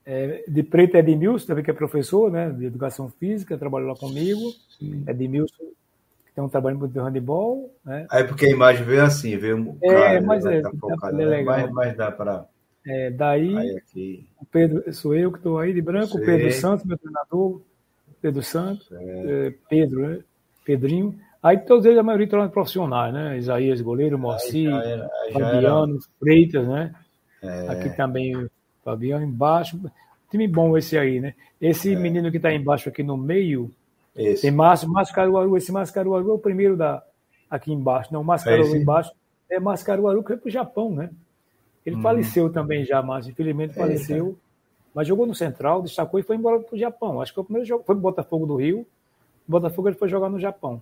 É, 0.04 0.44
de 0.46 0.62
Preto 0.62 0.96
é 0.96 0.98
Edmilson, 0.98 1.46
também 1.46 1.64
que 1.64 1.70
é 1.70 1.74
professor 1.74 2.30
né, 2.30 2.50
de 2.50 2.66
educação 2.66 3.08
física, 3.08 3.56
trabalhou 3.56 3.88
lá 3.88 3.96
comigo. 3.96 4.52
Sim. 4.78 5.02
Edmilson, 5.08 5.64
tem 6.34 6.42
um 6.42 6.48
trabalho 6.48 6.78
muito 6.78 6.92
de 6.92 6.98
handebol. 6.98 7.72
Né? 7.84 8.06
Aí 8.10 8.24
porque 8.24 8.46
a 8.46 8.50
imagem 8.50 8.84
veio 8.84 9.02
assim, 9.02 9.36
veio 9.36 9.56
um 9.56 9.78
é, 9.82 9.88
cara, 9.88 10.22
mas 10.22 10.44
é, 10.44 10.60
tá 10.60 10.70
focado, 10.78 11.20
é 11.20 11.24
legal. 11.24 11.58
Mas, 11.58 11.70
mas 11.70 11.96
dá 11.96 12.10
para. 12.10 12.46
É, 12.86 13.10
daí, 13.10 13.54
o 14.38 14.44
Pedro, 14.44 14.92
sou 14.92 15.14
eu 15.14 15.32
que 15.32 15.38
estou 15.38 15.58
aí 15.58 15.72
de 15.72 15.80
branco, 15.80 16.18
o 16.18 16.20
Pedro 16.20 16.52
Santos, 16.52 16.84
meu 16.84 16.98
treinador, 16.98 17.62
Pedro 18.20 18.42
Santos, 18.42 18.86
é, 18.92 19.54
Pedro, 19.70 20.06
né? 20.06 20.18
Pedrinho. 20.64 21.18
Aí 21.42 21.58
todos 21.58 21.84
eles, 21.84 21.98
a 21.98 22.02
maioria 22.02 22.24
estão 22.24 22.48
profissionais, 22.48 23.12
né? 23.12 23.38
Isaías 23.38 23.80
Goleiro, 23.80 24.18
Moacir, 24.18 24.70
Fabiano, 25.32 25.98
Freitas, 26.18 26.66
né? 26.66 26.94
É... 27.42 27.68
Aqui 27.68 27.90
também 27.90 28.32
Fabiano 28.82 29.24
embaixo. 29.24 29.78
Time 30.30 30.48
bom 30.48 30.76
esse 30.76 30.96
aí, 30.98 31.20
né? 31.20 31.34
Esse 31.60 31.92
é. 31.92 31.96
menino 31.96 32.30
que 32.30 32.38
está 32.38 32.52
embaixo 32.52 32.88
aqui 32.88 33.02
no 33.02 33.16
meio, 33.16 33.70
esse. 34.16 34.42
tem 34.42 34.50
Márcio, 34.50 34.88
Márcio 34.88 35.14
Caruaru. 35.14 35.56
Esse 35.56 35.72
Márcio 35.72 35.94
Caruaru 35.94 36.30
é 36.30 36.34
o 36.34 36.38
primeiro 36.38 36.76
da, 36.76 37.02
aqui 37.50 37.72
embaixo. 37.72 38.12
Não, 38.12 38.22
Márcio 38.22 38.48
é 38.48 38.56
Caruaru 38.56 38.76
embaixo 38.76 39.12
é 39.54 39.60
Márcio 39.60 39.86
Caruaru 39.86 40.22
que 40.22 40.28
foi 40.28 40.36
para 40.36 40.48
o 40.48 40.52
Japão, 40.52 40.90
né? 40.90 41.10
Ele 41.84 41.96
hum. 41.96 42.02
faleceu 42.02 42.50
também 42.50 42.84
já, 42.84 43.02
Márcio. 43.02 43.30
Infelizmente 43.30 43.74
faleceu. 43.74 44.36
Mas 44.94 45.08
jogou 45.08 45.26
no 45.26 45.34
Central, 45.34 45.82
destacou 45.82 46.20
e 46.20 46.22
foi 46.22 46.36
embora 46.36 46.60
para 46.60 46.74
o 46.74 46.78
Japão. 46.78 47.20
Acho 47.20 47.32
que 47.32 47.34
foi 47.34 47.42
o 47.42 47.46
primeiro 47.46 47.66
jogo. 47.66 47.84
Foi 47.84 47.94
o 47.94 47.98
Botafogo 47.98 48.46
do 48.46 48.56
Rio. 48.56 48.86
O 49.46 49.50
Botafogo 49.50 49.88
ele 49.88 49.96
foi 49.96 50.08
jogar 50.08 50.28
no 50.28 50.38
Japão. 50.38 50.80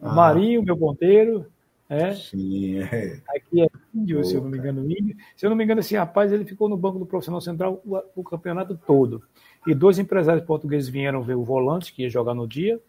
Ah. 0.00 0.14
Marinho, 0.14 0.62
meu 0.62 0.76
ponteiro. 0.76 1.46
É. 1.88 2.14
Sim, 2.14 2.80
é. 2.80 3.20
Aqui 3.28 3.62
é 3.62 3.66
índio, 3.94 4.22
se 4.24 4.34
eu 4.34 4.42
não 4.42 4.50
me 4.50 4.58
engano, 4.58 4.84
índio. 4.84 5.16
Se 5.34 5.46
eu 5.46 5.50
não 5.50 5.56
me 5.56 5.64
engano, 5.64 5.80
esse 5.80 5.96
rapaz 5.96 6.30
ele 6.30 6.44
ficou 6.44 6.68
no 6.68 6.76
banco 6.76 6.98
do 6.98 7.06
profissional 7.06 7.40
central 7.40 7.82
o, 7.84 7.98
o 8.14 8.22
campeonato 8.22 8.78
todo. 8.86 9.22
E 9.68 9.74
dois 9.74 9.98
empresários 9.98 10.44
portugueses 10.44 10.88
vieram 10.88 11.22
ver 11.22 11.34
o 11.34 11.44
volante, 11.44 11.92
que 11.92 12.02
ia 12.02 12.08
jogar 12.08 12.34
no 12.34 12.48
dia, 12.48 12.80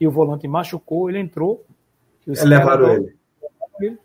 e 0.00 0.06
o 0.06 0.10
volante 0.10 0.48
machucou, 0.48 1.08
ele 1.08 1.18
entrou. 1.18 1.64
É, 2.26 2.44
levaram 2.44 2.92
ele. 2.92 3.16
ele. 3.80 3.98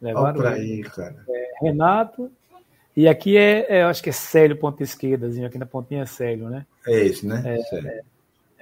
Levaram 0.00 0.54
ele. 0.54 0.74
Aí, 0.74 0.82
cara. 0.82 1.24
É, 1.28 1.52
Renato. 1.62 2.30
E 2.94 3.08
aqui 3.08 3.36
é, 3.38 3.66
é, 3.68 3.82
eu 3.82 3.86
acho 3.86 4.02
que 4.02 4.10
é 4.10 4.12
Célio, 4.12 4.58
ponta 4.58 4.82
esquerda, 4.82 5.26
aqui 5.46 5.56
na 5.56 5.64
pontinha 5.64 6.02
é 6.02 6.06
Célio, 6.06 6.50
né? 6.50 6.66
É 6.86 7.06
esse, 7.06 7.26
né? 7.26 7.42
É, 7.46 7.76
é. 7.76 8.02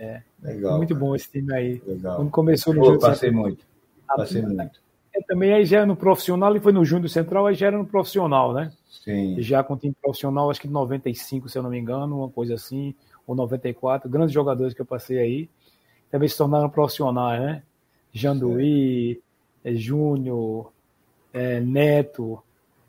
É. 0.00 0.22
Legal. 0.42 0.78
Muito 0.78 0.94
cara. 0.94 1.00
bom 1.00 1.14
esse 1.14 1.30
time 1.30 1.52
aí. 1.52 1.82
Legal. 1.86 2.16
Quando 2.16 2.30
começou 2.30 2.72
no 2.72 2.80
Pô, 2.80 2.86
jogo. 2.86 3.00
Passei 3.00 3.30
muito. 3.30 3.66
Passei 4.06 4.42
muito. 4.42 4.80
É, 5.20 5.22
também 5.26 5.52
aí 5.52 5.64
já 5.64 5.78
era 5.78 5.86
no 5.86 5.96
profissional, 5.96 6.56
e 6.56 6.60
foi 6.60 6.72
no 6.72 6.84
Júnior 6.84 7.08
Central, 7.08 7.46
aí 7.46 7.54
já 7.54 7.66
era 7.66 7.78
no 7.78 7.86
profissional, 7.86 8.52
né? 8.52 8.72
Sim. 8.88 9.40
Já 9.40 9.62
com 9.62 9.76
time 9.76 9.94
profissional, 10.00 10.50
acho 10.50 10.60
que 10.60 10.68
95, 10.68 11.48
se 11.48 11.58
eu 11.58 11.62
não 11.62 11.70
me 11.70 11.78
engano, 11.78 12.18
uma 12.18 12.28
coisa 12.28 12.54
assim, 12.54 12.94
ou 13.26 13.34
94. 13.34 14.08
Grandes 14.08 14.32
jogadores 14.32 14.74
que 14.74 14.80
eu 14.80 14.86
passei 14.86 15.18
aí. 15.18 15.48
Também 16.10 16.28
se 16.28 16.36
tornaram 16.36 16.68
profissionais, 16.68 17.40
né? 17.40 17.62
Janduí, 18.12 19.20
é, 19.64 19.74
Júnior, 19.74 20.72
é, 21.32 21.60
Neto, 21.60 22.42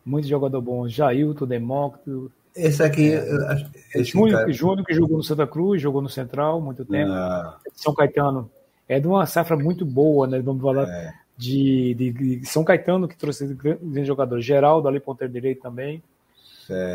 muito 0.03 0.27
jogador 0.27 0.61
bom. 0.61 0.87
Jailton, 0.87 1.45
Demócrito, 1.45 2.31
esse 2.55 2.83
aqui. 2.83 3.13
É, 3.13 4.03
Júnior, 4.03 4.39
cara... 4.39 4.51
Júnior, 4.51 4.85
que 4.85 4.93
jogou 4.93 5.17
no 5.17 5.23
Santa 5.23 5.47
Cruz, 5.47 5.81
jogou 5.81 6.01
no 6.01 6.09
Central 6.09 6.59
muito 6.59 6.83
tempo. 6.83 7.11
Ah. 7.11 7.57
São 7.73 7.93
Caetano. 7.93 8.49
É 8.87 8.99
de 8.99 9.07
uma 9.07 9.25
safra 9.25 9.55
muito 9.55 9.85
boa, 9.85 10.27
né? 10.27 10.39
Vamos 10.41 10.61
falar 10.61 10.87
é. 10.87 11.13
De, 11.41 11.95
de, 11.95 12.11
de, 12.11 12.45
São 12.45 12.63
Caetano, 12.63 13.07
que 13.07 13.17
trouxe 13.17 13.51
grandes 13.55 14.05
jogadores. 14.05 14.45
Geraldo, 14.45 14.87
ali, 14.87 14.99
ponteiro 14.99 15.33
direito 15.33 15.59
também. 15.59 16.03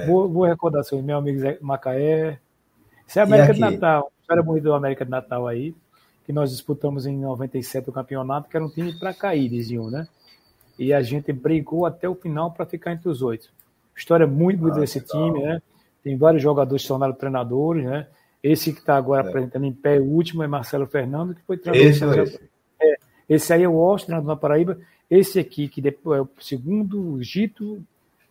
Boa, 0.06 0.28
boa 0.28 0.48
recordação, 0.48 1.02
meu 1.02 1.18
amigo 1.18 1.40
Zé 1.40 1.59
Macaé. 1.61 2.38
Isso 3.06 3.18
é 3.18 3.22
a 3.22 3.24
América 3.24 3.52
de 3.52 3.61
Natal. 3.61 4.12
História 4.20 4.42
bonita 4.44 4.68
da 4.68 4.76
América 4.76 5.04
de 5.04 5.11
Natal 5.11 5.48
aí. 5.48 5.74
Que 6.24 6.32
nós 6.32 6.50
disputamos 6.52 7.06
em 7.06 7.18
97 7.18 7.90
o 7.90 7.92
campeonato, 7.92 8.48
que 8.48 8.56
era 8.56 8.64
um 8.64 8.70
time 8.70 8.96
para 8.96 9.12
cair, 9.12 9.48
diziam, 9.48 9.90
né? 9.90 10.06
E 10.78 10.92
a 10.92 11.02
gente 11.02 11.32
brigou 11.32 11.85
até 11.85 12.09
o 12.09 12.14
final 12.14 12.52
para 12.52 12.64
ficar 12.64 12.92
entre 12.92 13.09
os 13.09 13.22
oito. 13.22 13.48
História 13.96 14.26
muito 14.28 14.61
bonita 14.61 14.78
ah, 14.78 14.80
desse 14.80 15.00
legal. 15.00 15.32
time, 15.32 15.44
né? 15.44 15.62
Tem 16.04 16.16
vários 16.16 16.42
jogadores 16.42 16.82
que 16.82 16.87
se 16.87 16.88
tornaram 16.88 17.14
treinadores, 17.14 17.85
né? 17.85 18.06
Esse 18.42 18.72
que 18.72 18.78
está 18.78 18.96
agora 18.96 19.24
é. 19.24 19.28
apresentando 19.28 19.64
em 19.66 19.72
pé, 19.72 19.98
o 19.98 20.04
último 20.04 20.44
é 20.44 20.46
Marcelo 20.46 20.87
Fernando, 20.87 21.35
que 21.35 21.42
foi 21.42 21.56
treinador. 21.56 21.90
Esse, 21.90 22.35
esse. 22.35 22.55
É, 23.28 23.34
Esse 23.34 23.52
aí 23.52 23.62
é 23.62 23.68
o 23.68 23.74
Washington, 23.74 24.22
na 24.22 24.36
Paraíba. 24.36 24.78
Esse 25.10 25.38
aqui, 25.38 25.68
que 25.68 25.80
depois 25.80 26.18
é 26.18 26.22
o 26.22 26.28
segundo, 26.40 27.14
o 27.14 27.22
Gito. 27.22 27.82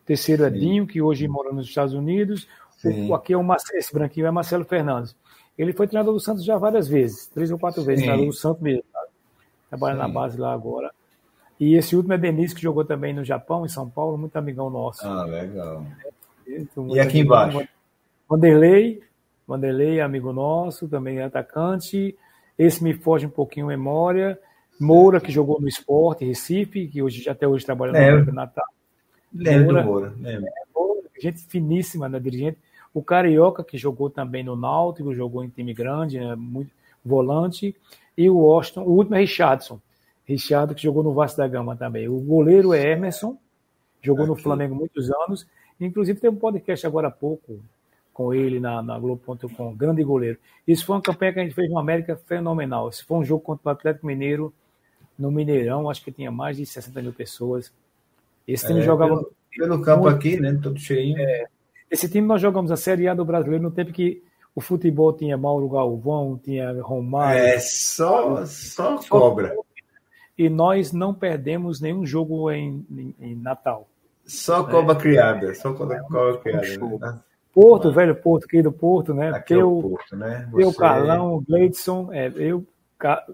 Terceiro 0.05 0.43
é 0.43 0.49
Dinho, 0.49 0.85
que 0.85 1.01
hoje 1.01 1.27
mora 1.27 1.51
nos 1.51 1.67
Estados 1.67 1.93
Unidos. 1.93 2.47
O, 2.83 3.15
aqui 3.15 3.33
é 3.33 3.37
o 3.37 3.43
Marcelo, 3.43 3.79
esse 3.79 3.91
branquinho 3.91 4.27
é 4.27 4.31
Marcelo 4.31 4.63
Fernandes. 4.65 5.15
Ele 5.57 5.73
foi 5.73 5.87
treinador 5.87 6.13
do 6.13 6.19
Santos 6.19 6.43
já 6.43 6.57
várias 6.57 6.87
vezes, 6.87 7.27
três 7.27 7.49
ou 7.49 7.57
quatro 7.57 7.81
vezes, 7.83 8.01
Sim. 8.01 8.07
treinador 8.07 8.27
do 8.27 8.37
Santos 8.37 8.61
mesmo. 8.61 8.83
Trabalha 9.69 9.95
Sim. 9.95 10.01
na 10.01 10.07
base 10.07 10.37
lá 10.37 10.53
agora. 10.53 10.91
E 11.59 11.75
esse 11.75 11.95
último 11.95 12.13
é 12.13 12.17
Denise, 12.17 12.53
que 12.53 12.61
jogou 12.61 12.83
também 12.83 13.13
no 13.13 13.23
Japão, 13.23 13.65
em 13.65 13.69
São 13.69 13.89
Paulo, 13.89 14.17
muito 14.17 14.35
amigão 14.35 14.69
nosso. 14.69 15.07
Ah, 15.07 15.23
legal. 15.23 15.85
Então, 16.45 16.93
e 16.95 16.99
aqui 16.99 17.19
embaixo? 17.19 17.65
Vanderlei, 18.29 19.01
Vanderlei, 19.47 20.01
amigo 20.01 20.33
nosso, 20.33 20.87
também 20.87 21.19
é 21.19 21.23
atacante. 21.23 22.15
Esse 22.59 22.83
me 22.83 22.93
foge 22.93 23.25
um 23.25 23.29
pouquinho 23.29 23.67
a 23.67 23.69
memória. 23.69 24.37
Moura, 24.79 25.21
que 25.21 25.31
jogou 25.31 25.59
no 25.59 25.67
Esporte, 25.67 26.25
Recife, 26.25 26.87
que 26.87 27.01
hoje 27.01 27.27
até 27.29 27.47
hoje 27.47 27.65
trabalha 27.65 28.23
no 28.23 28.33
Natal. 28.33 28.65
Lembro 29.33 29.73
Moura, 29.73 29.81
do 29.81 29.87
Moura, 29.87 30.13
lembro. 30.19 30.47
É, 30.47 31.21
gente 31.21 31.39
finíssima, 31.47 32.07
né, 32.09 32.19
dirigente. 32.19 32.57
O 32.93 33.01
Carioca, 33.01 33.63
que 33.63 33.77
jogou 33.77 34.09
também 34.09 34.43
no 34.43 34.55
Náutico, 34.55 35.13
jogou 35.13 35.43
em 35.43 35.49
time 35.49 35.73
grande, 35.73 36.19
né, 36.19 36.35
muito 36.35 36.71
volante. 37.03 37.75
E 38.17 38.29
o 38.29 38.37
Washington, 38.37 38.83
o 38.83 38.91
último 38.91 39.15
é 39.15 39.19
Richardson. 39.19 39.79
Richard, 40.25 40.73
que 40.73 40.81
jogou 40.81 41.03
no 41.03 41.13
Vasco 41.13 41.37
da 41.37 41.47
Gama 41.47 41.75
também. 41.75 42.07
O 42.07 42.19
goleiro 42.19 42.73
é 42.73 42.91
Emerson, 42.91 43.37
jogou 44.01 44.23
Aqui. 44.23 44.31
no 44.31 44.37
Flamengo 44.37 44.75
muitos 44.75 45.11
anos. 45.11 45.45
Inclusive, 45.79 46.19
tem 46.19 46.29
um 46.29 46.35
podcast 46.35 46.87
agora 46.87 47.09
há 47.09 47.11
pouco 47.11 47.59
com 48.13 48.33
ele 48.33 48.61
na, 48.61 48.81
na 48.81 48.97
Globo.com, 48.97 49.75
grande 49.75 50.01
goleiro. 50.03 50.39
Isso 50.65 50.85
foi 50.85 50.95
uma 50.95 51.01
campanha 51.01 51.33
que 51.33 51.39
a 51.41 51.43
gente 51.43 51.53
fez 51.53 51.69
no 51.69 51.77
América 51.77 52.15
fenomenal. 52.15 52.87
Esse 52.87 53.03
foi 53.03 53.17
um 53.17 53.25
jogo 53.25 53.43
contra 53.43 53.69
o 53.69 53.71
Atlético 53.71 54.07
Mineiro, 54.07 54.53
no 55.17 55.31
Mineirão, 55.31 55.89
acho 55.89 56.03
que 56.03 56.11
tinha 56.11 56.31
mais 56.31 56.57
de 56.57 56.65
60 56.65 57.01
mil 57.01 57.13
pessoas. 57.13 57.71
Esse 58.47 58.67
time 58.67 58.81
é, 58.81 58.83
jogava. 58.83 59.15
Pelo, 59.15 59.31
pelo 59.57 59.81
campo 59.81 60.03
muito, 60.03 60.15
aqui, 60.15 60.39
né? 60.39 60.57
Todo 60.61 60.79
cheio. 60.79 61.17
É, 61.17 61.45
esse 61.89 62.09
time 62.09 62.27
nós 62.27 62.41
jogamos 62.41 62.71
a 62.71 62.77
Série 62.77 63.07
A 63.07 63.13
do 63.13 63.25
brasileiro 63.25 63.63
no 63.63 63.71
tempo 63.71 63.91
que 63.91 64.21
o 64.55 64.61
futebol 64.61 65.11
tinha 65.13 65.37
Mauro 65.37 65.67
Galvão, 65.69 66.39
tinha 66.41 66.81
Romário. 66.81 67.41
É, 67.41 67.59
só, 67.59 68.45
só 68.45 68.97
cobra. 69.09 69.55
E 70.37 70.49
nós 70.49 70.91
não 70.91 71.13
perdemos 71.13 71.79
nenhum 71.79 72.05
jogo 72.05 72.51
em, 72.51 72.85
em, 72.91 73.15
em 73.19 73.35
Natal. 73.35 73.87
Só 74.25 74.63
cobra 74.63 74.95
é, 74.95 74.99
criada, 74.99 75.55
só 75.55 75.73
cobra, 75.73 76.01
cobra 76.03 76.37
criada. 76.39 76.97
Né? 76.97 77.19
Porto, 77.53 77.91
velho 77.91 78.15
Porto, 78.15 78.47
querido 78.47 78.71
Porto, 78.71 79.13
né? 79.13 79.29
Aqui 79.29 79.53
Peu, 79.53 79.61
é 79.61 79.63
o 79.65 79.81
Porto, 79.81 80.15
né? 80.15 80.47
Você... 80.51 80.63
Peu 80.63 80.73
Carlão, 80.73 81.43
Gleidson, 81.47 82.09
é, 82.11 82.31
eu, 82.35 82.65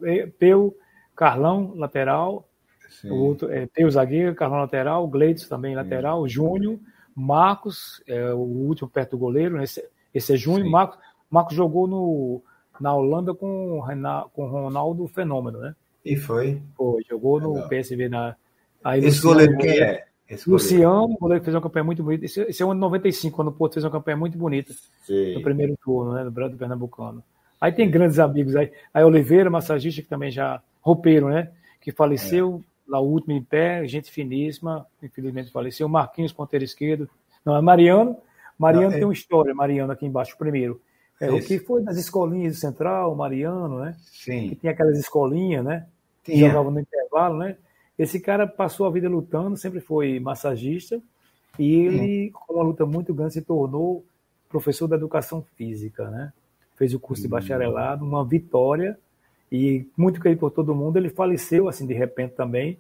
é, 0.04 0.28
Peu, 0.38 0.76
Carlão, 1.16 1.74
lateral, 1.76 2.48
Sim. 2.90 3.10
o 3.10 3.16
outro, 3.16 3.52
é, 3.52 3.68
Peu 3.68 3.90
zagueiro, 3.90 4.36
Carlão 4.36 4.60
lateral, 4.60 5.08
Gleidson 5.08 5.48
também 5.48 5.76
lateral, 5.76 6.28
Júnior, 6.28 6.80
Marcos, 7.16 8.02
é, 8.08 8.34
o 8.34 8.40
último 8.40 8.90
perto 8.90 9.12
do 9.12 9.18
goleiro, 9.18 9.58
né? 9.58 9.64
esse, 9.64 9.84
esse 10.14 10.34
é 10.34 10.38
Júnior, 10.38 10.70
Marcos, 10.70 10.98
Marcos 11.30 11.56
jogou 11.56 11.88
no, 11.88 12.42
na 12.80 12.94
Holanda 12.94 13.34
com, 13.34 13.82
com 14.34 14.48
Ronaldo 14.48 15.08
Fenômeno, 15.08 15.60
né? 15.60 15.76
E 16.04 16.16
foi? 16.18 16.62
Foi, 16.76 17.04
jogou 17.08 17.38
Legal. 17.38 17.54
no 17.54 17.70
PSV 17.70 18.10
na. 18.10 18.36
Aí, 18.84 19.06
esse 19.06 19.22
goleiro 19.22 19.58
quem 19.58 19.80
é? 19.80 20.06
Esse 20.28 20.50
Luciano, 20.50 21.18
goleiro 21.20 21.42
que 21.42 21.46
fez 21.46 21.56
uma 21.56 21.62
campanha 21.62 21.84
muito 21.84 22.02
bonita. 22.02 22.26
Esse, 22.26 22.42
esse 22.44 22.64
é 22.64 22.66
o 22.66 22.72
ano 22.72 22.80
95, 22.80 23.36
quando 23.36 23.50
o 23.50 23.52
Porto 23.52 23.74
fez 23.74 23.84
uma 23.84 23.92
campanha 23.92 24.16
muito 24.16 24.38
bonita 24.38 24.74
Sim. 25.04 25.36
no 25.36 25.42
primeiro 25.42 25.78
turno, 25.84 26.14
né? 26.14 26.24
Do 26.24 26.58
Pernambucano. 26.58 27.22
Aí 27.62 27.72
tem 27.72 27.90
grandes 27.90 28.18
amigos 28.18 28.56
aí. 28.56 28.72
Aí 28.92 29.04
Oliveira, 29.04 29.48
massagista, 29.48 30.02
que 30.02 30.08
também 30.08 30.32
já 30.32 30.60
roupeiro, 30.82 31.30
né? 31.30 31.52
Que 31.80 31.92
faleceu 31.92 32.60
é. 32.88 32.92
lá 32.92 33.00
o 33.00 33.08
último 33.08 33.34
em 33.34 33.44
pé, 33.44 33.88
gente 33.88 34.12
finíssima, 34.12 34.88
infelizmente 35.02 35.52
faleceu. 35.52 35.88
Marquinhos, 35.88 36.34
ponteiro 36.34 36.66
esquerdo. 36.66 37.08
Não, 37.46 37.56
é 37.56 37.62
Mariano. 37.62 38.18
Mariano 38.58 38.90
Não, 38.90 38.94
é... 38.94 38.98
tem 38.98 39.04
uma 39.06 39.14
história, 39.14 39.54
Mariano 39.54 39.92
aqui 39.94 40.08
embaixo, 40.08 40.36
primeiro. 40.38 40.82
É, 41.20 41.32
o 41.32 41.40
que 41.40 41.60
foi 41.60 41.84
das 41.84 41.98
escolinhas 41.98 42.56
do 42.56 42.60
Central, 42.60 43.16
Mariano, 43.16 43.80
né? 43.80 43.96
Sim. 44.12 44.50
Que 44.50 44.56
tinha 44.56 44.72
aquelas 44.72 44.98
escolinhas, 44.98 45.64
né? 45.64 45.86
Que 46.24 46.36
jogavam 46.36 46.72
no 46.72 46.80
intervalo, 46.80 47.38
né? 47.38 47.58
Esse 47.98 48.20
cara 48.20 48.48
passou 48.48 48.88
a 48.88 48.92
vida 48.92 49.08
lutando, 49.08 49.56
sempre 49.56 49.80
foi 49.80 50.20
massagista, 50.20 51.00
e 51.60 51.76
ele, 51.76 52.32
com 52.32 52.56
uma 52.56 52.64
luta 52.64 52.88
muito 52.88 53.14
grande, 53.14 53.34
se 53.34 53.42
tornou 53.44 54.04
professor 54.50 54.88
da 54.88 54.96
educação 54.96 55.46
física, 55.56 56.10
né? 56.10 56.34
Fez 56.82 56.96
o 56.96 57.00
curso 57.00 57.22
de 57.22 57.28
hum. 57.28 57.32
bacharelado, 57.32 58.04
uma 58.04 58.26
vitória, 58.26 58.98
e 59.52 59.86
muito 59.96 60.20
querido 60.20 60.40
por 60.40 60.50
todo 60.50 60.74
mundo. 60.74 60.98
Ele 60.98 61.10
faleceu, 61.10 61.68
assim, 61.68 61.86
de 61.86 61.94
repente 61.94 62.34
também. 62.34 62.78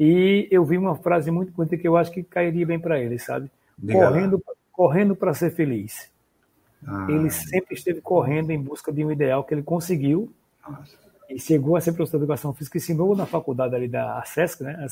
E 0.00 0.48
eu 0.50 0.64
vi 0.64 0.78
uma 0.78 0.96
frase 0.96 1.30
muito 1.30 1.52
bonita 1.52 1.76
que 1.76 1.86
eu 1.86 1.96
acho 1.96 2.10
que 2.10 2.22
cairia 2.22 2.64
bem 2.64 2.78
para 2.78 2.98
ele, 2.98 3.18
sabe? 3.18 3.50
Correndo, 3.92 4.42
correndo 4.72 5.14
para 5.14 5.34
ser 5.34 5.50
feliz. 5.50 6.10
Ah, 6.86 7.06
ele 7.10 7.30
sempre 7.30 7.74
esteve 7.74 8.00
correndo 8.00 8.50
em 8.50 8.60
busca 8.60 8.90
de 8.90 9.04
um 9.04 9.12
ideal 9.12 9.44
que 9.44 9.52
ele 9.52 9.62
conseguiu. 9.62 10.32
Nossa 10.66 11.04
e 11.28 11.38
chegou 11.38 11.76
a 11.76 11.80
ser 11.80 11.92
professor 11.92 12.18
de 12.18 12.24
educação 12.24 12.52
física, 12.52 12.78
ensinou 12.78 13.16
na 13.16 13.26
faculdade 13.26 13.74
ali 13.74 13.88
da 13.88 14.18
ASESC, 14.18 14.62
né? 14.62 14.86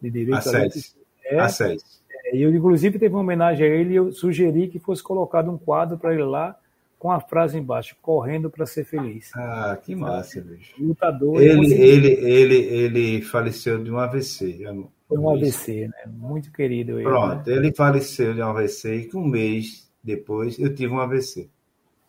De 0.00 0.10
Direito. 0.10 0.34
ASESC. 0.34 0.96
É, 1.24 1.36
é, 1.36 2.36
eu, 2.36 2.54
inclusive, 2.54 2.98
teve 2.98 3.14
uma 3.14 3.22
homenagem 3.22 3.64
a 3.64 3.68
ele 3.68 3.94
e 3.94 3.96
eu 3.96 4.12
sugeri 4.12 4.68
que 4.68 4.78
fosse 4.78 5.02
colocado 5.02 5.50
um 5.50 5.58
quadro 5.58 5.96
para 5.96 6.12
ele 6.12 6.24
lá 6.24 6.56
com 7.02 7.10
a 7.10 7.18
frase 7.18 7.58
embaixo, 7.58 7.96
correndo 8.00 8.48
para 8.48 8.64
ser 8.64 8.84
feliz. 8.84 9.32
Ah, 9.34 9.76
que 9.82 9.92
massa, 9.92 10.40
bicho. 10.40 10.72
Lutador. 10.78 11.42
Ele, 11.42 11.74
ele, 11.74 12.06
ele, 12.06 12.54
ele 12.54 13.22
faleceu 13.22 13.82
de 13.82 13.90
um 13.90 13.98
AVC. 13.98 14.60
Foi 15.08 15.18
um 15.18 15.28
AVC, 15.28 15.88
né? 15.88 16.04
Muito 16.06 16.52
querido. 16.52 17.00
Ele, 17.00 17.02
Pronto, 17.02 17.50
né? 17.50 17.56
ele 17.56 17.74
faleceu 17.74 18.32
de 18.32 18.40
um 18.40 18.44
AVC 18.44 19.10
e 19.12 19.16
um 19.16 19.26
mês 19.26 19.90
depois 20.00 20.56
eu 20.60 20.72
tive 20.72 20.92
um 20.92 21.00
AVC. 21.00 21.50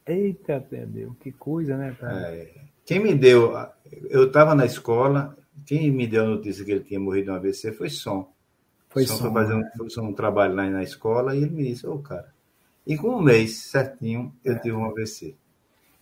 Eita, 0.06 0.64
meu, 0.88 1.16
que 1.20 1.32
coisa, 1.32 1.76
né, 1.76 1.98
cara? 2.00 2.30
É. 2.30 2.52
Quem 2.86 3.00
me 3.00 3.16
deu, 3.16 3.52
eu 4.12 4.28
estava 4.28 4.54
na 4.54 4.68
escola, 4.68 5.36
quem 5.66 5.90
me 5.90 6.06
deu 6.06 6.24
a 6.24 6.28
notícia 6.28 6.64
que 6.64 6.72
ele 6.72 6.84
tinha 6.84 7.00
morrido 7.00 7.26
de 7.26 7.32
um 7.32 7.36
AVC 7.38 7.72
foi 7.72 7.90
Som. 7.90 8.32
Foi 8.90 9.08
Som. 9.08 9.16
Som 9.16 9.24
foi 9.24 9.34
fazer 9.34 9.56
um, 9.56 10.10
um 10.10 10.14
trabalho 10.14 10.54
lá 10.54 10.70
na 10.70 10.84
escola 10.84 11.36
e 11.36 11.40
ele 11.40 11.50
me 11.50 11.64
disse, 11.64 11.88
ô 11.88 11.96
oh, 11.96 11.98
cara. 11.98 12.32
E 12.86 12.98
com 12.98 13.10
um 13.10 13.22
mês 13.22 13.58
certinho 13.64 14.34
eu 14.44 14.60
tive 14.60 14.76
um 14.76 14.86
AVC. 14.86 15.36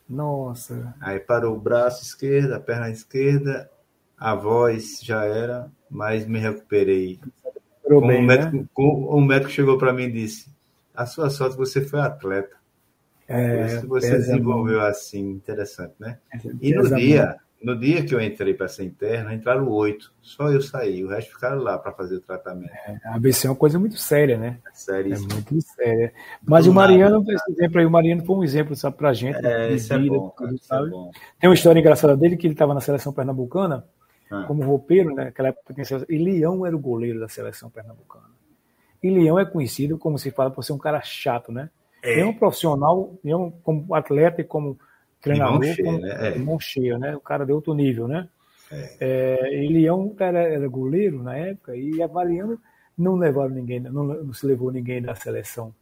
Nossa. 0.09 0.93
Aí 0.99 1.19
parou 1.19 1.55
o 1.55 1.59
braço 1.59 2.03
esquerdo, 2.03 2.53
a 2.53 2.59
perna 2.59 2.89
esquerda, 2.89 3.69
a 4.17 4.35
voz 4.35 4.99
já 5.01 5.23
era, 5.23 5.71
mas 5.89 6.25
me 6.25 6.39
recuperei. 6.39 7.19
Como 7.83 8.07
bem, 8.07 8.21
um 8.21 8.25
médico, 8.25 8.57
né? 8.57 8.65
um 8.77 9.21
médico 9.21 9.51
chegou 9.51 9.77
para 9.77 9.93
mim 9.93 10.03
e 10.03 10.11
disse: 10.11 10.49
A 10.93 11.05
sua 11.05 11.29
sorte, 11.29 11.55
você 11.55 11.81
foi 11.81 11.99
atleta. 12.01 12.55
É, 13.27 13.79
você 13.81 14.17
desenvolveu 14.17 14.81
assim, 14.81 15.29
interessante, 15.29 15.93
né? 15.97 16.19
E 16.59 16.73
no 16.73 16.93
dia, 16.93 17.37
no 17.63 17.77
dia 17.77 18.03
que 18.03 18.13
eu 18.13 18.19
entrei 18.19 18.53
para 18.53 18.67
ser 18.67 18.85
interno, 18.85 19.31
entraram 19.31 19.69
oito. 19.69 20.11
Só 20.21 20.51
eu 20.51 20.61
saí, 20.61 21.03
o 21.03 21.07
resto 21.07 21.33
ficaram 21.33 21.61
lá 21.61 21.77
para 21.77 21.91
fazer 21.91 22.15
o 22.15 22.21
tratamento. 22.21 22.71
É, 22.87 22.99
a 23.05 23.15
ABC 23.15 23.45
é 23.45 23.49
uma 23.49 23.55
coisa 23.55 23.77
muito 23.77 23.97
séria, 23.97 24.37
né? 24.37 24.57
É 24.67 24.73
sério. 24.73 25.13
É 25.13 25.19
muito 25.19 25.61
séria. 25.61 26.13
Mas 26.43 26.65
Do 26.65 26.71
o 26.71 26.73
Mariano, 26.73 27.19
nada, 27.19 27.33
esse 27.33 27.51
exemplo 27.51 27.79
aí, 27.79 27.85
o 27.85 27.91
Mariano 27.91 28.25
foi 28.25 28.35
um 28.35 28.43
exemplo 28.43 28.75
sabe, 28.75 28.97
para 28.97 29.13
gente. 29.13 29.45
É, 29.45 29.73
isso 29.73 29.95
vida, 29.97 30.15
é 30.15 30.17
bom, 30.17 30.33
sabe? 30.61 30.87
É 30.87 30.89
bom. 30.89 31.11
Tem 31.39 31.49
uma 31.49 31.53
história 31.53 31.79
engraçada 31.79 32.17
dele 32.17 32.35
que 32.35 32.47
ele 32.47 32.53
estava 32.53 32.73
na 32.73 32.81
seleção 32.81 33.13
pernambucana, 33.13 33.85
ah. 34.31 34.43
como 34.47 34.63
roupeiro, 34.63 35.13
né? 35.13 35.25
Naquela 35.25 35.49
época 35.49 35.75
e 36.09 36.17
Leão 36.17 36.65
era 36.65 36.75
o 36.75 36.79
goleiro 36.79 37.19
da 37.19 37.27
seleção 37.27 37.69
pernambucana. 37.69 38.31
E 39.03 39.09
Leão 39.09 39.37
é 39.39 39.45
conhecido, 39.45 39.97
como 39.97 40.17
se 40.17 40.31
fala, 40.31 40.49
por 40.49 40.63
ser 40.63 40.73
um 40.73 40.77
cara 40.77 41.01
chato, 41.01 41.51
né? 41.51 41.69
É. 42.03 42.15
Tem 42.15 42.23
um 42.23 42.33
profissional, 42.33 43.13
eu, 43.23 43.53
como 43.63 43.93
atleta 43.93 44.41
e 44.41 44.43
como 44.43 44.79
treinador, 45.21 45.59
mão 45.59 45.73
cheia, 45.73 45.97
né? 45.97 46.27
É. 46.27 46.39
mão 46.39 46.59
cheia, 46.59 46.97
né? 46.97 47.15
O 47.15 47.19
cara 47.19 47.45
de 47.45 47.51
outro 47.51 47.73
nível, 47.73 48.07
né? 48.07 48.27
É. 48.71 48.95
É, 48.99 49.53
ele 49.53 49.85
é 49.85 49.93
um 49.93 50.09
cara 50.09 50.39
era 50.39 50.67
goleiro 50.67 51.21
na 51.21 51.35
época 51.35 51.75
e 51.75 52.01
a 52.01 52.07
Mariano 52.07 52.59
não 52.97 53.15
levaram 53.15 53.53
ninguém, 53.53 53.79
não, 53.79 54.03
não, 54.03 54.33
se 54.33 54.45
levou 54.45 54.71
ninguém 54.71 55.01
da 55.01 55.15
seleção 55.15 55.73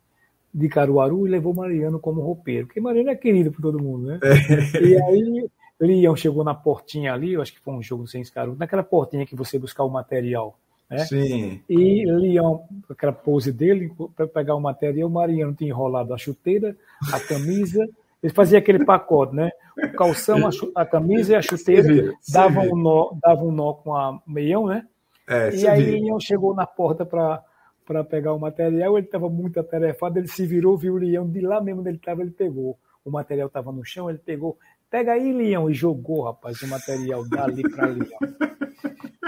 de 0.53 0.67
Caruaru 0.67 1.27
e 1.27 1.29
levou 1.29 1.53
Mariano 1.53 1.99
como 1.99 2.21
roupeiro, 2.21 2.65
porque 2.65 2.81
Mariano 2.81 3.11
é 3.11 3.15
querido 3.15 3.51
por 3.51 3.61
todo 3.61 3.81
mundo, 3.81 4.07
né? 4.07 4.19
É. 4.23 4.83
E 4.83 5.01
aí 5.01 5.49
Leão 5.79 6.15
chegou 6.15 6.43
na 6.43 6.55
portinha 6.55 7.13
ali, 7.13 7.33
eu 7.33 7.41
acho 7.41 7.53
que 7.53 7.59
foi 7.59 7.73
um 7.73 7.83
jogo 7.83 8.07
sem 8.07 8.23
Caruaru, 8.23 8.57
naquela 8.57 8.83
portinha 8.83 9.25
que 9.25 9.35
você 9.35 9.59
buscar 9.59 9.83
o 9.83 9.89
material 9.89 10.57
né? 10.89 11.05
Sim. 11.05 11.61
E 11.69 12.05
Leão, 12.05 12.63
aquela 12.89 13.13
pose 13.13 13.51
dele, 13.51 13.93
para 14.15 14.27
pegar 14.27 14.55
o 14.55 14.59
material, 14.59 15.07
o 15.07 15.11
Mariano 15.11 15.53
tinha 15.53 15.69
enrolado 15.69 16.13
a 16.13 16.17
chuteira, 16.17 16.75
a 17.13 17.19
camisa, 17.19 17.87
ele 18.21 18.33
fazia 18.33 18.59
aquele 18.59 18.85
pacote, 18.85 19.35
né? 19.35 19.49
O 19.77 19.91
calção, 19.93 20.47
a, 20.47 20.81
a 20.81 20.85
camisa 20.85 21.33
e 21.33 21.35
a 21.35 21.41
chuteira 21.41 22.13
davam 22.27 22.71
um 22.71 22.75
nó, 22.75 23.11
dava 23.21 23.43
um 23.43 23.51
nó 23.51 23.73
com 23.73 23.95
a 23.95 24.19
meião, 24.27 24.67
né? 24.67 24.85
É, 25.27 25.53
e 25.55 25.67
aí 25.67 25.99
Leão 25.99 26.19
chegou 26.19 26.55
na 26.55 26.65
porta 26.65 27.05
para 27.05 27.43
para 27.85 28.03
pegar 28.03 28.33
o 28.33 28.39
material, 28.39 28.99
ele 28.99 29.07
estava 29.07 29.27
muito 29.27 29.59
atarefado, 29.59 30.19
ele 30.19 30.27
se 30.27 30.45
virou, 30.45 30.77
viu 30.77 30.93
o 30.93 30.97
leão, 30.97 31.27
de 31.27 31.41
lá 31.41 31.59
mesmo 31.59 31.81
onde 31.81 31.89
ele 31.89 31.97
estava, 31.97 32.21
ele 32.21 32.29
pegou 32.29 32.77
o 33.03 33.11
material 33.11 33.47
estava 33.47 33.71
no 33.71 33.83
chão, 33.83 34.09
ele 34.09 34.19
pegou, 34.19 34.57
pega 34.89 35.13
aí, 35.13 35.33
Leão, 35.33 35.69
e 35.69 35.73
jogou, 35.73 36.23
rapaz, 36.23 36.61
o 36.61 36.67
material 36.67 37.27
dali 37.27 37.63
para 37.63 37.87
Leão. 37.87 38.19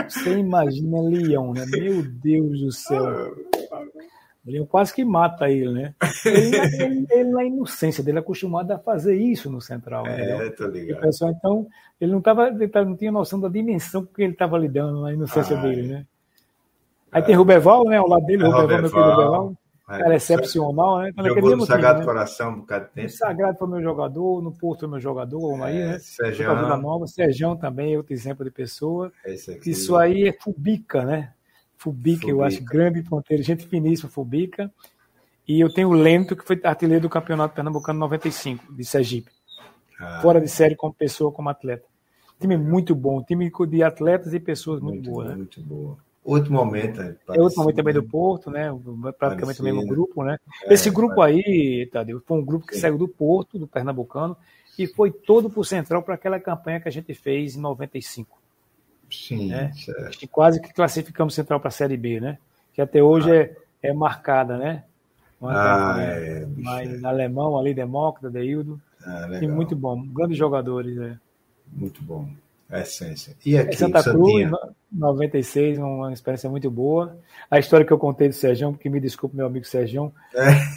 Você 0.08 0.38
imagina 0.38 1.02
Leão, 1.02 1.54
né? 1.54 1.66
Meu 1.66 2.04
Deus 2.04 2.60
do 2.60 2.72
céu. 2.72 3.36
Leão 4.46 4.66
quase 4.66 4.94
que 4.94 5.06
mata 5.06 5.50
ele, 5.50 5.72
né? 5.72 5.96
Ele, 6.26 6.58
ele, 6.84 7.08
ele, 7.12 7.30
na 7.30 7.46
inocência 7.46 8.04
dele, 8.04 8.18
é 8.18 8.22
acostumado 8.22 8.72
a 8.72 8.80
fazer 8.80 9.16
isso 9.16 9.52
no 9.52 9.62
Central. 9.62 10.08
É, 10.08 10.50
tô 10.50 10.66
ligado. 10.66 11.02
Pessoal, 11.02 11.32
então, 11.32 11.68
ele 12.00 12.12
não, 12.12 12.22
tava, 12.22 12.48
ele 12.48 12.72
não 12.74 12.96
tinha 12.96 13.12
noção 13.12 13.40
da 13.40 13.48
dimensão 13.48 14.04
que 14.04 14.24
ele 14.24 14.34
estava 14.34 14.58
lidando 14.58 15.02
na 15.02 15.14
inocência 15.14 15.58
ah, 15.58 15.62
dele, 15.62 15.88
né? 15.88 16.06
Aí 17.12 17.22
é. 17.22 17.26
tem 17.26 17.36
Rubeval, 17.36 17.84
né? 17.86 17.98
Ao 17.98 18.08
lado 18.08 18.26
dele, 18.26 18.44
é, 18.44 18.48
Rubeval, 18.48 18.68
meu 18.68 18.90
filho 18.90 19.04
Rubeval. 19.04 19.56
É, 19.90 19.98
cara 20.00 20.16
excepcional, 20.16 21.00
né? 21.00 21.12
Também 21.14 21.34
Jogou 21.34 21.58
no 21.58 21.66
Sagrado 21.66 22.00
né? 22.00 22.06
Coração 22.06 22.52
um 22.52 22.60
bocado 22.62 22.86
de 22.86 22.92
tempo. 22.94 23.10
Sagrado 23.10 23.58
foi 23.58 23.68
meu 23.68 23.82
jogador, 23.82 24.42
no 24.42 24.52
Porto 24.52 24.82
foi 24.82 24.90
meu 24.90 25.00
jogador, 25.00 25.60
é, 25.60 25.64
aí, 25.64 25.80
né? 25.80 26.00
Sérgio. 26.00 26.56
Vila 26.56 26.78
Nova, 26.78 27.06
Sérgio 27.06 27.56
também, 27.58 27.98
outro 27.98 28.14
exemplo 28.14 28.46
de 28.46 28.52
pessoa. 28.52 29.12
Isso 29.66 29.96
aí 29.96 30.30
é 30.30 30.34
Fubica, 30.34 31.04
né? 31.04 31.34
Fubica, 31.82 32.22
Fubica, 32.22 32.30
eu 32.30 32.44
acho 32.44 32.64
grande 32.64 33.02
ponteiro, 33.02 33.42
gente 33.42 33.66
finíssima, 33.66 34.08
Fubica. 34.08 34.72
E 35.48 35.60
eu 35.60 35.74
tenho 35.74 35.90
o 35.90 35.94
Lento, 35.94 36.36
que 36.36 36.46
foi 36.46 36.60
artilheiro 36.64 37.02
do 37.02 37.10
Campeonato 37.10 37.56
Pernambucano 37.56 38.00
95, 38.00 38.72
de 38.72 38.86
Sergipe. 38.86 39.32
Ah. 40.00 40.20
Fora 40.22 40.40
de 40.40 40.48
série 40.48 40.76
como 40.76 40.94
pessoa, 40.94 41.32
como 41.32 41.50
atleta. 41.50 41.86
Time 42.40 42.56
muito 42.56 42.94
bom, 42.94 43.24
time 43.24 43.52
de 43.68 43.84
atletas 43.84 44.34
e 44.34 44.40
pessoas 44.40 44.80
muito, 44.80 44.96
muito 44.96 45.10
boas. 45.10 45.30
Né? 45.30 45.36
Muito 45.36 45.62
boa. 45.62 45.98
Outro 46.24 46.54
momento. 46.54 47.02
É, 47.02 47.16
é 47.30 47.42
outro 47.42 47.60
momento 47.60 47.76
também 47.78 47.94
do 47.96 48.04
Porto, 48.04 48.52
né? 48.52 48.70
Praticamente 49.18 49.60
o 49.60 49.64
mesmo 49.64 49.86
grupo, 49.86 50.24
né? 50.24 50.38
É, 50.66 50.74
Esse 50.74 50.92
grupo 50.92 51.20
aí, 51.20 51.90
Tadeu, 51.92 52.22
foi 52.28 52.38
um 52.38 52.46
grupo 52.46 52.68
que 52.68 52.76
Sim. 52.76 52.82
saiu 52.82 52.98
do 52.98 53.08
Porto, 53.08 53.58
do 53.58 53.68
Pernambucano, 53.68 54.38
e 54.78 54.86
foi 54.86 55.12
todo 55.12 55.50
para 55.50 55.60
o 55.60 55.66
Central 55.66 56.04
para 56.04 56.14
aquela 56.14 56.40
campanha 56.40 56.80
que 56.80 56.88
a 56.88 56.92
gente 56.92 57.12
fez 57.16 57.56
em 57.56 57.60
95. 57.60 58.41
Sim, 59.12 59.50
né? 59.50 59.72
E 60.22 60.28
quase 60.28 60.62
que 60.62 60.74
classificamos 60.74 61.34
Central 61.34 61.60
para 61.60 61.70
a 61.70 61.72
Série 61.72 61.98
B, 61.98 62.20
né? 62.20 62.38
Que 62.74 62.82
até 62.82 63.04
hoje 63.04 63.32
ah. 63.32 63.36
é, 63.36 63.56
é 63.84 63.94
marcada, 63.94 64.58
né? 64.58 64.84
Uma 65.40 65.96
ah, 65.96 66.02
é. 66.02 66.48
Mas 66.58 67.04
alemão 67.04 67.58
ali, 67.58 67.74
Demócrito, 67.74 68.30
Deildo. 68.30 68.80
Ah, 69.04 69.40
e 69.42 69.48
muito 69.48 69.76
bom, 69.76 70.06
grandes 70.08 70.38
jogadores. 70.38 70.98
É. 70.98 71.18
Muito 71.74 72.04
bom. 72.04 72.28
A 72.70 72.80
essência. 72.80 73.36
E 73.46 73.58
aqui, 73.58 73.76
Santa 73.76 74.02
Cruz, 74.02 74.50
96, 74.92 75.78
uma 75.80 76.14
experiência 76.14 76.50
muito 76.50 76.72
boa. 76.72 77.18
A 77.50 77.60
história 77.60 77.86
que 77.86 77.92
eu 77.92 77.98
contei 77.98 78.30
do 78.30 78.36
Sérgio, 78.36 78.72
porque 78.72 78.90
me 78.90 79.00
desculpe, 79.00 79.36
meu 79.36 79.46
amigo 79.46 79.66
Sérgio, 79.66 80.14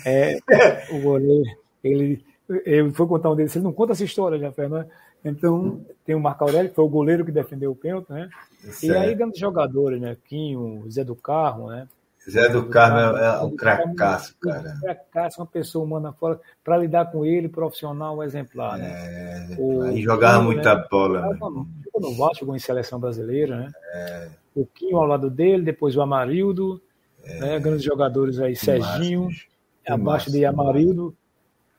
é. 0.04 0.38
é 0.44 0.86
o 0.90 1.00
goleiro, 1.00 1.48
ele, 1.84 2.24
ele 2.66 2.90
foi 2.90 3.06
contar 3.06 3.30
um 3.30 3.36
deles, 3.36 3.54
ele 3.54 3.64
não 3.64 3.72
conta 3.72 3.92
essa 3.92 4.02
história, 4.02 4.38
já, 4.40 4.50
Fernando. 4.50 4.88
Então, 5.24 5.80
tem 6.04 6.14
o 6.14 6.20
Marco 6.20 6.44
Aurélio, 6.44 6.68
que 6.68 6.76
foi 6.76 6.84
o 6.84 6.88
goleiro 6.88 7.24
que 7.24 7.32
defendeu 7.32 7.70
o 7.70 7.76
pênalti, 7.76 8.10
né? 8.10 8.28
Certo. 8.60 8.84
E 8.84 8.96
aí, 8.96 9.14
grandes 9.14 9.40
jogadores, 9.40 10.00
né? 10.00 10.16
Quinho, 10.26 10.84
Zé 10.90 11.02
do 11.02 11.16
Carro, 11.16 11.70
né? 11.70 11.88
Zé 12.30 12.48
do 12.48 12.66
Carmo 12.66 13.16
é, 13.18 13.42
um 13.42 13.54
cracaço, 13.54 14.34
cara. 14.40 14.76
Cracaço, 14.80 15.40
uma 15.40 15.46
pessoa 15.46 15.84
humana 15.84 16.12
fora, 16.12 16.40
para 16.62 16.78
lidar 16.78 17.10
com 17.10 17.24
ele, 17.24 17.48
profissional 17.48 18.22
exemplar, 18.22 18.78
né? 18.78 18.90
É, 18.90 19.56
o, 19.58 19.86
e 19.88 20.02
jogava 20.02 20.38
Quinho, 20.38 20.52
muita 20.52 20.74
né? 20.74 20.84
bola. 20.90 21.20
Né? 21.20 21.38
Jogou 21.38 22.00
no 22.00 22.16
Vasco, 22.16 22.40
jogou 22.40 22.56
em 22.56 22.60
seleção 22.60 22.98
brasileira, 22.98 23.56
né? 23.56 23.72
É. 23.92 24.28
O 24.54 24.64
Quinho 24.64 24.96
ao 24.96 25.06
lado 25.06 25.28
dele, 25.28 25.62
depois 25.62 25.96
o 25.96 26.00
Amarildo, 26.00 26.80
é. 27.22 27.40
né? 27.40 27.58
grandes 27.60 27.84
jogadores 27.84 28.38
aí, 28.38 28.54
que 28.54 28.64
Serginho, 28.64 29.24
massa, 29.24 29.44
abaixo 29.86 30.26
massa, 30.26 30.30
de 30.30 30.44
Amarildo, 30.46 31.14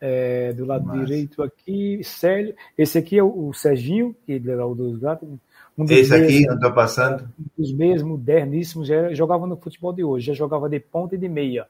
é, 0.08 0.54
do 0.54 0.66
lado 0.66 0.92
direito 0.92 1.42
aqui, 1.42 2.00
Célio. 2.04 2.54
Esse 2.78 3.00
aqui 3.00 3.18
é 3.18 3.24
o, 3.24 3.48
o 3.48 3.54
Serginho, 3.56 4.16
que 4.24 4.40
era 4.48 4.66
o 4.66 4.76
dos 4.76 5.00
gatos, 5.00 5.28
um 5.76 5.84
Esse 5.86 6.14
aqui, 6.14 6.26
mesmos, 6.26 6.48
não 6.48 6.56
estou 6.56 6.74
passando? 6.74 7.30
Os 7.58 7.74
mesmos, 7.74 8.12
moderníssimos, 8.12 8.88
já 8.88 9.12
jogava 9.16 9.48
no 9.48 9.58
futebol 9.58 9.92
de 9.92 10.04
hoje, 10.04 10.28
já 10.28 10.34
jogava 10.34 10.70
de 10.70 10.80
ponta 10.80 11.16
e 11.16 11.18
de 11.18 11.28
meia. 11.28 11.66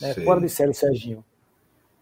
Né? 0.00 0.14
Fora 0.14 0.40
de 0.40 0.48
série, 0.48 0.72
Serginho. 0.72 1.24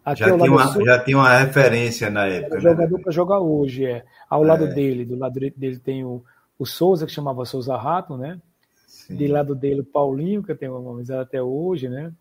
Aqui 0.05 0.21
já, 0.21 0.37
tinha 0.37 0.53
uma, 0.53 0.67
sul, 0.69 0.85
já 0.85 0.99
tinha 1.03 1.17
uma 1.17 1.39
referência 1.39 2.11
na 2.11 2.27
época. 2.27 2.57
Né? 2.57 2.61
Jogador 2.61 3.01
para 3.01 3.13
jogar 3.13 3.41
hoje, 3.41 3.87
é. 3.87 4.05
Ao 4.29 4.43
lado 4.43 4.67
é. 4.67 4.75
dele, 4.75 5.07
do 5.07 5.17
lado 5.17 5.41
dele 5.41 5.79
tem 5.79 6.05
o, 6.05 6.23
o 6.59 6.67
Souza, 6.67 7.07
que 7.07 7.13
chamava 7.13 7.45
Souza 7.47 7.75
Rato, 7.77 8.19
né? 8.19 8.39
Sim. 8.87 9.17
De 9.17 9.27
lado 9.27 9.55
dele 9.55 9.81
o 9.81 9.85
Paulinho, 9.85 10.43
que 10.43 10.53
eu 10.53 10.57
tenho 10.57 10.77
uma 10.77 10.93
amizade 10.93 11.23
até 11.23 11.43
hoje, 11.43 11.89
né? 11.89 12.13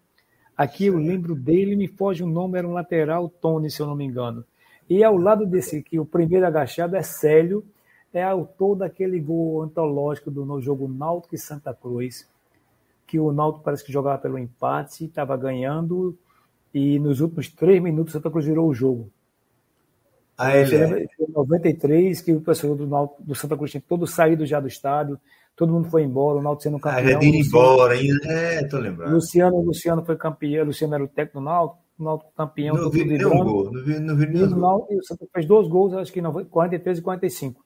Aqui 0.59 0.87
eu 0.87 0.97
lembro 0.97 1.35
dele, 1.35 1.73
me 1.73 1.87
foge 1.87 2.21
o 2.21 2.27
nome, 2.27 2.57
era 2.57 2.67
um 2.67 2.73
lateral, 2.73 3.29
Tony, 3.29 3.71
se 3.71 3.81
eu 3.81 3.87
não 3.87 3.95
me 3.95 4.03
engano. 4.03 4.43
E 4.89 5.01
ao 5.05 5.15
lado 5.15 5.45
desse 5.45 5.77
aqui, 5.77 5.97
o 5.97 6.05
primeiro 6.05 6.45
agachado 6.45 6.97
é 6.97 7.01
Célio, 7.01 7.63
é 8.13 8.21
autor 8.21 8.75
daquele 8.75 9.21
gol 9.21 9.61
antológico 9.61 10.29
do 10.29 10.43
no 10.43 10.59
jogo 10.59 10.85
Náutico 10.85 11.33
e 11.33 11.37
Santa 11.37 11.73
Cruz, 11.73 12.27
que 13.07 13.17
o 13.17 13.31
Náutico 13.31 13.63
parece 13.63 13.85
que 13.85 13.93
jogava 13.93 14.17
pelo 14.17 14.37
empate, 14.37 15.05
estava 15.05 15.37
ganhando 15.37 16.13
e 16.73 16.99
nos 16.99 17.21
últimos 17.21 17.47
três 17.47 17.81
minutos 17.81 18.11
Santa 18.11 18.29
Cruz 18.29 18.45
virou 18.45 18.67
o 18.67 18.73
jogo. 18.73 19.09
Ah, 20.37 20.57
ele 20.57 20.75
é. 20.75 21.07
93, 21.29 22.19
que 22.19 22.33
o 22.33 22.41
pessoal 22.41 22.75
do, 22.75 22.85
do 23.17 23.33
Santa 23.33 23.55
Cruz 23.55 23.71
tinha 23.71 23.83
todo 23.87 24.05
saído 24.05 24.45
já 24.45 24.59
do 24.59 24.67
estádio, 24.67 25.17
todo 25.59 25.73
mundo 25.73 25.89
foi 25.89 26.03
embora, 26.03 26.39
o 26.39 26.41
Náutico 26.41 26.63
sendo 26.63 26.79
campeão. 26.79 27.19
Ah, 27.19 27.25
ido 27.25 27.35
embora, 27.35 27.93
ainda, 27.93 28.31
é, 28.31 28.63
tô 28.63 28.77
lembrando. 28.77 29.13
Luciano, 29.13 29.59
Luciano 29.59 30.05
foi 30.05 30.15
campeão, 30.15 30.65
Luciano 30.65 30.95
era 30.95 31.03
o 31.03 31.07
técnico 31.09 31.39
do 31.39 31.43
Náutico, 31.43 31.81
o 31.99 32.03
Náutico 32.05 32.31
campeão. 32.33 32.75
Não 32.77 32.89
vi 32.89 33.03
nenhum 33.03 33.43
gol, 33.43 33.69
não 33.69 33.83
vi, 33.83 33.99
não 33.99 34.15
vi 34.15 34.27
nenhum 34.27 34.57
gol. 34.57 34.87
O 34.89 35.03
Santa 35.03 35.27
fez 35.33 35.45
dois 35.45 35.67
gols, 35.67 35.93
acho 35.95 36.13
que 36.13 36.21
não, 36.21 36.31
43 36.31 36.99
e 36.99 37.01
45. 37.01 37.65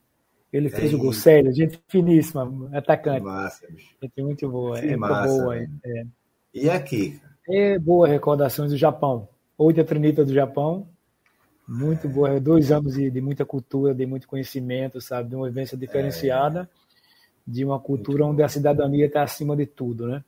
Ele 0.51 0.69
fez 0.69 0.91
é 0.91 0.95
o 0.95 0.97
gol 0.97 1.13
sério, 1.13 1.53
gente 1.53 1.79
finíssima, 1.87 2.51
atacante. 2.73 3.19
Que 3.19 3.25
massa, 3.25 3.67
bicho. 3.69 3.95
Gente 4.01 4.23
muito 4.23 4.49
boa, 4.49 4.79
que 4.79 4.87
é 4.87 4.97
massa, 4.97 5.27
boa. 5.27 5.55
É. 5.55 6.03
E 6.51 6.69
aqui? 6.71 7.21
É 7.47 7.77
boa 7.77 8.07
recordações 8.07 8.71
do 8.71 8.77
Japão. 8.77 9.27
Oito 9.55 9.83
Trinita 9.83 10.25
do 10.25 10.33
Japão. 10.33 10.87
Muito 11.67 12.07
é. 12.07 12.09
boa. 12.09 12.39
Dois 12.39 12.71
anos 12.71 12.95
de, 12.95 13.11
de, 13.11 13.21
muita 13.21 13.45
cultura, 13.45 13.93
de 13.93 14.05
muito 14.07 14.27
conhecimento, 14.27 14.99
sabe? 14.99 15.29
De 15.29 15.35
uma 15.35 15.47
vivência 15.47 15.77
diferenciada, 15.77 16.67
é. 16.79 16.82
De 17.45 17.65
uma 17.65 17.79
cultura 17.79 18.25
onde 18.25 18.41
a 18.41 18.47
cidadania 18.47 19.05
está 19.05 19.23
acima 19.23 19.55
de 19.55 19.65
tudo, 19.65 20.07
né? 20.07 20.23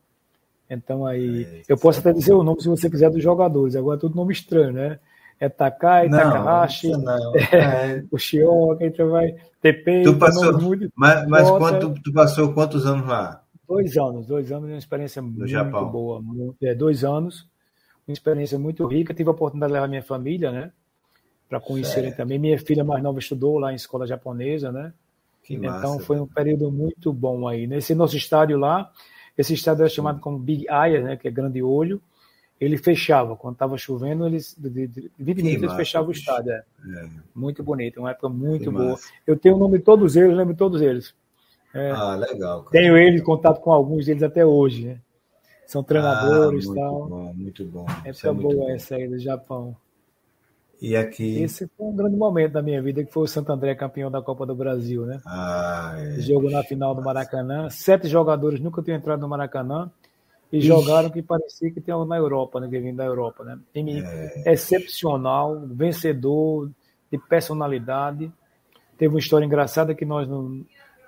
Então 0.70 1.06
aí. 1.06 1.44
É, 1.44 1.62
eu 1.68 1.78
posso 1.78 2.00
até 2.00 2.12
dizer 2.12 2.34
o 2.34 2.44
nome 2.44 2.62
se 2.62 2.68
você 2.68 2.90
quiser 2.90 3.10
dos 3.10 3.22
jogadores, 3.22 3.76
agora 3.76 3.98
é 3.98 4.02
tudo 4.02 4.16
nome 4.16 4.34
estranho, 4.34 4.74
né? 4.74 5.00
é 5.40 5.50
Takai, 5.50 6.08
não, 6.08 6.18
Takahashi, 6.18 6.92
não. 6.92 7.34
É, 7.52 8.04
o 8.12 8.18
Shioka, 8.18 8.86
então 8.86 9.10
vai 9.10 9.36
TP. 9.62 10.04
Tu 10.04 10.18
passou, 10.18 10.62
muito, 10.62 10.92
mas, 10.96 11.28
mas 11.28 11.50
quanto, 11.50 11.94
tu 12.02 12.14
passou 12.14 12.54
quantos 12.54 12.86
anos 12.86 13.08
lá? 13.08 13.42
Dois 13.68 13.98
anos, 13.98 14.28
dois 14.28 14.52
anos, 14.52 14.70
uma 14.70 14.78
experiência 14.78 15.22
no 15.22 15.30
muito 15.30 15.48
Japão. 15.48 15.90
boa. 15.90 16.22
É, 16.62 16.74
dois 16.74 17.04
anos, 17.04 17.48
uma 18.08 18.14
experiência 18.14 18.60
muito 18.60 18.86
rica. 18.86 19.14
Tive 19.14 19.30
a 19.30 19.32
oportunidade 19.32 19.72
de 19.72 19.74
levar 19.74 19.88
minha 19.88 20.04
família, 20.04 20.52
né? 20.52 20.72
Para 21.50 21.60
conhecerem 21.60 22.12
também. 22.14 22.38
Minha 22.38 22.60
filha 22.60 22.84
mais 22.84 23.02
nova 23.02 23.20
estudou 23.20 23.58
lá 23.58 23.72
em 23.72 23.76
escola 23.76 24.06
japonesa, 24.06 24.72
né? 24.72 24.94
Que 25.46 25.56
então 25.56 25.94
massa, 25.94 26.00
foi 26.00 26.20
um 26.20 26.28
período 26.28 26.72
muito 26.72 27.14
bom 27.14 27.48
aí. 27.48 27.68
Nesse 27.68 27.94
nosso 27.94 28.18
estádio 28.18 28.58
lá, 28.58 28.92
esse 29.38 29.54
estádio 29.54 29.86
é 29.86 29.90
chamado 29.90 30.20
como 30.20 30.40
Big 30.40 30.66
Eye, 30.68 31.02
né? 31.02 31.16
Que 31.16 31.28
é 31.28 31.32
grande 31.32 31.62
olho 31.62 32.02
ele 32.60 32.78
fechava. 32.78 33.36
Quando 33.36 33.56
estava 33.56 33.78
chovendo, 33.78 34.26
eles, 34.26 34.56
de, 34.58 34.88
de 34.88 35.12
20 35.20 35.38
minutos 35.38 35.64
eles 35.64 35.76
fechavam 35.76 36.10
o 36.10 36.12
estádio. 36.12 36.52
É. 36.52 36.64
É. 36.88 37.10
Muito 37.34 37.64
bonito, 37.64 38.00
uma 38.00 38.12
época 38.12 38.30
muito 38.30 38.66
que 38.66 38.70
boa. 38.70 38.92
Massa. 38.92 39.10
Eu 39.26 39.38
tenho 39.38 39.56
o 39.56 39.60
nome 39.60 39.78
de 39.78 39.84
todos 39.84 40.16
eles, 40.16 40.36
lembro 40.36 40.54
de 40.54 40.60
todos 40.60 40.82
eles. 40.82 41.14
É, 41.74 41.92
ah, 41.92 42.16
legal. 42.16 42.64
Cara. 42.64 42.72
Tenho 42.72 42.98
eles, 42.98 43.22
contato 43.22 43.60
com 43.60 43.72
alguns 43.72 44.06
deles 44.06 44.24
até 44.24 44.46
hoje. 44.46 44.86
Né? 44.88 45.00
São 45.68 45.84
treinadores 45.84 46.66
e 46.66 46.72
ah, 46.72 46.76
tal. 46.76 47.08
Bom, 47.08 47.34
muito 47.34 47.66
bom. 47.66 47.86
Época 48.06 48.30
é 48.30 48.34
boa 48.34 48.56
bom. 48.56 48.70
essa 48.70 48.96
aí 48.96 49.08
do 49.08 49.20
Japão. 49.20 49.76
E 50.82 50.96
aqui. 50.96 51.42
Esse 51.42 51.70
foi 51.78 51.88
um 51.88 51.96
grande 51.96 52.16
momento 52.16 52.54
da 52.54 52.62
minha 52.62 52.82
vida, 52.82 53.04
que 53.04 53.12
foi 53.12 53.24
o 53.24 53.28
Santo 53.28 53.52
André 53.52 53.76
campeão 53.76 54.12
da 54.12 54.22
Copa 54.22 54.46
do 54.46 54.56
Brasil, 54.56 55.06
né? 55.06 55.22
Ah, 55.26 55.96
é. 55.98 56.20
Jogo 56.22 56.50
na 56.50 56.64
final 56.64 56.94
do 56.94 57.02
Maracanã. 57.02 57.70
Sete 57.70 58.08
jogadores 58.08 58.60
nunca 58.60 58.82
tinham 58.82 58.98
entrado 58.98 59.22
no 59.22 59.28
Maracanã 59.28 59.90
e 60.52 60.58
Ixi. 60.58 60.68
jogaram 60.68 61.10
que 61.10 61.22
parecia 61.22 61.72
que 61.72 61.82
tem 61.82 61.96
na 62.06 62.18
Europa, 62.18 62.60
né? 62.60 62.68
Que 62.68 62.80
vem 62.80 62.94
da 62.94 63.06
Europa, 63.06 63.44
né? 63.44 63.58
Time 63.74 64.02
é. 64.02 64.54
excepcional, 64.54 65.62
vencedor, 65.66 66.70
de 67.12 67.18
personalidade. 67.18 68.32
Teve 68.98 69.14
uma 69.14 69.20
história 69.20 69.46
engraçada 69.46 69.96
que 69.96 70.06
nós, 70.06 70.28
no, 70.28 70.66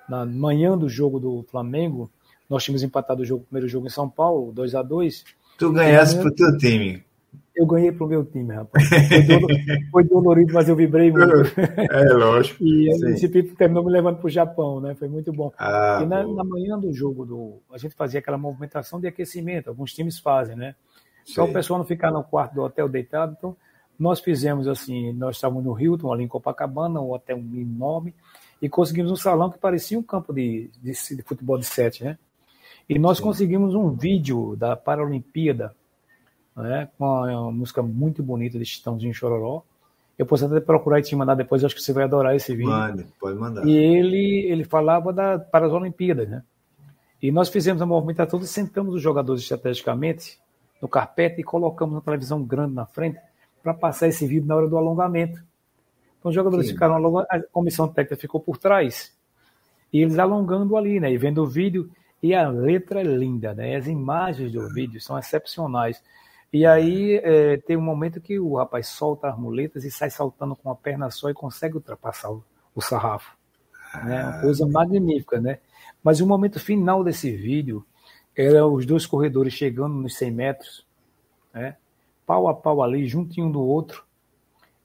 na 0.08 0.24
manhã 0.24 0.76
do 0.76 0.88
jogo 0.88 1.20
do 1.20 1.44
Flamengo, 1.50 2.10
nós 2.48 2.64
tínhamos 2.64 2.82
empatado 2.82 3.22
o, 3.22 3.24
jogo, 3.24 3.42
o 3.42 3.46
primeiro 3.46 3.68
jogo 3.68 3.86
em 3.86 3.90
São 3.90 4.08
Paulo, 4.08 4.52
2 4.52 4.74
a 4.74 4.82
2 4.82 5.24
Tu 5.58 5.72
ganhasse 5.72 6.16
pro 6.16 6.32
teu 6.32 6.56
time. 6.56 7.02
Eu 7.54 7.66
ganhei 7.66 7.90
pro 7.90 8.06
meu 8.06 8.24
time, 8.24 8.54
rapaz. 8.54 8.88
Foi, 9.90 10.04
dolorido, 10.04 10.52
mas 10.54 10.68
eu 10.68 10.76
vibrei 10.76 11.10
muito. 11.10 11.60
É, 11.90 12.12
lógico. 12.12 12.62
e 12.62 12.88
esse 12.88 13.28
Pipo 13.28 13.56
terminou 13.56 13.84
me 13.84 13.90
levando 13.90 14.18
pro 14.18 14.28
Japão, 14.28 14.80
né? 14.80 14.94
Foi 14.94 15.08
muito 15.08 15.32
bom. 15.32 15.52
Ah, 15.58 15.98
e 16.02 16.06
na, 16.06 16.24
na, 16.24 16.44
manhã 16.44 16.78
do 16.78 16.92
jogo, 16.92 17.26
do, 17.26 17.58
a 17.72 17.76
gente 17.76 17.96
fazia 17.96 18.20
aquela 18.20 18.38
movimentação 18.38 19.00
de 19.00 19.08
aquecimento, 19.08 19.68
alguns 19.68 19.92
times 19.92 20.20
fazem, 20.20 20.54
né? 20.54 20.76
Só 21.24 21.44
o 21.44 21.52
pessoal 21.52 21.78
não 21.78 21.84
ficar 21.84 22.10
no 22.10 22.22
quarto 22.22 22.54
do 22.54 22.62
hotel 22.62 22.88
deitado, 22.88 23.34
então 23.36 23.56
Nós 23.98 24.20
fizemos 24.20 24.68
assim, 24.68 25.12
nós 25.12 25.36
estávamos 25.36 25.64
no 25.64 25.78
Hilton, 25.78 26.12
ali 26.12 26.24
em 26.24 26.28
Copacabana, 26.28 27.00
um 27.00 27.12
hotel 27.12 27.38
enorme, 27.38 28.14
e 28.62 28.68
conseguimos 28.68 29.10
um 29.10 29.16
salão 29.16 29.50
que 29.50 29.58
parecia 29.58 29.98
um 29.98 30.02
campo 30.02 30.32
de, 30.32 30.70
de, 30.80 30.92
de 30.92 31.22
futebol 31.22 31.58
de 31.58 31.66
sete, 31.66 32.04
né? 32.04 32.16
E 32.88 32.98
nós 32.98 33.18
Sim. 33.18 33.24
conseguimos 33.24 33.74
um 33.74 33.90
vídeo 33.90 34.56
da 34.56 34.74
Paralimpíada, 34.74 35.74
né, 36.62 36.88
com 36.98 37.04
uma, 37.04 37.52
música 37.52 37.82
muito 37.82 38.22
bonita 38.22 38.58
de 38.58 38.64
Chitãozinho 38.64 39.14
Chororó. 39.14 39.62
Eu 40.18 40.26
posso 40.26 40.46
até 40.46 40.60
procurar 40.60 40.98
e 40.98 41.02
te 41.02 41.14
mandar 41.14 41.34
depois, 41.34 41.64
acho 41.64 41.74
que 41.74 41.82
você 41.82 41.92
vai 41.92 42.04
adorar 42.04 42.34
esse 42.34 42.54
vídeo. 42.54 42.70
Mande, 42.70 43.06
pode 43.20 43.38
mandar. 43.38 43.66
E 43.66 43.76
ele, 43.76 44.46
ele 44.50 44.64
falava 44.64 45.12
da, 45.12 45.38
para 45.38 45.66
as 45.66 45.72
Olimpíadas, 45.72 46.28
né? 46.28 46.42
E 47.22 47.30
nós 47.32 47.48
fizemos 47.48 47.82
a 47.82 47.86
movimentação 47.86 48.38
e 48.40 48.46
sentamos 48.46 48.94
os 48.94 49.02
jogadores 49.02 49.42
estrategicamente 49.42 50.38
no 50.80 50.88
carpete 50.88 51.40
e 51.40 51.44
colocamos 51.44 51.94
uma 51.94 52.00
televisão 52.00 52.42
grande 52.44 52.74
na 52.74 52.86
frente 52.86 53.18
para 53.62 53.74
passar 53.74 54.08
esse 54.08 54.26
vídeo 54.26 54.46
na 54.46 54.56
hora 54.56 54.68
do 54.68 54.76
alongamento. 54.76 55.42
Então 56.18 56.30
os 56.30 56.34
jogadores 56.34 56.66
Sim. 56.66 56.72
ficaram 56.72 56.94
alongando, 56.94 57.26
a 57.30 57.40
comissão 57.40 57.88
técnica 57.88 58.16
ficou 58.16 58.40
por 58.40 58.56
trás. 58.56 59.16
E 59.92 60.00
eles 60.00 60.18
alongando 60.18 60.76
ali, 60.76 61.00
né? 61.00 61.12
E 61.12 61.18
vendo 61.18 61.42
o 61.42 61.46
vídeo. 61.46 61.90
E 62.22 62.34
a 62.34 62.48
letra 62.48 63.00
é 63.00 63.04
linda, 63.04 63.54
né? 63.54 63.76
As 63.76 63.86
imagens 63.86 64.52
do 64.52 64.68
vídeo 64.68 65.00
são 65.00 65.18
excepcionais. 65.18 66.02
E 66.52 66.64
aí 66.64 67.16
é, 67.22 67.58
tem 67.58 67.76
um 67.76 67.82
momento 67.82 68.20
que 68.20 68.38
o 68.38 68.56
rapaz 68.56 68.88
solta 68.88 69.28
as 69.28 69.38
muletas 69.38 69.84
e 69.84 69.90
sai 69.90 70.10
saltando 70.10 70.56
com 70.56 70.70
a 70.70 70.74
perna 70.74 71.10
só 71.10 71.28
e 71.28 71.34
consegue 71.34 71.74
ultrapassar 71.74 72.30
o, 72.30 72.42
o 72.74 72.80
sarrafo. 72.80 73.36
Né? 74.04 74.24
Uma 74.24 74.40
coisa 74.40 74.66
magnífica, 74.66 75.40
né? 75.40 75.58
Mas 76.02 76.20
o 76.20 76.26
momento 76.26 76.58
final 76.60 77.04
desse 77.04 77.34
vídeo 77.36 77.84
era 78.36 78.66
os 78.66 78.86
dois 78.86 79.04
corredores 79.04 79.52
chegando 79.52 79.94
nos 79.94 80.16
100 80.16 80.30
metros, 80.30 80.86
né? 81.52 81.76
pau 82.24 82.46
a 82.46 82.54
pau 82.54 82.82
ali, 82.82 83.06
juntinho 83.06 83.50
do 83.50 83.60
outro, 83.60 84.04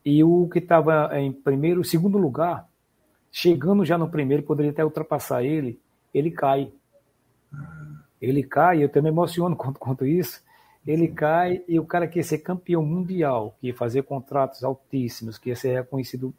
e 0.05 0.23
o 0.23 0.49
que 0.49 0.59
estava 0.59 1.09
em 1.19 1.31
primeiro, 1.31 1.83
segundo 1.83 2.17
lugar, 2.17 2.67
chegando 3.31 3.85
já 3.85 3.97
no 3.97 4.09
primeiro, 4.09 4.43
poderia 4.43 4.71
até 4.71 4.83
ultrapassar 4.83 5.43
ele, 5.43 5.79
ele 6.13 6.31
cai. 6.31 6.71
Ele 8.21 8.43
cai, 8.43 8.81
eu 8.81 8.87
até 8.87 9.01
me 9.01 9.09
emociono 9.09 9.55
quanto, 9.57 9.79
quanto 9.79 10.05
isso. 10.05 10.41
Ele 10.85 11.07
cai 11.07 11.63
e 11.67 11.79
o 11.79 11.85
cara 11.85 12.07
que 12.07 12.19
ia 12.19 12.23
ser 12.23 12.39
campeão 12.39 12.83
mundial, 12.83 13.55
que 13.59 13.67
ia 13.67 13.73
fazer 13.73 14.03
contratos 14.03 14.63
altíssimos, 14.63 15.37
que 15.37 15.49
ia 15.49 15.55
ser 15.55 15.73
reconhecido, 15.73 16.33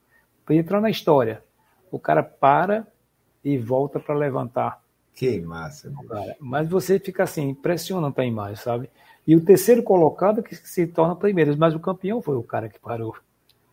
para 0.45 0.55
entrar 0.55 0.81
na 0.81 0.91
história. 0.91 1.43
O 1.91 1.99
cara 1.99 2.23
para 2.23 2.87
e 3.43 3.57
volta 3.57 3.99
para 3.99 4.15
levantar. 4.15 4.83
Que 5.15 5.41
massa. 5.41 5.93
Cara. 6.09 6.37
Mas 6.41 6.69
você 6.69 6.99
fica 6.99 7.23
assim, 7.23 7.51
impressionante 7.51 8.21
a 8.21 8.25
imagem, 8.25 8.57
sabe? 8.57 8.91
E 9.27 9.35
o 9.35 9.45
terceiro 9.45 9.83
colocado 9.83 10.43
que 10.43 10.55
se 10.55 10.87
torna 10.87 11.17
primeiro, 11.17 11.57
mas 11.57 11.75
o 11.75 11.81
campeão 11.81 12.21
foi 12.21 12.37
o 12.37 12.43
cara 12.43 12.69
que 12.69 12.79
parou. 12.79 13.17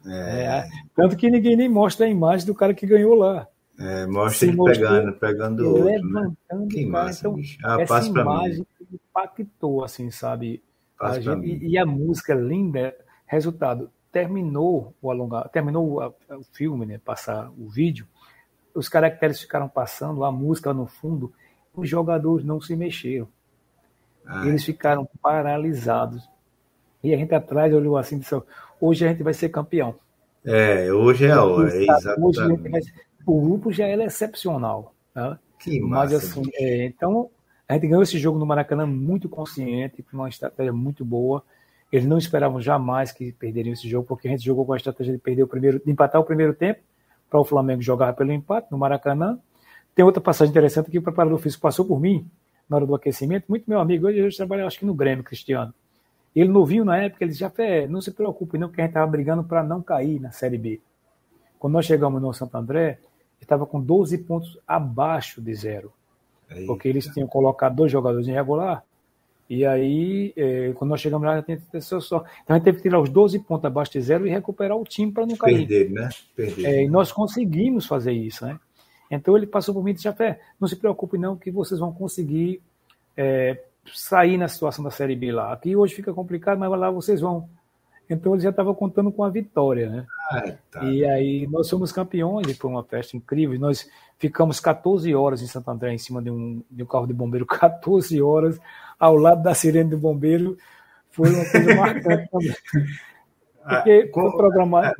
É. 0.05 0.45
É, 0.45 0.69
tanto 0.95 1.17
que 1.17 1.29
ninguém 1.29 1.55
nem 1.55 1.69
mostra 1.69 2.05
a 2.05 2.09
imagem 2.09 2.45
do 2.45 2.55
cara 2.55 2.73
que 2.73 2.87
ganhou 2.87 3.13
lá. 3.15 3.47
É, 3.79 4.05
mostra 4.05 4.47
ele 4.47 4.57
pegando, 4.63 5.13
pegando 5.13 5.63
o 5.63 5.69
outro. 5.69 5.83
Né? 5.85 5.93
Levantando? 5.93 6.67
Que 6.69 6.85
massa, 6.85 7.19
então, 7.21 7.33
bicho. 7.33 7.57
Ah, 7.63 7.81
essa 7.81 8.05
imagem 8.05 8.65
impactou, 9.11 9.83
assim, 9.83 10.09
sabe? 10.09 10.63
A 10.99 11.19
gente, 11.19 11.45
e, 11.45 11.71
e, 11.71 11.77
a 11.77 11.85
música 11.85 12.33
linda, 12.33 12.95
resultado, 13.25 13.91
terminou 14.11 14.93
o 15.01 15.11
alongar, 15.11 15.49
terminou 15.49 16.01
o, 16.01 16.35
o 16.37 16.43
filme, 16.51 16.85
né? 16.85 16.99
Passar 17.03 17.49
o 17.57 17.69
vídeo, 17.69 18.07
os 18.73 18.87
caracteres 18.87 19.41
ficaram 19.41 19.67
passando, 19.67 20.23
a 20.23 20.31
música 20.31 20.73
no 20.73 20.85
fundo, 20.85 21.33
os 21.73 21.89
jogadores 21.89 22.45
não 22.45 22.59
se 22.61 22.75
mexeram. 22.75 23.27
Ah, 24.25 24.47
Eles 24.47 24.63
ficaram 24.63 25.07
paralisados. 25.21 26.29
E 27.03 27.13
a 27.13 27.17
gente 27.17 27.33
atrás 27.33 27.73
olhou 27.73 27.97
assim 27.97 28.17
e 28.17 28.19
disse: 28.19 28.39
hoje 28.79 29.05
a 29.05 29.09
gente 29.09 29.23
vai 29.23 29.33
ser 29.33 29.49
campeão. 29.49 29.95
É, 30.45 30.91
hoje 30.91 31.25
é 31.25 31.31
a 31.31 31.43
hora, 31.43 31.75
é 31.75 31.83
exatamente. 31.83 32.69
Vai... 32.69 32.81
O 33.25 33.41
grupo 33.41 33.71
já 33.71 33.87
era 33.87 34.03
excepcional. 34.03 34.93
Né? 35.15 35.37
Que 35.59 35.79
massa. 35.79 36.13
Mas 36.13 36.13
assim, 36.13 36.43
é, 36.55 36.85
então, 36.85 37.29
a 37.71 37.75
gente 37.75 37.87
ganhou 37.87 38.03
esse 38.03 38.19
jogo 38.19 38.37
no 38.37 38.45
Maracanã 38.45 38.85
muito 38.85 39.29
consciente, 39.29 40.03
com 40.03 40.17
uma 40.17 40.27
estratégia 40.27 40.73
muito 40.73 41.05
boa. 41.05 41.41
Eles 41.89 42.05
não 42.05 42.17
esperavam 42.17 42.59
jamais 42.59 43.13
que 43.13 43.31
perderiam 43.31 43.71
esse 43.71 43.87
jogo, 43.87 44.05
porque 44.05 44.27
a 44.27 44.31
gente 44.31 44.43
jogou 44.43 44.65
com 44.65 44.73
a 44.73 44.77
estratégia 44.77 45.13
de 45.13 45.19
perder 45.19 45.43
o 45.43 45.47
primeiro, 45.47 45.79
de 45.79 45.89
empatar 45.89 46.19
o 46.19 46.25
primeiro 46.25 46.53
tempo, 46.53 46.81
para 47.29 47.39
o 47.39 47.45
Flamengo 47.45 47.81
jogar 47.81 48.11
pelo 48.11 48.33
empate 48.33 48.67
no 48.69 48.77
Maracanã. 48.77 49.39
Tem 49.95 50.03
outra 50.03 50.19
passagem 50.19 50.51
interessante 50.51 50.91
que 50.91 50.97
o 50.97 51.01
preparador 51.01 51.39
físico 51.39 51.61
passou 51.61 51.85
por 51.85 51.97
mim 51.97 52.29
na 52.67 52.75
hora 52.75 52.85
do 52.85 52.93
aquecimento. 52.93 53.45
Muito 53.47 53.63
meu 53.69 53.79
amigo, 53.79 54.05
hoje 54.05 54.19
eu 54.19 54.35
trabalho 54.35 54.67
acho 54.67 54.77
que 54.77 54.85
no 54.85 54.93
Grêmio, 54.93 55.23
Cristiano. 55.23 55.73
Ele 56.35 56.49
novinho 56.49 56.83
na 56.83 56.97
época, 56.97 57.23
ele 57.23 57.31
já 57.31 57.49
fez, 57.49 57.89
não 57.89 58.01
se 58.01 58.11
preocupe 58.11 58.57
não, 58.57 58.67
que 58.67 58.81
a 58.81 58.83
gente 58.83 58.91
estava 58.91 59.09
brigando 59.09 59.45
para 59.45 59.63
não 59.63 59.81
cair 59.81 60.19
na 60.19 60.31
Série 60.31 60.57
B. 60.57 60.81
Quando 61.57 61.71
nós 61.71 61.85
chegamos 61.85 62.21
no 62.21 62.33
Santo 62.33 62.53
André, 62.57 62.99
estava 63.39 63.65
com 63.65 63.79
12 63.79 64.17
pontos 64.17 64.59
abaixo 64.67 65.41
de 65.41 65.55
zero. 65.55 65.93
Eita. 66.51 66.67
Porque 66.67 66.87
eles 66.87 67.05
tinham 67.07 67.27
colocado 67.27 67.75
dois 67.75 67.91
jogadores 67.91 68.27
irregular. 68.27 68.83
E 69.49 69.65
aí, 69.65 70.33
eh, 70.37 70.71
quando 70.75 70.91
nós 70.91 71.01
chegamos 71.01 71.27
lá, 71.27 71.35
já 71.35 71.43
tinha 71.43 71.81
só. 71.81 72.23
Então 72.41 72.55
a 72.55 72.57
gente 72.57 72.63
teve 72.63 72.77
que 72.77 72.83
tirar 72.83 73.01
os 73.01 73.09
12 73.09 73.39
pontos 73.39 73.65
abaixo 73.65 73.91
de 73.91 74.01
zero 74.01 74.25
e 74.25 74.29
recuperar 74.29 74.77
o 74.77 74.83
time 74.85 75.11
para 75.11 75.25
não 75.25 75.35
cair. 75.35 75.67
Perder, 75.67 75.91
né? 75.91 76.09
Perder. 76.33 76.65
É, 76.65 76.83
e 76.85 76.89
nós 76.89 77.11
conseguimos 77.11 77.85
fazer 77.85 78.13
isso, 78.13 78.45
né? 78.45 78.57
Então 79.09 79.35
ele 79.35 79.45
passou 79.45 79.73
por 79.73 79.83
mim 79.83 79.91
e 79.91 79.93
disse: 79.95 80.05
Jafé, 80.05 80.39
não 80.57 80.69
se 80.69 80.77
preocupe, 80.77 81.17
não, 81.17 81.35
que 81.35 81.51
vocês 81.51 81.81
vão 81.81 81.91
conseguir 81.91 82.61
é, 83.17 83.61
sair 83.93 84.37
na 84.37 84.47
situação 84.47 84.83
da 84.83 84.89
Série 84.89 85.17
B 85.17 85.33
lá. 85.33 85.51
Aqui 85.51 85.75
hoje 85.75 85.95
fica 85.95 86.13
complicado, 86.13 86.57
mas 86.57 86.69
lá 86.71 86.89
vocês 86.89 87.19
vão. 87.19 87.49
Então 88.13 88.33
ele 88.33 88.43
já 88.43 88.49
estava 88.49 88.73
contando 88.73 89.11
com 89.11 89.23
a 89.23 89.29
vitória, 89.29 89.89
né? 89.89 90.05
Ah, 90.31 90.53
tá. 90.69 90.83
E 90.83 91.05
aí 91.05 91.47
nós 91.47 91.67
somos 91.67 91.91
campeões, 91.91 92.47
e 92.47 92.53
foi 92.53 92.69
uma 92.69 92.83
festa 92.83 93.15
incrível. 93.15 93.59
Nós 93.59 93.89
ficamos 94.19 94.59
14 94.59 95.13
horas 95.15 95.41
em 95.41 95.47
Santo 95.47 95.69
André, 95.71 95.93
em 95.93 95.97
cima 95.97 96.21
de 96.21 96.29
um, 96.29 96.63
de 96.69 96.83
um 96.83 96.85
carro 96.85 97.07
de 97.07 97.13
bombeiro, 97.13 97.45
14 97.47 98.21
horas 98.21 98.59
ao 98.99 99.15
lado 99.15 99.41
da 99.41 99.53
sirene 99.53 99.89
do 99.89 99.97
bombeiro. 99.97 100.57
Foi 101.09 101.29
uma 101.29 101.45
coisa 101.45 101.73
marcante 101.75 102.29
também. 102.29 102.55
Porque 103.63 104.09
ah, 104.09 104.13
foi 104.13 104.31
programado. 104.31 104.87
É, 104.87 104.93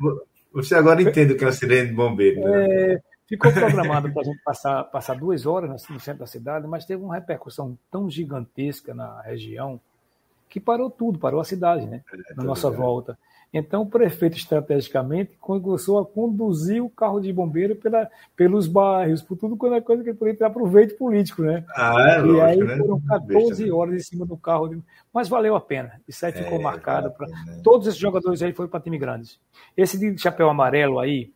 você 0.52 0.74
agora 0.74 1.02
entende 1.02 1.32
o 1.32 1.36
que 1.36 1.44
é 1.44 1.48
a 1.48 1.52
sirene 1.52 1.88
de 1.88 1.94
bombeiro. 1.94 2.40
Né? 2.40 2.94
É, 2.94 3.02
Ficou 3.32 3.50
programado 3.50 4.12
para 4.12 4.20
a 4.20 4.24
gente 4.26 4.42
passar, 4.42 4.84
passar 4.84 5.14
duas 5.14 5.46
horas 5.46 5.88
no 5.88 5.98
centro 5.98 6.20
da 6.20 6.26
cidade, 6.26 6.66
mas 6.66 6.84
teve 6.84 7.02
uma 7.02 7.14
repercussão 7.14 7.78
tão 7.90 8.10
gigantesca 8.10 8.92
na 8.92 9.22
região 9.22 9.80
que 10.52 10.60
parou 10.60 10.90
tudo, 10.90 11.18
parou 11.18 11.40
a 11.40 11.44
cidade, 11.44 11.86
né? 11.86 12.02
É, 12.30 12.34
na 12.34 12.44
nossa 12.44 12.70
volta. 12.70 13.18
Então, 13.50 13.82
o 13.82 13.86
prefeito, 13.86 14.36
estrategicamente, 14.36 15.32
começou 15.40 15.98
a 15.98 16.04
conduzir 16.04 16.84
o 16.84 16.90
carro 16.90 17.20
de 17.20 17.32
bombeiro 17.32 17.74
pela, 17.74 18.10
pelos 18.36 18.66
bairros, 18.66 19.22
por 19.22 19.38
tudo 19.38 19.56
quanto 19.56 19.76
é 19.76 19.80
coisa 19.80 20.02
que 20.02 20.10
ele 20.10 20.18
podia 20.18 20.34
ter 20.34 20.44
aproveito 20.44 20.98
político, 20.98 21.40
né? 21.40 21.64
Ah, 21.74 21.94
é, 21.96 22.18
e 22.18 22.22
lógico, 22.22 22.42
aí 22.42 22.58
né? 22.58 22.76
foram 22.76 23.00
14 23.00 23.70
horas 23.70 23.94
em 23.94 24.00
cima 24.00 24.26
do 24.26 24.36
carro. 24.36 24.68
De... 24.68 24.82
Mas 25.10 25.26
valeu 25.26 25.56
a 25.56 25.60
pena. 25.60 25.98
Isso 26.06 26.24
aí 26.26 26.32
ficou 26.32 26.58
é, 26.58 26.62
marcado. 26.62 27.10
Pra... 27.12 27.26
Né? 27.26 27.60
Todos 27.64 27.86
esses 27.86 27.98
jogadores 27.98 28.42
aí 28.42 28.52
foram 28.52 28.68
para 28.68 28.80
time 28.80 28.98
grandes. 28.98 29.40
Esse 29.74 29.98
de 29.98 30.20
chapéu 30.20 30.50
amarelo 30.50 30.98
aí, 30.98 31.32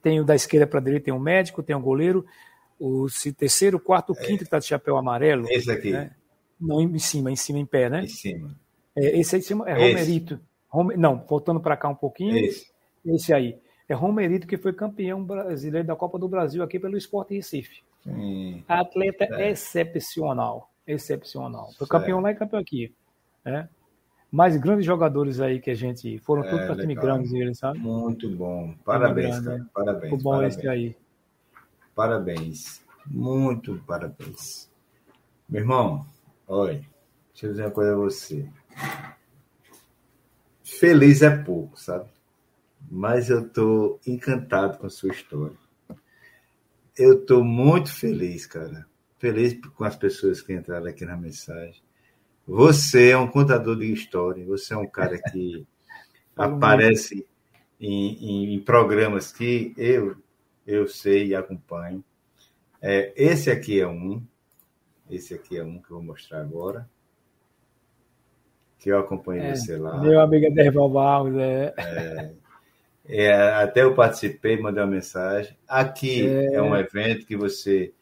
tem 0.00 0.20
o 0.20 0.24
da 0.24 0.36
esquerda 0.36 0.68
para 0.68 0.78
a 0.78 0.82
direita, 0.82 1.06
tem 1.06 1.14
o 1.14 1.18
médico, 1.18 1.60
tem 1.60 1.74
o 1.74 1.80
goleiro, 1.80 2.24
o 2.78 3.06
terceiro, 3.36 3.80
quarto, 3.80 4.14
quinto 4.14 4.38
que 4.38 4.44
está 4.44 4.60
de 4.60 4.66
chapéu 4.66 4.96
amarelo. 4.96 5.46
Esse 5.50 5.72
aqui. 5.72 5.90
Né? 5.90 6.12
Não, 6.60 6.80
em 6.80 6.98
cima, 6.98 7.30
em 7.30 7.36
cima, 7.36 7.58
em 7.58 7.66
pé, 7.66 7.88
né? 7.88 8.04
Em 8.04 8.08
cima. 8.08 8.54
É, 8.96 9.18
esse 9.18 9.36
aí 9.36 9.42
é 9.66 9.72
Romerito. 9.74 10.40
Homer, 10.72 10.98
não, 10.98 11.24
voltando 11.26 11.60
para 11.60 11.76
cá 11.76 11.88
um 11.88 11.94
pouquinho. 11.94 12.36
Esse. 12.36 12.70
esse 13.04 13.32
aí. 13.32 13.58
É 13.88 13.94
Romerito, 13.94 14.46
que 14.46 14.56
foi 14.56 14.72
campeão 14.72 15.24
brasileiro 15.24 15.86
da 15.86 15.96
Copa 15.96 16.18
do 16.18 16.28
Brasil 16.28 16.62
aqui 16.62 16.78
pelo 16.78 16.96
Esporte 16.96 17.34
Recife. 17.34 17.82
Atleta 18.68 19.24
é. 19.24 19.50
excepcional. 19.50 20.70
Excepcional. 20.86 21.70
Foi 21.78 21.86
campeão 21.86 22.20
lá 22.20 22.30
e 22.30 22.34
campeão 22.34 22.60
aqui. 22.60 22.94
Né? 23.44 23.68
mais 24.30 24.56
grandes 24.56 24.86
jogadores 24.86 25.40
aí 25.40 25.60
que 25.60 25.70
a 25.70 25.74
gente. 25.74 26.18
Foram 26.18 26.44
é, 26.44 26.50
todos 26.50 26.66
para 26.66 26.76
time 26.76 26.94
grandes, 26.94 27.32
eles, 27.32 27.58
sabe? 27.58 27.78
Muito 27.78 28.30
bom. 28.30 28.74
Parabéns, 28.84 29.40
cara. 29.40 29.66
Parabéns. 29.74 30.10
Muito 30.10 30.22
bom 30.22 30.30
parabéns. 30.30 30.56
esse 30.56 30.68
aí. 30.68 30.96
Parabéns. 31.94 32.82
Muito 33.06 33.82
parabéns. 33.86 34.70
Meu 35.48 35.62
irmão, 35.62 36.06
olha, 36.50 36.84
deixa 37.32 37.46
eu 37.46 37.50
dizer 37.50 37.62
uma 37.64 37.70
coisa 37.70 37.92
a 37.92 37.96
você. 37.96 38.48
Feliz 40.64 41.22
é 41.22 41.36
pouco, 41.36 41.78
sabe? 41.78 42.08
Mas 42.90 43.30
eu 43.30 43.48
tô 43.48 43.98
encantado 44.06 44.78
com 44.78 44.86
a 44.86 44.90
sua 44.90 45.10
história. 45.10 45.56
Eu 46.96 47.24
tô 47.24 47.42
muito 47.44 47.94
feliz, 47.94 48.46
cara. 48.46 48.86
Feliz 49.18 49.58
com 49.74 49.84
as 49.84 49.96
pessoas 49.96 50.42
que 50.42 50.52
entraram 50.52 50.86
aqui 50.86 51.04
na 51.04 51.16
mensagem 51.16 51.82
você 52.50 53.10
é 53.10 53.16
um 53.16 53.28
contador 53.28 53.76
de 53.76 53.92
história, 53.92 54.44
você 54.44 54.74
é 54.74 54.76
um 54.76 54.86
cara 54.86 55.16
que 55.30 55.64
aparece 56.34 57.24
em, 57.78 58.14
em, 58.14 58.54
em, 58.54 58.60
programas 58.60 59.30
que 59.30 59.72
eu, 59.76 60.16
eu 60.66 60.88
sei 60.88 61.28
e 61.28 61.34
acompanho. 61.34 62.04
É, 62.82 63.12
esse 63.14 63.52
aqui 63.52 63.80
é 63.80 63.86
um, 63.86 64.20
esse 65.10 65.34
aqui 65.34 65.58
é 65.58 65.64
um 65.64 65.78
que 65.78 65.90
eu 65.90 65.96
vou 65.96 66.02
mostrar 66.02 66.40
agora. 66.40 66.88
que 68.78 68.90
eu 68.90 68.98
acompanhei 68.98 69.48
é, 69.48 69.54
você 69.54 69.76
lá. 69.76 70.00
Meu 70.00 70.20
amigo 70.20 70.46
Ederval 70.46 70.88
Barros, 70.88 71.36
é. 71.36 71.74
é. 71.76 72.32
É, 73.12 73.32
até 73.54 73.82
eu 73.82 73.94
participei, 73.94 74.60
mandei 74.60 74.82
uma 74.82 74.90
mensagem. 74.90 75.56
Aqui 75.66 76.28
é, 76.28 76.54
é 76.54 76.62
um 76.62 76.76
evento 76.76 77.26
que 77.26 77.36
você 77.36 77.92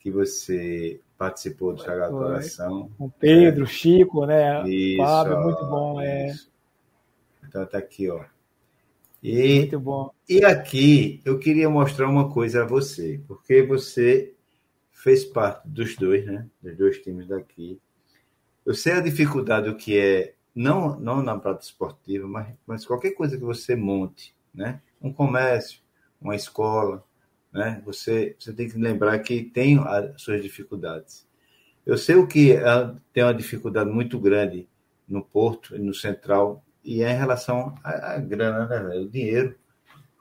que 0.00 0.10
você 0.10 1.00
participou 1.16 1.74
do 1.74 1.82
Sagrado 1.82 2.16
Coração. 2.16 2.90
Com 2.96 3.08
Pedro, 3.08 3.64
é. 3.64 3.66
Chico, 3.66 4.26
né? 4.26 4.68
Isso, 4.68 5.02
Fábio, 5.02 5.40
muito 5.40 5.64
bom. 5.66 6.00
É. 6.00 6.34
Então 7.46 7.66
tá 7.66 7.78
aqui, 7.78 8.08
ó. 8.08 8.24
E, 9.22 9.58
muito 9.58 9.80
bom. 9.80 10.10
E 10.28 10.44
aqui 10.44 11.20
eu 11.24 11.38
queria 11.38 11.68
mostrar 11.68 12.08
uma 12.08 12.30
coisa 12.30 12.62
a 12.62 12.66
você, 12.66 13.20
porque 13.26 13.62
você 13.62 14.34
fez 14.98 15.24
parte 15.24 15.66
dos 15.68 15.96
dois, 15.96 16.26
né? 16.26 16.46
Dos 16.60 16.76
dois 16.76 16.98
times 16.98 17.28
daqui. 17.28 17.80
Eu 18.66 18.74
sei 18.74 18.94
a 18.94 19.00
dificuldade 19.00 19.72
que 19.76 19.96
é, 19.96 20.34
não, 20.54 20.98
não 20.98 21.22
na 21.22 21.38
prática 21.38 21.66
esportiva, 21.66 22.26
mas, 22.26 22.48
mas 22.66 22.84
qualquer 22.84 23.12
coisa 23.12 23.36
que 23.36 23.44
você 23.44 23.76
monte, 23.76 24.34
né? 24.52 24.80
Um 25.00 25.12
comércio, 25.12 25.80
uma 26.20 26.34
escola, 26.34 27.04
né? 27.52 27.80
Você, 27.86 28.34
você 28.38 28.52
tem 28.52 28.68
que 28.68 28.76
lembrar 28.76 29.18
que 29.20 29.44
tem 29.44 29.78
as 29.78 30.20
suas 30.20 30.42
dificuldades. 30.42 31.26
Eu 31.86 31.96
sei 31.96 32.16
o 32.16 32.26
que 32.26 32.52
é, 32.52 32.94
tem 33.12 33.22
uma 33.22 33.34
dificuldade 33.34 33.88
muito 33.90 34.18
grande 34.18 34.68
no 35.06 35.24
Porto 35.24 35.76
e 35.76 35.78
no 35.78 35.94
Central, 35.94 36.62
e 36.84 37.02
é 37.02 37.12
em 37.12 37.18
relação 37.18 37.74
à, 37.84 38.14
à 38.14 38.18
grana, 38.18 38.66
né, 38.66 38.96
o 38.96 39.08
dinheiro. 39.08 39.54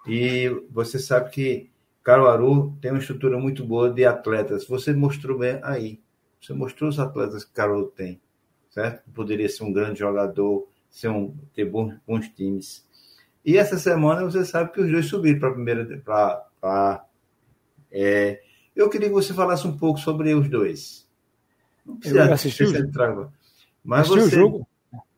E 0.08 0.50
você 0.70 1.00
sabe 1.00 1.32
que 1.32 1.70
Caruaru 2.08 2.74
tem 2.80 2.90
uma 2.90 3.02
estrutura 3.02 3.38
muito 3.38 3.66
boa 3.66 3.90
de 3.90 4.06
atletas. 4.06 4.66
Você 4.66 4.94
mostrou 4.94 5.40
bem 5.40 5.60
aí. 5.62 6.00
Você 6.40 6.54
mostrou 6.54 6.90
os 6.90 6.98
atletas 7.02 7.44
que 7.44 7.52
Caruaru 7.52 7.88
tem, 7.88 8.22
certo? 8.70 9.12
Poderia 9.12 9.50
ser 9.50 9.66
um 9.66 9.74
grande 9.74 10.00
jogador, 10.00 10.70
ser 10.90 11.10
um, 11.10 11.36
ter 11.54 11.66
bons, 11.66 11.96
bons 12.08 12.30
times. 12.30 12.88
E 13.44 13.58
essa 13.58 13.78
semana 13.78 14.24
você 14.24 14.46
sabe 14.46 14.72
que 14.72 14.80
os 14.80 14.90
dois 14.90 15.06
subiram 15.08 15.38
para 15.38 15.50
a 15.50 15.54
primeira. 15.54 16.02
Pra, 16.62 17.06
é, 17.92 18.42
eu 18.74 18.90
queria 18.90 19.10
que 19.10 19.14
você 19.14 19.34
falasse 19.34 19.68
um 19.68 19.78
pouco 19.78 20.00
sobre 20.00 20.34
os 20.34 20.50
dois. 20.50 21.06
Não 21.86 21.98
precisa 21.98 22.24
eu 22.24 22.34
assisti 22.34 22.64
o 22.64 22.68
jogo. 22.68 23.34
Mas 23.84 24.10
assisti 24.10 24.30
você... 24.30 24.36
o 24.38 24.40
jogo. 24.40 24.68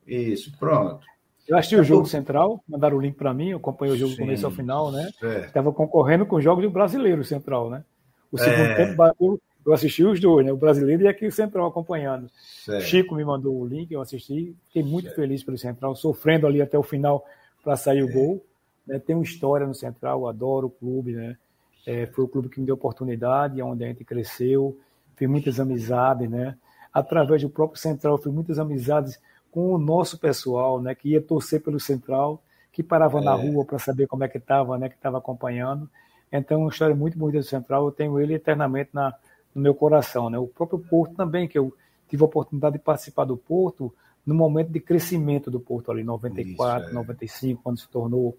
Isso, 0.04 0.58
pronto. 0.58 1.06
Eu 1.50 1.58
assisti 1.58 1.74
o 1.74 1.82
jogo 1.82 2.06
central, 2.06 2.62
mandaram 2.68 2.96
o 2.96 3.00
link 3.00 3.16
para 3.16 3.34
mim, 3.34 3.48
eu 3.48 3.56
acompanhei 3.56 3.92
o 3.96 3.98
jogo 3.98 4.12
do 4.12 4.18
começo 4.18 4.46
ao 4.46 4.52
final, 4.52 4.92
né? 4.92 5.10
Estava 5.44 5.72
concorrendo 5.72 6.24
com 6.24 6.36
os 6.36 6.44
jogos 6.44 6.62
do 6.62 6.70
brasileiro 6.70 7.24
central, 7.24 7.68
né? 7.68 7.82
O 8.30 8.38
segundo 8.38 8.68
é. 8.68 8.74
tempo 8.76 8.94
bateu, 8.94 9.40
eu 9.66 9.72
assisti 9.72 10.04
os 10.04 10.20
dois, 10.20 10.46
né? 10.46 10.52
O 10.52 10.56
brasileiro 10.56 11.02
e 11.02 11.08
aqui 11.08 11.26
o 11.26 11.32
central 11.32 11.66
acompanhando. 11.66 12.30
Certo. 12.64 12.84
Chico 12.84 13.16
me 13.16 13.24
mandou 13.24 13.60
o 13.60 13.66
link, 13.66 13.90
eu 13.90 14.00
assisti, 14.00 14.54
fiquei 14.66 14.84
muito 14.84 15.06
certo. 15.06 15.16
feliz 15.16 15.42
pelo 15.42 15.58
central, 15.58 15.96
sofrendo 15.96 16.46
ali 16.46 16.62
até 16.62 16.78
o 16.78 16.84
final 16.84 17.24
para 17.64 17.76
sair 17.76 18.04
o 18.04 18.08
é. 18.08 18.12
gol. 18.12 18.46
Né? 18.86 19.00
Tem 19.00 19.16
uma 19.16 19.24
história 19.24 19.66
no 19.66 19.74
central, 19.74 20.28
adoro 20.28 20.68
o 20.68 20.70
clube, 20.70 21.14
né? 21.14 21.36
É, 21.84 22.06
foi 22.06 22.26
o 22.26 22.28
clube 22.28 22.48
que 22.48 22.60
me 22.60 22.66
deu 22.66 22.76
oportunidade, 22.76 23.60
onde 23.60 23.82
a 23.82 23.88
gente 23.88 24.04
cresceu, 24.04 24.78
fiz 25.16 25.28
muitas 25.28 25.58
amizades, 25.58 26.30
né? 26.30 26.56
Através 26.94 27.42
do 27.42 27.50
próprio 27.50 27.80
central, 27.80 28.18
fiz 28.18 28.32
muitas 28.32 28.56
amizades 28.56 29.18
com 29.50 29.72
o 29.72 29.78
nosso 29.78 30.18
pessoal, 30.18 30.80
né, 30.80 30.94
que 30.94 31.10
ia 31.10 31.20
torcer 31.20 31.62
pelo 31.62 31.80
Central, 31.80 32.42
que 32.72 32.82
parava 32.82 33.18
é. 33.18 33.24
na 33.24 33.34
rua 33.34 33.64
para 33.64 33.78
saber 33.78 34.06
como 34.06 34.24
é 34.24 34.28
que 34.28 34.38
estava, 34.38 34.78
né, 34.78 34.88
que 34.88 34.94
estava 34.94 35.18
acompanhando. 35.18 35.88
Então, 36.32 36.60
uma 36.60 36.70
história 36.70 36.94
muito 36.94 37.18
bonita 37.18 37.38
do 37.38 37.44
Central, 37.44 37.86
eu 37.86 37.92
tenho 37.92 38.20
ele 38.20 38.34
eternamente 38.34 38.90
na, 38.92 39.12
no 39.54 39.60
meu 39.60 39.74
coração, 39.74 40.30
né? 40.30 40.38
O 40.38 40.46
próprio 40.46 40.78
Porto 40.78 41.14
também, 41.14 41.48
que 41.48 41.58
eu 41.58 41.74
tive 42.08 42.22
a 42.22 42.26
oportunidade 42.26 42.78
de 42.78 42.82
participar 42.82 43.24
do 43.24 43.36
Porto 43.36 43.92
no 44.24 44.34
momento 44.34 44.70
de 44.70 44.80
crescimento 44.80 45.50
do 45.50 45.58
Porto 45.58 45.90
ali, 45.90 46.04
94, 46.04 46.82
Isso, 46.82 46.90
é. 46.90 46.94
95, 46.94 47.62
quando 47.62 47.80
se 47.80 47.88
tornou 47.88 48.38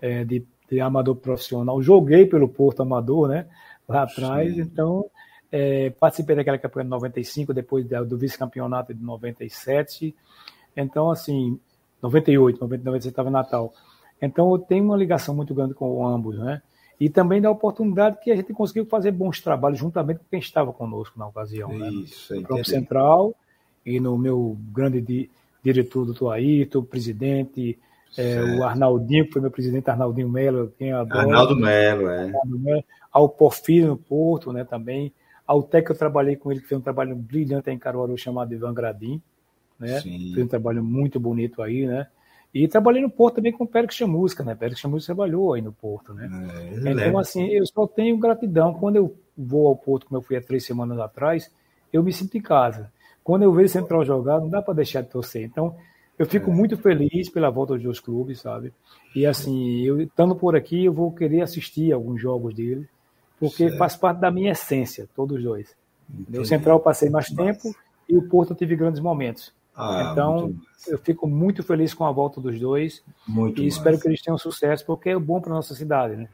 é, 0.00 0.24
de, 0.24 0.46
de, 0.70 0.80
amador 0.80 1.16
profissional. 1.16 1.82
Joguei 1.82 2.26
pelo 2.26 2.48
Porto 2.48 2.80
amador, 2.80 3.28
né? 3.28 3.46
Lá 3.86 4.02
atrás, 4.02 4.54
Sim. 4.54 4.60
então 4.60 5.04
é, 5.50 5.90
participei 5.90 6.36
daquela 6.36 6.58
campanha 6.58 6.84
de 6.84 6.90
95, 6.90 7.54
depois 7.54 7.86
do 7.86 8.18
vice-campeonato 8.18 8.92
de 8.92 9.02
97. 9.02 10.14
Então, 10.76 11.10
assim, 11.10 11.58
98, 12.02 12.60
99 12.60 13.00
você 13.00 13.08
estava 13.08 13.30
Natal. 13.30 13.72
Então, 14.20 14.50
eu 14.52 14.58
tenho 14.58 14.84
uma 14.84 14.96
ligação 14.96 15.34
muito 15.34 15.54
grande 15.54 15.74
com 15.74 16.06
ambos, 16.06 16.38
né? 16.38 16.62
E 16.98 17.10
também 17.10 17.40
da 17.40 17.50
oportunidade 17.50 18.18
que 18.22 18.30
a 18.30 18.36
gente 18.36 18.52
conseguiu 18.54 18.86
fazer 18.86 19.10
bons 19.10 19.40
trabalhos 19.40 19.78
juntamente 19.78 20.18
com 20.18 20.24
quem 20.30 20.38
estava 20.38 20.72
conosco 20.72 21.18
na 21.18 21.26
ocasião. 21.26 21.68
Né? 21.68 21.90
Isso, 21.90 22.32
né? 22.32 22.40
No 22.40 22.46
próprio 22.46 22.64
Central 22.64 23.34
e 23.84 24.00
no 24.00 24.16
meu 24.16 24.56
grande 24.72 25.00
di 25.00 25.30
diretor, 25.62 26.06
doutor 26.06 26.32
Ayrton, 26.32 26.82
presidente, 26.82 27.78
é, 28.16 28.40
o 28.40 28.64
Arnaldinho, 28.64 29.26
que 29.26 29.32
foi 29.32 29.42
meu 29.42 29.50
presidente, 29.50 29.90
Arnaldinho 29.90 30.28
Melo, 30.28 30.72
quem 30.78 30.92
adora. 30.92 31.20
Arnaldo 31.20 31.56
Melo, 31.56 32.08
é. 32.08 32.32
Ao 33.12 33.28
Porfírio 33.28 33.88
no 33.88 33.96
Porto, 33.96 34.52
né, 34.52 34.64
também. 34.64 35.12
Ao 35.46 35.62
Tec, 35.62 35.88
eu 35.88 35.96
trabalhei 35.96 36.36
com 36.36 36.50
ele, 36.50 36.60
que 36.60 36.66
fez 36.66 36.80
um 36.80 36.82
trabalho 36.84 37.14
brilhante 37.14 37.70
em 37.70 37.78
Caruaru, 37.78 38.18
chamado 38.18 38.52
Ivan 38.52 38.74
Gradim 38.74 39.22
né? 39.78 40.00
Sim. 40.00 40.32
Fez 40.34 40.44
um 40.44 40.48
trabalho 40.48 40.82
muito 40.82 41.20
bonito 41.20 41.62
aí, 41.62 41.86
né? 41.86 42.06
E 42.54 42.66
trabalhei 42.66 43.02
no 43.02 43.10
Porto 43.10 43.36
também 43.36 43.52
com 43.52 43.64
o 43.64 43.68
Pérez 43.68 43.94
Chamusca, 43.94 44.42
né? 44.42 44.54
Pérez 44.54 44.78
Chamusca 44.78 45.14
trabalhou 45.14 45.52
aí 45.52 45.60
no 45.60 45.72
Porto, 45.72 46.14
né? 46.14 46.24
É, 46.24 46.78
então, 46.78 46.94
lembro. 46.94 47.18
assim, 47.18 47.46
eu 47.48 47.66
só 47.66 47.86
tenho 47.86 48.16
gratidão. 48.16 48.72
Quando 48.74 48.96
eu 48.96 49.14
vou 49.36 49.68
ao 49.68 49.76
Porto, 49.76 50.06
como 50.06 50.18
eu 50.18 50.22
fui 50.22 50.36
há 50.36 50.40
três 50.40 50.64
semanas 50.64 50.98
atrás, 50.98 51.52
eu 51.92 52.02
me 52.02 52.12
sinto 52.12 52.38
em 52.38 52.40
casa. 52.40 52.90
Quando 53.22 53.42
eu 53.42 53.52
vejo 53.52 53.68
Central 53.68 54.04
jogar, 54.04 54.40
não 54.40 54.48
dá 54.48 54.62
para 54.62 54.74
deixar 54.74 55.02
de 55.02 55.10
torcer. 55.10 55.44
Então, 55.44 55.76
eu 56.18 56.24
fico 56.24 56.50
é. 56.50 56.54
muito 56.54 56.78
feliz 56.78 57.28
pela 57.28 57.50
volta 57.50 57.74
dos 57.74 57.82
dois 57.82 58.00
clubes, 58.00 58.40
sabe? 58.40 58.72
E 59.14 59.26
assim, 59.26 59.82
eu 59.82 60.00
estando 60.00 60.34
por 60.34 60.56
aqui, 60.56 60.86
eu 60.86 60.92
vou 60.94 61.12
querer 61.12 61.42
assistir 61.42 61.92
alguns 61.92 62.22
jogos 62.22 62.54
dele, 62.54 62.88
porque 63.38 63.64
certo. 63.68 63.78
faz 63.78 63.96
parte 63.96 64.18
da 64.18 64.30
minha 64.30 64.52
essência, 64.52 65.08
todos 65.14 65.38
os 65.38 65.42
dois. 65.42 65.76
O 66.34 66.44
Central 66.44 66.76
eu 66.76 66.82
passei 66.82 67.10
mais 67.10 67.28
tempo 67.28 67.74
e 68.08 68.16
o 68.16 68.28
Porto 68.28 68.52
eu 68.52 68.56
tive 68.56 68.76
grandes 68.76 69.00
momentos. 69.00 69.52
Ah, 69.74 70.10
então, 70.10 70.54
eu 70.88 70.96
fico 70.96 71.26
muito 71.26 71.62
feliz 71.62 71.92
com 71.92 72.04
a 72.04 72.12
volta 72.12 72.40
dos 72.40 72.58
dois 72.58 73.02
muito 73.28 73.62
e 73.62 73.66
espero 73.66 74.00
que 74.00 74.08
eles 74.08 74.22
tenham 74.22 74.38
sucesso, 74.38 74.86
porque 74.86 75.10
é 75.10 75.18
bom 75.18 75.40
para 75.40 75.52
nossa 75.52 75.74
cidade, 75.74 76.16
né? 76.16 76.28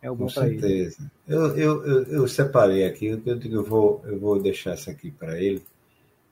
É 0.00 0.10
bom 0.10 0.26
para 0.26 0.48
eles. 0.48 0.98
Eu, 1.28 1.58
eu, 1.58 1.84
eu, 1.84 2.02
eu, 2.04 2.28
separei 2.28 2.86
aqui, 2.86 3.06
eu, 3.06 3.20
eu, 3.26 3.62
vou, 3.62 4.00
eu 4.06 4.18
vou 4.18 4.40
deixar 4.40 4.70
essa 4.70 4.90
aqui 4.90 5.10
para 5.10 5.38
ele 5.38 5.62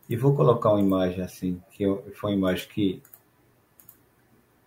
e 0.08 0.16
vou 0.16 0.34
colocar 0.34 0.70
uma 0.70 0.80
imagem 0.80 1.22
assim, 1.22 1.60
que 1.70 1.84
foi 2.14 2.30
uma 2.30 2.36
imagem 2.36 2.66
que 2.68 3.02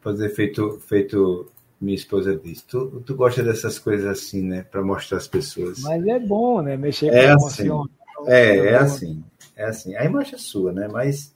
fazer 0.01 0.29
feito, 0.29 0.79
feito 0.81 1.49
minha 1.81 1.95
esposa 1.95 2.35
disse. 2.35 2.65
Tu, 2.67 3.01
tu 3.05 3.15
gosta 3.15 3.43
dessas 3.43 3.79
coisas 3.79 4.05
assim, 4.05 4.43
né? 4.43 4.63
Para 4.63 4.83
mostrar 4.83 5.17
às 5.17 5.27
pessoas. 5.27 5.79
Mas 5.79 6.05
é 6.05 6.19
bom, 6.19 6.61
né? 6.61 6.77
Mexer 6.77 7.09
com 7.09 7.15
é 7.15 7.31
assim, 7.31 7.65
emoção. 7.65 7.89
É, 8.27 8.49
é, 8.49 8.65
é 8.67 8.75
assim. 8.75 9.23
É 9.55 9.65
assim. 9.65 9.95
A 9.95 10.05
imagem 10.05 10.35
é 10.35 10.37
sua, 10.37 10.71
né? 10.71 10.87
Mas 10.87 11.33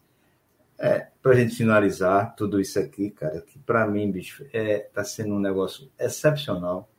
é, 0.78 1.08
para 1.22 1.32
a 1.32 1.36
gente 1.36 1.56
finalizar 1.56 2.36
tudo 2.36 2.60
isso 2.62 2.78
aqui, 2.78 3.10
cara, 3.10 3.42
que 3.42 3.58
para 3.60 3.88
mim, 3.88 4.12
bicho, 4.12 4.46
é, 4.54 4.80
tá 4.94 5.04
sendo 5.04 5.34
um 5.34 5.40
negócio 5.40 5.90
excepcional. 6.00 6.90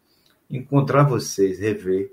Encontrar 0.51 1.05
vocês, 1.05 1.61
rever. 1.61 2.13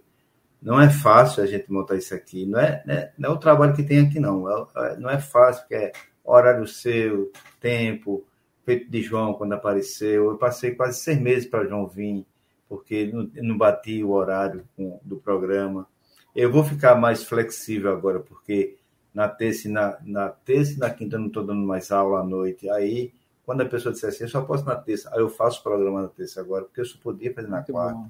Não 0.62 0.80
é 0.80 0.90
fácil 0.90 1.44
a 1.44 1.46
gente 1.48 1.72
montar 1.72 1.96
isso 1.96 2.14
aqui. 2.14 2.46
Não 2.46 2.60
é, 2.60 2.84
né, 2.86 3.12
não 3.18 3.32
é 3.32 3.34
o 3.34 3.38
trabalho 3.38 3.76
que 3.76 3.84
tem 3.84 4.06
aqui, 4.06 4.20
não. 4.20 4.48
É, 4.50 4.68
é, 4.76 4.98
não 4.98 5.10
é 5.10 5.20
fácil, 5.20 5.64
porque 5.64 5.76
é 5.76 5.92
horário 6.24 6.68
seu, 6.68 7.32
tempo, 7.60 8.24
feito 8.66 8.90
de 8.90 9.02
João 9.02 9.34
quando 9.34 9.54
apareceu. 9.54 10.26
Eu 10.32 10.38
passei 10.38 10.72
quase 10.72 11.00
seis 11.00 11.20
meses 11.20 11.46
para 11.46 11.66
João 11.66 11.88
vir, 11.88 12.26
porque 12.68 13.12
não, 13.12 13.30
não 13.36 13.58
bati 13.58 14.04
o 14.04 14.12
horário 14.12 14.68
com, 14.76 15.00
do 15.04 15.18
programa. 15.18 15.88
Eu 16.36 16.52
vou 16.52 16.64
ficar 16.64 16.96
mais 16.96 17.24
flexível 17.24 17.92
agora, 17.92 18.20
porque 18.20 18.78
na 19.14 19.28
terça 19.28 19.68
e 19.68 19.72
na, 19.72 19.98
na 20.04 20.30
terça 20.30 20.74
e 20.74 20.78
na 20.78 20.90
quinta 20.90 21.16
eu 21.16 21.20
não 21.20 21.28
estou 21.28 21.46
dando 21.46 21.66
mais 21.66 21.92
aula 21.92 22.22
à 22.22 22.24
noite. 22.24 22.70
Aí, 22.70 23.14
quando 23.46 23.62
a 23.62 23.66
pessoa 23.66 23.94
disser 23.94 24.10
assim, 24.10 24.24
eu 24.24 24.30
só 24.30 24.42
posso 24.42 24.66
na 24.66 24.76
terça, 24.76 25.10
aí 25.14 25.20
eu 25.20 25.30
faço 25.30 25.60
o 25.60 25.64
programa 25.64 26.02
na 26.02 26.08
terça 26.08 26.42
agora, 26.42 26.66
porque 26.66 26.82
eu 26.82 26.86
só 26.86 26.98
podia 27.00 27.34
fazer 27.34 27.48
na 27.48 27.58
Muito 27.58 27.72
quarta. 27.72 27.94
Bom. 27.94 28.10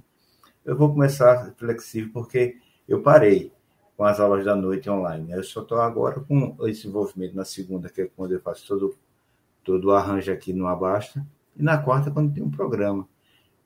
Eu 0.63 0.77
vou 0.77 0.89
começar 0.89 1.53
flexível, 1.57 2.11
porque 2.13 2.57
eu 2.87 3.01
parei 3.01 3.51
com 3.97 4.05
as 4.05 4.19
aulas 4.19 4.45
da 4.45 4.55
noite 4.55 4.89
online. 4.89 5.31
Eu 5.33 5.43
só 5.43 5.61
estou 5.61 5.79
agora 5.79 6.21
com 6.21 6.55
esse 6.67 6.87
envolvimento 6.87 7.35
na 7.35 7.43
segunda, 7.43 7.89
que 7.89 8.01
é 8.01 8.09
quando 8.15 8.31
eu 8.31 8.39
faço 8.39 8.65
todo, 8.67 8.95
todo 9.63 9.85
o 9.85 9.91
arranjo 9.91 10.31
aqui 10.31 10.53
no 10.53 10.67
Abasta, 10.67 11.25
e 11.55 11.63
na 11.63 11.77
quarta, 11.77 12.11
quando 12.11 12.33
tem 12.33 12.43
um 12.43 12.51
programa. 12.51 13.07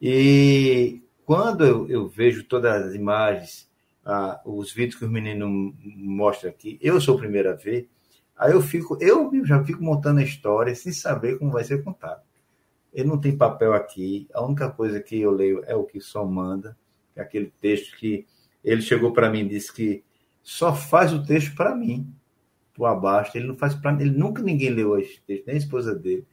E 0.01 1.01
quando 1.25 1.65
eu, 1.65 1.87
eu 1.89 2.07
vejo 2.07 2.43
todas 2.43 2.85
as 2.85 2.93
imagens 2.93 3.67
ah, 4.07 4.39
os 4.45 4.71
vídeos 4.71 4.95
que 4.95 5.05
os 5.05 5.11
meninos 5.11 5.73
mostram 5.83 6.49
aqui, 6.49 6.79
eu 6.81 7.01
sou 7.01 7.15
o 7.15 7.19
primeiro 7.19 7.49
a 7.49 7.53
ver, 7.53 7.89
aí 8.37 8.53
eu 8.53 8.61
fico, 8.61 8.97
eu 9.01 9.29
já 9.45 9.61
fico 9.65 9.83
montando 9.83 10.21
a 10.21 10.23
história 10.23 10.73
sem 10.73 10.93
saber 10.93 11.37
como 11.37 11.51
vai 11.51 11.65
ser 11.65 11.83
contado. 11.83 12.21
Ele 12.93 13.09
não 13.09 13.19
tem 13.19 13.35
papel 13.35 13.73
aqui, 13.73 14.27
a 14.33 14.41
única 14.41 14.69
coisa 14.71 15.01
que 15.01 15.19
eu 15.19 15.31
leio 15.31 15.61
é 15.65 15.75
o 15.75 15.83
que 15.83 15.99
só 15.99 16.25
manda, 16.25 16.77
é 17.15 17.21
aquele 17.21 17.51
texto 17.59 17.97
que 17.97 18.25
ele 18.63 18.81
chegou 18.81 19.11
para 19.11 19.29
mim 19.29 19.41
e 19.41 19.49
disse 19.49 19.73
que 19.73 20.03
só 20.41 20.73
faz 20.73 21.11
o 21.11 21.25
texto 21.25 21.53
para 21.53 21.75
mim, 21.75 22.09
pro 22.77 22.85
abaixo, 22.85 23.35
ele 23.35 23.47
não 23.47 23.57
faz 23.57 23.73
para 23.73 23.99
ele 23.99 24.11
nunca 24.11 24.41
ninguém 24.41 24.69
leu 24.69 24.93
as 24.93 25.07
textos, 25.25 25.47
nem 25.47 25.55
a 25.55 25.59
esposa 25.59 25.95
dele. 25.95 26.25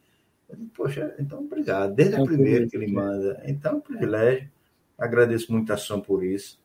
Eu 0.49 0.57
digo, 0.57 0.71
Poxa, 0.75 1.15
então 1.19 1.41
obrigado, 1.41 1.95
desde 1.95 2.17
é 2.17 2.21
o 2.21 2.27
primeiro 2.27 2.69
que 2.69 2.77
ele 2.77 2.93
manda. 2.93 3.43
Então, 3.47 3.73
é 3.73 3.75
um 3.77 3.81
privilégio. 3.81 4.51
Agradeço 4.99 5.51
muito 5.51 5.73
a 5.73 5.77
Som 5.77 6.01
por 6.01 6.23
isso. 6.23 6.61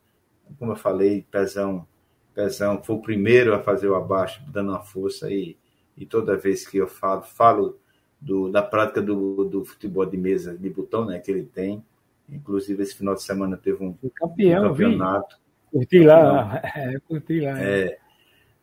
Como 0.58 0.72
eu 0.72 0.76
falei, 0.76 1.26
Pezão, 1.30 1.86
Pezão 2.34 2.82
foi 2.82 2.96
o 2.96 3.02
primeiro 3.02 3.54
a 3.54 3.62
fazer 3.62 3.88
o 3.88 3.94
abaixo, 3.94 4.42
dando 4.52 4.70
uma 4.70 4.82
força 4.82 5.30
e, 5.30 5.56
e 5.96 6.04
toda 6.04 6.36
vez 6.36 6.66
que 6.66 6.76
eu 6.76 6.86
falo, 6.86 7.22
falo 7.22 7.78
do, 8.20 8.50
da 8.50 8.62
prática 8.62 9.00
do, 9.00 9.44
do 9.44 9.64
futebol 9.64 10.04
de 10.04 10.16
mesa 10.16 10.56
de 10.56 10.68
botão, 10.68 11.06
né, 11.06 11.18
que 11.18 11.30
ele 11.30 11.44
tem. 11.44 11.82
Inclusive, 12.28 12.82
esse 12.82 12.94
final 12.94 13.14
de 13.14 13.22
semana 13.22 13.56
teve 13.56 13.82
um, 13.82 13.96
campeão, 14.14 14.66
um 14.66 14.68
campeonato. 14.68 15.40
Curti 15.72 16.00
lá, 16.00 16.60
é, 16.76 16.98
curti 17.00 17.40
lá. 17.40 17.60
É, 17.60 17.98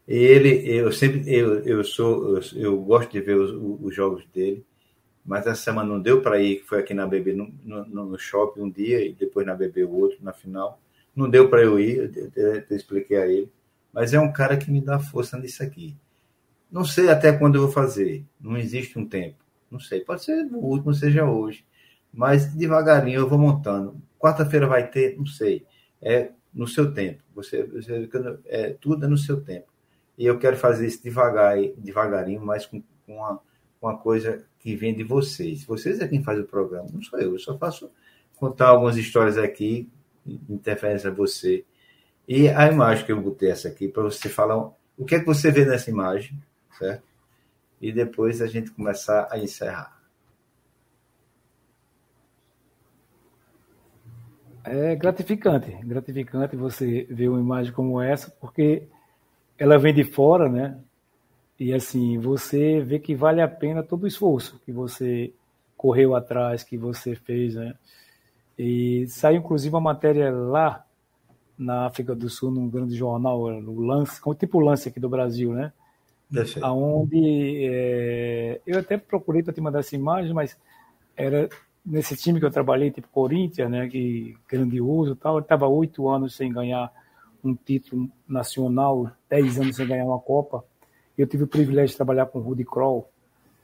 ele, 0.07 0.65
eu 0.69 0.91
sempre, 0.91 1.23
eu, 1.27 1.59
eu 1.59 1.83
sou, 1.83 2.37
eu, 2.37 2.41
eu 2.55 2.77
gosto 2.81 3.11
de 3.11 3.19
ver 3.19 3.35
os, 3.35 3.51
os, 3.83 3.93
jogos 3.93 4.25
dele, 4.33 4.65
mas 5.25 5.45
essa 5.45 5.61
semana 5.61 5.89
não 5.89 5.99
deu 5.99 6.21
para 6.21 6.39
ir, 6.39 6.63
foi 6.65 6.79
aqui 6.79 6.93
na 6.93 7.05
BB 7.05 7.33
no, 7.33 7.53
no, 7.63 8.05
no, 8.05 8.17
shopping 8.17 8.61
um 8.61 8.69
dia 8.69 9.05
e 9.05 9.13
depois 9.13 9.45
na 9.45 9.53
BB 9.53 9.83
o 9.83 9.91
outro, 9.91 10.17
na 10.21 10.31
final. 10.31 10.79
Não 11.13 11.29
deu 11.29 11.49
para 11.49 11.61
eu 11.61 11.77
ir, 11.79 11.97
eu, 12.15 12.31
eu, 12.35 12.63
eu, 12.69 12.77
expliquei 12.77 13.17
a 13.17 13.27
ele. 13.27 13.51
Mas 13.91 14.13
é 14.13 14.19
um 14.19 14.31
cara 14.31 14.55
que 14.55 14.71
me 14.71 14.79
dá 14.79 14.99
força 14.99 15.37
nisso 15.37 15.61
aqui. 15.61 15.95
Não 16.71 16.85
sei 16.85 17.09
até 17.09 17.33
quando 17.33 17.55
eu 17.55 17.63
vou 17.63 17.71
fazer, 17.71 18.23
não 18.39 18.57
existe 18.57 18.97
um 18.97 19.05
tempo. 19.05 19.37
Não 19.69 19.79
sei, 19.79 20.01
pode 20.01 20.23
ser 20.23 20.45
o 20.45 20.57
último, 20.57 20.93
seja 20.93 21.25
hoje. 21.25 21.65
Mas 22.13 22.53
devagarinho 22.53 23.19
eu 23.19 23.27
vou 23.27 23.37
montando. 23.37 24.01
Quarta-feira 24.17 24.67
vai 24.67 24.89
ter, 24.89 25.17
não 25.17 25.25
sei. 25.25 25.65
É 26.01 26.31
no 26.53 26.67
seu 26.67 26.93
tempo. 26.93 27.21
Você, 27.35 27.63
você 27.63 28.09
é, 28.45 28.69
tudo 28.79 29.05
é 29.05 29.09
no 29.09 29.17
seu 29.17 29.41
tempo. 29.41 29.67
E 30.17 30.25
eu 30.25 30.39
quero 30.39 30.57
fazer 30.57 30.87
isso 30.87 31.03
devagar, 31.03 31.57
devagarinho, 31.77 32.41
mas 32.41 32.65
com, 32.65 32.81
com 33.05 33.17
uma, 33.17 33.39
uma 33.81 33.97
coisa 33.97 34.45
que 34.59 34.75
vem 34.75 34.95
de 34.95 35.03
vocês. 35.03 35.63
Vocês 35.63 35.99
é 35.99 36.07
quem 36.07 36.23
faz 36.23 36.39
o 36.39 36.43
programa, 36.43 36.89
não 36.91 37.01
sou 37.01 37.19
eu. 37.19 37.33
Eu 37.33 37.39
só 37.39 37.57
faço 37.57 37.91
contar 38.35 38.69
algumas 38.69 38.97
histórias 38.97 39.37
aqui, 39.37 39.89
interferência 40.49 41.09
a 41.09 41.13
você. 41.13 41.63
E 42.27 42.49
a 42.49 42.67
imagem 42.67 43.05
que 43.05 43.11
eu 43.11 43.21
botei 43.21 43.51
essa 43.51 43.67
aqui, 43.67 43.87
para 43.87 44.03
você 44.03 44.27
falar 44.27 44.57
o 44.97 45.05
que 45.05 45.15
é 45.15 45.19
que 45.19 45.25
você 45.25 45.51
vê 45.51 45.63
nessa 45.63 45.89
imagem, 45.89 46.37
certo? 46.77 47.03
E 47.79 47.91
depois 47.91 48.41
a 48.41 48.47
gente 48.47 48.71
começar 48.71 49.27
a 49.31 49.37
encerrar. 49.37 49.95
É 54.63 54.95
gratificante, 54.95 55.71
gratificante 55.85 56.57
você 56.57 57.07
ver 57.09 57.29
uma 57.29 57.39
imagem 57.39 57.71
como 57.71 58.01
essa, 58.01 58.29
porque 58.31 58.87
ela 59.57 59.77
vem 59.77 59.93
de 59.93 60.03
fora, 60.03 60.49
né? 60.49 60.77
E 61.59 61.73
assim, 61.73 62.17
você 62.19 62.81
vê 62.81 62.99
que 62.99 63.15
vale 63.15 63.41
a 63.41 63.47
pena 63.47 63.81
todo 63.81 64.03
o 64.03 64.07
esforço 64.07 64.59
que 64.65 64.71
você 64.71 65.33
correu 65.75 66.15
atrás, 66.15 66.63
que 66.63 66.77
você 66.77 67.15
fez, 67.15 67.55
né? 67.55 67.75
E 68.57 69.05
saiu 69.07 69.39
inclusive 69.39 69.73
uma 69.73 69.81
matéria 69.81 70.31
lá 70.31 70.83
na 71.57 71.87
África 71.87 72.13
do 72.13 72.29
Sul, 72.29 72.51
num 72.51 72.69
grande 72.69 72.95
jornal, 72.95 73.41
o 73.41 73.81
Lance, 73.81 74.21
como 74.21 74.35
tipo 74.35 74.59
Lance 74.59 74.89
aqui 74.89 74.99
do 74.99 75.09
Brasil, 75.09 75.53
né? 75.53 75.73
Aonde 76.61 77.65
é, 77.65 78.61
eu 78.67 78.79
até 78.79 78.97
procurei 78.97 79.41
para 79.41 79.53
te 79.53 79.61
mandar 79.61 79.79
essa 79.79 79.95
imagem, 79.95 80.33
mas 80.33 80.57
era 81.15 81.49
nesse 81.85 82.15
time 82.15 82.39
que 82.39 82.45
eu 82.45 82.51
trabalhei, 82.51 82.91
tipo 82.91 83.07
Corinthians, 83.07 83.71
né? 83.71 83.87
Que 83.87 84.35
grandioso, 84.47 85.15
tal. 85.15 85.37
Ele 85.37 85.45
estava 85.45 85.67
oito 85.67 86.07
anos 86.09 86.35
sem 86.35 86.51
ganhar 86.51 86.91
um 87.43 87.55
título 87.55 88.09
nacional, 88.27 89.11
10 89.29 89.59
anos 89.59 89.75
sem 89.75 89.87
ganhar 89.87 90.05
uma 90.05 90.19
Copa. 90.19 90.63
Eu 91.17 91.25
tive 91.25 91.43
o 91.43 91.47
privilégio 91.47 91.89
de 91.89 91.95
trabalhar 91.95 92.27
com 92.27 92.39
o 92.39 92.41
Rudy 92.41 92.63
Kroll, 92.63 93.07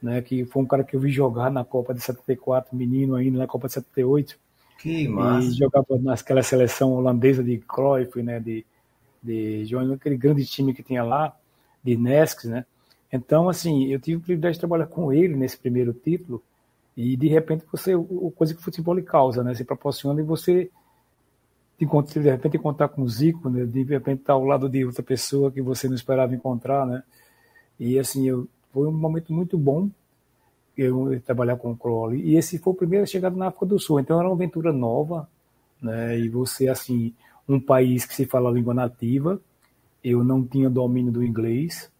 né, 0.02 0.20
que 0.20 0.44
foi 0.44 0.62
um 0.62 0.66
cara 0.66 0.84
que 0.84 0.96
eu 0.96 1.00
vi 1.00 1.10
jogar 1.10 1.50
na 1.50 1.64
Copa 1.64 1.94
de 1.94 2.00
74, 2.00 2.76
menino 2.76 3.14
ainda, 3.14 3.38
na 3.38 3.46
Copa 3.46 3.68
de 3.68 3.74
78. 3.74 4.38
Que 4.78 5.08
massa. 5.08 5.48
E 5.48 5.52
jogava 5.52 5.98
naquela 5.98 6.42
seleção 6.42 6.92
holandesa 6.92 7.42
de 7.42 7.58
Cruyff, 7.58 8.22
né, 8.22 8.40
de, 8.40 8.66
de 9.22 9.66
aquele 9.94 10.16
grande 10.16 10.44
time 10.44 10.74
que 10.74 10.82
tinha 10.82 11.02
lá, 11.02 11.34
de 11.82 11.96
Nesques, 11.96 12.50
né. 12.50 12.66
Então, 13.12 13.48
assim, 13.48 13.86
eu 13.86 14.00
tive 14.00 14.16
o 14.16 14.20
privilégio 14.20 14.54
de 14.54 14.60
trabalhar 14.60 14.86
com 14.86 15.12
ele 15.12 15.36
nesse 15.36 15.56
primeiro 15.56 15.92
título, 15.92 16.42
e 16.96 17.16
de 17.16 17.28
repente 17.28 17.64
você, 17.70 17.94
o 17.94 18.32
coisa 18.36 18.54
que 18.54 18.60
o 18.60 18.62
futebol 18.62 18.94
lhe 18.94 19.02
causa, 19.02 19.42
né, 19.42 19.54
se 19.54 19.64
proporciona 19.64 20.20
e 20.20 20.24
você 20.24 20.70
de, 21.78 22.20
de 22.20 22.30
repente 22.30 22.56
encontrar 22.56 22.88
com 22.88 23.02
o 23.02 23.08
Zico, 23.08 23.48
né? 23.48 23.64
de 23.64 23.82
repente 23.82 24.20
estar 24.20 24.34
ao 24.34 24.44
lado 24.44 24.68
de 24.68 24.84
outra 24.84 25.02
pessoa 25.02 25.50
que 25.50 25.60
você 25.60 25.88
não 25.88 25.94
esperava 25.94 26.34
encontrar, 26.34 26.86
né? 26.86 27.02
E 27.78 27.98
assim, 27.98 28.28
eu, 28.28 28.48
foi 28.72 28.86
um 28.86 28.92
momento 28.92 29.32
muito 29.32 29.58
bom 29.58 29.90
eu 30.76 31.20
trabalhar 31.20 31.56
com 31.56 31.70
o 31.70 31.76
Crowley. 31.76 32.22
E 32.22 32.36
esse 32.36 32.58
foi 32.58 32.72
o 32.72 32.76
primeiro 32.76 33.06
chegado 33.06 33.36
na 33.36 33.48
África 33.48 33.66
do 33.66 33.78
Sul, 33.78 34.00
então 34.00 34.18
era 34.18 34.28
uma 34.28 34.34
aventura 34.34 34.72
nova, 34.72 35.28
né? 35.80 36.18
E 36.18 36.28
você, 36.28 36.68
assim, 36.68 37.12
um 37.48 37.60
país 37.60 38.04
que 38.04 38.14
se 38.14 38.26
fala 38.26 38.50
a 38.50 38.52
língua 38.52 38.74
nativa, 38.74 39.40
eu 40.02 40.24
não 40.24 40.44
tinha 40.44 40.68
domínio 40.68 41.12
do 41.12 41.24
inglês, 41.24 41.90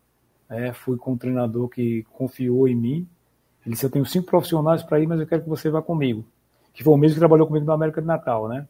né? 0.48 0.72
fui 0.72 0.96
com 0.96 1.12
um 1.12 1.16
treinador 1.16 1.68
que 1.68 2.04
confiou 2.12 2.68
em 2.68 2.74
mim. 2.74 3.08
Ele 3.64 3.74
disse: 3.74 3.86
Eu 3.86 3.90
tenho 3.90 4.06
cinco 4.06 4.26
profissionais 4.26 4.82
para 4.82 5.00
ir, 5.00 5.06
mas 5.06 5.20
eu 5.20 5.26
quero 5.26 5.42
que 5.42 5.48
você 5.48 5.70
vá 5.70 5.80
comigo. 5.80 6.24
Que 6.72 6.82
foi 6.82 6.92
o 6.92 6.96
mesmo 6.96 7.14
que 7.14 7.20
trabalhou 7.20 7.46
comigo 7.46 7.64
na 7.64 7.74
América 7.74 8.00
de 8.00 8.06
Natal, 8.06 8.48
né? 8.48 8.66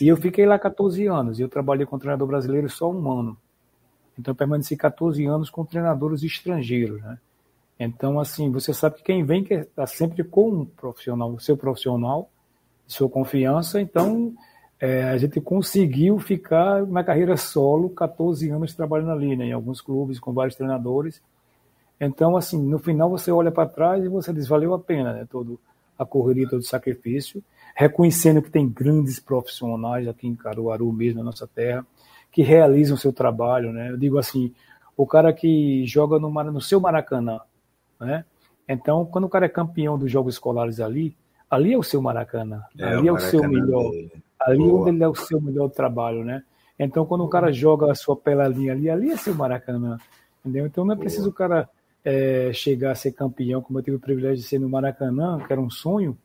E 0.00 0.08
eu 0.08 0.16
fiquei 0.16 0.44
lá 0.46 0.58
14 0.58 1.06
anos. 1.06 1.38
E 1.38 1.42
eu 1.42 1.48
trabalhei 1.48 1.86
com 1.86 1.98
treinador 1.98 2.26
brasileiro 2.26 2.68
só 2.68 2.90
um 2.90 3.10
ano. 3.10 3.36
Então 4.18 4.32
eu 4.32 4.36
permaneci 4.36 4.76
14 4.76 5.24
anos 5.26 5.50
com 5.50 5.64
treinadores 5.64 6.22
estrangeiros, 6.22 7.00
né? 7.02 7.18
Então, 7.78 8.18
assim, 8.18 8.50
você 8.50 8.72
sabe 8.72 8.96
que 8.96 9.02
quem 9.02 9.22
vem 9.22 9.44
quer 9.44 9.60
estar 9.60 9.82
tá 9.82 9.86
sempre 9.86 10.24
com 10.24 10.48
um 10.48 10.64
profissional, 10.64 11.30
o 11.30 11.38
seu 11.38 11.58
profissional, 11.58 12.30
sua 12.86 13.08
confiança. 13.08 13.80
Então, 13.80 14.34
é, 14.80 15.04
a 15.04 15.18
gente 15.18 15.40
conseguiu 15.42 16.18
ficar 16.18 16.86
na 16.86 17.04
carreira 17.04 17.36
solo 17.36 17.90
14 17.90 18.48
anos 18.48 18.74
trabalhando 18.74 19.12
ali, 19.12 19.36
né? 19.36 19.46
Em 19.46 19.52
alguns 19.52 19.82
clubes, 19.82 20.18
com 20.18 20.32
vários 20.32 20.56
treinadores. 20.56 21.20
Então, 22.00 22.36
assim, 22.36 22.62
no 22.62 22.78
final 22.78 23.10
você 23.10 23.30
olha 23.30 23.50
para 23.50 23.68
trás 23.68 24.02
e 24.02 24.08
você 24.08 24.32
diz, 24.32 24.48
valeu 24.48 24.72
a 24.72 24.78
pena, 24.78 25.12
né? 25.12 25.26
Todo 25.30 25.60
a 25.98 26.04
correria, 26.04 26.48
todo 26.48 26.60
o 26.60 26.66
sacrifício 26.66 27.42
reconhecendo 27.76 28.40
que 28.40 28.50
tem 28.50 28.66
grandes 28.66 29.20
profissionais 29.20 30.08
aqui 30.08 30.26
em 30.26 30.34
Caruaru 30.34 30.90
mesmo, 30.90 31.18
na 31.18 31.26
nossa 31.26 31.46
terra, 31.46 31.86
que 32.32 32.42
realizam 32.42 32.96
o 32.96 32.98
seu 32.98 33.12
trabalho, 33.12 33.70
né? 33.70 33.90
Eu 33.90 33.98
digo 33.98 34.18
assim, 34.18 34.54
o 34.96 35.06
cara 35.06 35.30
que 35.30 35.86
joga 35.86 36.18
no, 36.18 36.30
no 36.30 36.60
seu 36.60 36.80
Maracanã, 36.80 37.38
né? 38.00 38.24
Então, 38.66 39.04
quando 39.04 39.24
o 39.24 39.28
cara 39.28 39.44
é 39.44 39.48
campeão 39.50 39.98
dos 39.98 40.10
jogos 40.10 40.34
escolares 40.36 40.80
ali, 40.80 41.14
ali 41.50 41.74
é 41.74 41.78
o 41.78 41.82
seu 41.82 42.00
Maracanã, 42.00 42.62
é, 42.78 42.84
ali 42.94 43.08
é 43.08 43.12
o 43.12 43.18
seu 43.18 43.46
melhor, 43.46 43.90
dele. 43.90 44.10
ali 44.40 44.58
Boa. 44.58 44.80
onde 44.80 44.90
ele 44.90 45.04
é 45.04 45.08
o 45.08 45.14
seu 45.14 45.38
melhor 45.38 45.68
trabalho, 45.68 46.24
né? 46.24 46.42
Então, 46.78 47.04
quando 47.04 47.24
o 47.24 47.28
cara 47.28 47.52
joga 47.52 47.92
a 47.92 47.94
sua 47.94 48.16
peladinha 48.16 48.72
ali, 48.72 48.88
ali 48.88 49.10
é 49.10 49.18
seu 49.18 49.34
Maracanã, 49.34 49.98
entendeu? 50.40 50.64
Então, 50.64 50.82
não 50.82 50.94
é 50.94 50.96
preciso 50.96 51.24
Boa. 51.24 51.32
o 51.32 51.34
cara 51.34 51.68
é, 52.02 52.52
chegar 52.54 52.92
a 52.92 52.94
ser 52.94 53.12
campeão, 53.12 53.60
como 53.60 53.78
eu 53.78 53.82
tive 53.82 53.98
o 53.98 54.00
privilégio 54.00 54.38
de 54.38 54.44
ser 54.44 54.58
no 54.58 54.68
Maracanã, 54.68 55.38
que 55.46 55.52
era 55.52 55.60
um 55.60 55.70
sonho, 55.70 56.16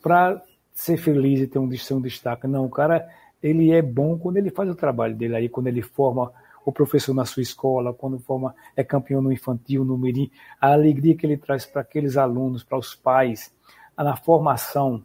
para 0.00 0.40
ser 0.76 0.98
feliz 0.98 1.40
e 1.40 1.46
ter 1.46 1.58
um, 1.58 1.74
ser 1.74 1.94
um 1.94 2.00
destaque. 2.02 2.46
Não, 2.46 2.66
o 2.66 2.68
cara 2.68 3.08
ele 3.42 3.72
é 3.72 3.80
bom 3.80 4.18
quando 4.18 4.36
ele 4.36 4.50
faz 4.50 4.68
o 4.68 4.74
trabalho 4.74 5.16
dele 5.16 5.34
aí, 5.34 5.48
quando 5.48 5.68
ele 5.68 5.80
forma 5.80 6.30
o 6.66 6.70
professor 6.70 7.14
na 7.14 7.24
sua 7.24 7.42
escola, 7.42 7.94
quando 7.94 8.18
forma 8.18 8.54
é 8.76 8.84
campeão 8.84 9.22
no 9.22 9.32
infantil, 9.32 9.86
no 9.86 9.96
mirim, 9.96 10.30
a 10.60 10.72
alegria 10.72 11.16
que 11.16 11.24
ele 11.24 11.38
traz 11.38 11.64
para 11.64 11.80
aqueles 11.80 12.18
alunos, 12.18 12.62
para 12.62 12.76
os 12.76 12.94
pais, 12.94 13.50
na 13.96 14.16
formação. 14.16 15.02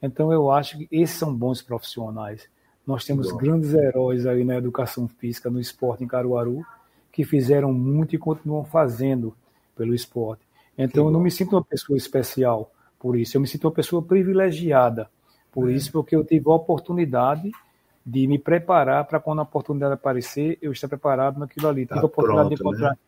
Então 0.00 0.32
eu 0.32 0.52
acho 0.52 0.78
que 0.78 0.88
esses 0.90 1.18
são 1.18 1.34
bons 1.34 1.60
profissionais. 1.60 2.48
Nós 2.86 3.04
temos 3.04 3.32
bom. 3.32 3.38
grandes 3.38 3.74
heróis 3.74 4.24
aí 4.24 4.44
na 4.44 4.56
educação 4.56 5.08
física, 5.08 5.50
no 5.50 5.58
esporte 5.58 6.04
em 6.04 6.06
Caruaru, 6.06 6.64
que 7.10 7.24
fizeram 7.24 7.72
muito 7.72 8.14
e 8.14 8.18
continuam 8.18 8.64
fazendo 8.64 9.34
pelo 9.74 9.94
esporte. 9.94 10.42
Então 10.76 11.06
eu 11.06 11.10
não 11.10 11.20
me 11.20 11.30
sinto 11.30 11.56
uma 11.56 11.64
pessoa 11.64 11.96
especial 11.96 12.70
por 12.98 13.16
isso. 13.16 13.36
Eu 13.36 13.40
me 13.40 13.46
sinto 13.46 13.66
uma 13.66 13.72
pessoa 13.72 14.02
privilegiada 14.02 15.08
por 15.52 15.70
é. 15.70 15.72
isso, 15.72 15.92
porque 15.92 16.14
eu 16.16 16.24
tive 16.24 16.48
a 16.48 16.54
oportunidade 16.54 17.50
de 18.04 18.26
me 18.26 18.38
preparar 18.38 19.04
para 19.04 19.20
quando 19.20 19.40
a 19.40 19.42
oportunidade 19.42 19.92
aparecer, 19.92 20.58
eu 20.62 20.72
estar 20.72 20.88
preparado 20.88 21.38
naquilo 21.38 21.68
ali. 21.68 21.86
Tive 21.86 22.00
tá 22.00 22.00
a 22.00 22.06
oportunidade 22.06 22.48
pronto, 22.48 22.56
de 22.56 22.62
encontrar 22.62 22.90
né? 22.90 22.98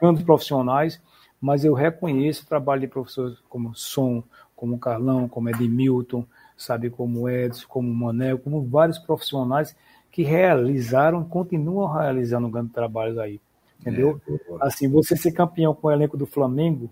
grandes 0.00 0.22
profissionais, 0.22 1.00
mas 1.40 1.64
eu 1.64 1.72
reconheço 1.72 2.44
o 2.44 2.46
trabalho 2.46 2.82
de 2.82 2.88
professores 2.88 3.38
como 3.48 3.74
Som, 3.74 4.22
como 4.54 4.78
Carlão, 4.78 5.26
como 5.28 5.48
Edmilton, 5.48 6.26
sabe, 6.56 6.90
como 6.90 7.28
Edson, 7.28 7.66
como 7.66 7.94
Manel, 7.94 8.38
como 8.38 8.62
vários 8.62 8.98
profissionais 8.98 9.74
que 10.12 10.22
realizaram, 10.22 11.24
continuam 11.24 11.90
realizando 11.90 12.48
grandes 12.48 12.72
trabalhos 12.72 13.16
aí. 13.16 13.40
Entendeu? 13.80 14.20
É, 14.28 14.38
assim, 14.60 14.88
você 14.88 15.16
ser 15.16 15.32
campeão 15.32 15.74
com 15.74 15.88
o 15.88 15.90
elenco 15.90 16.16
do 16.16 16.26
Flamengo, 16.26 16.90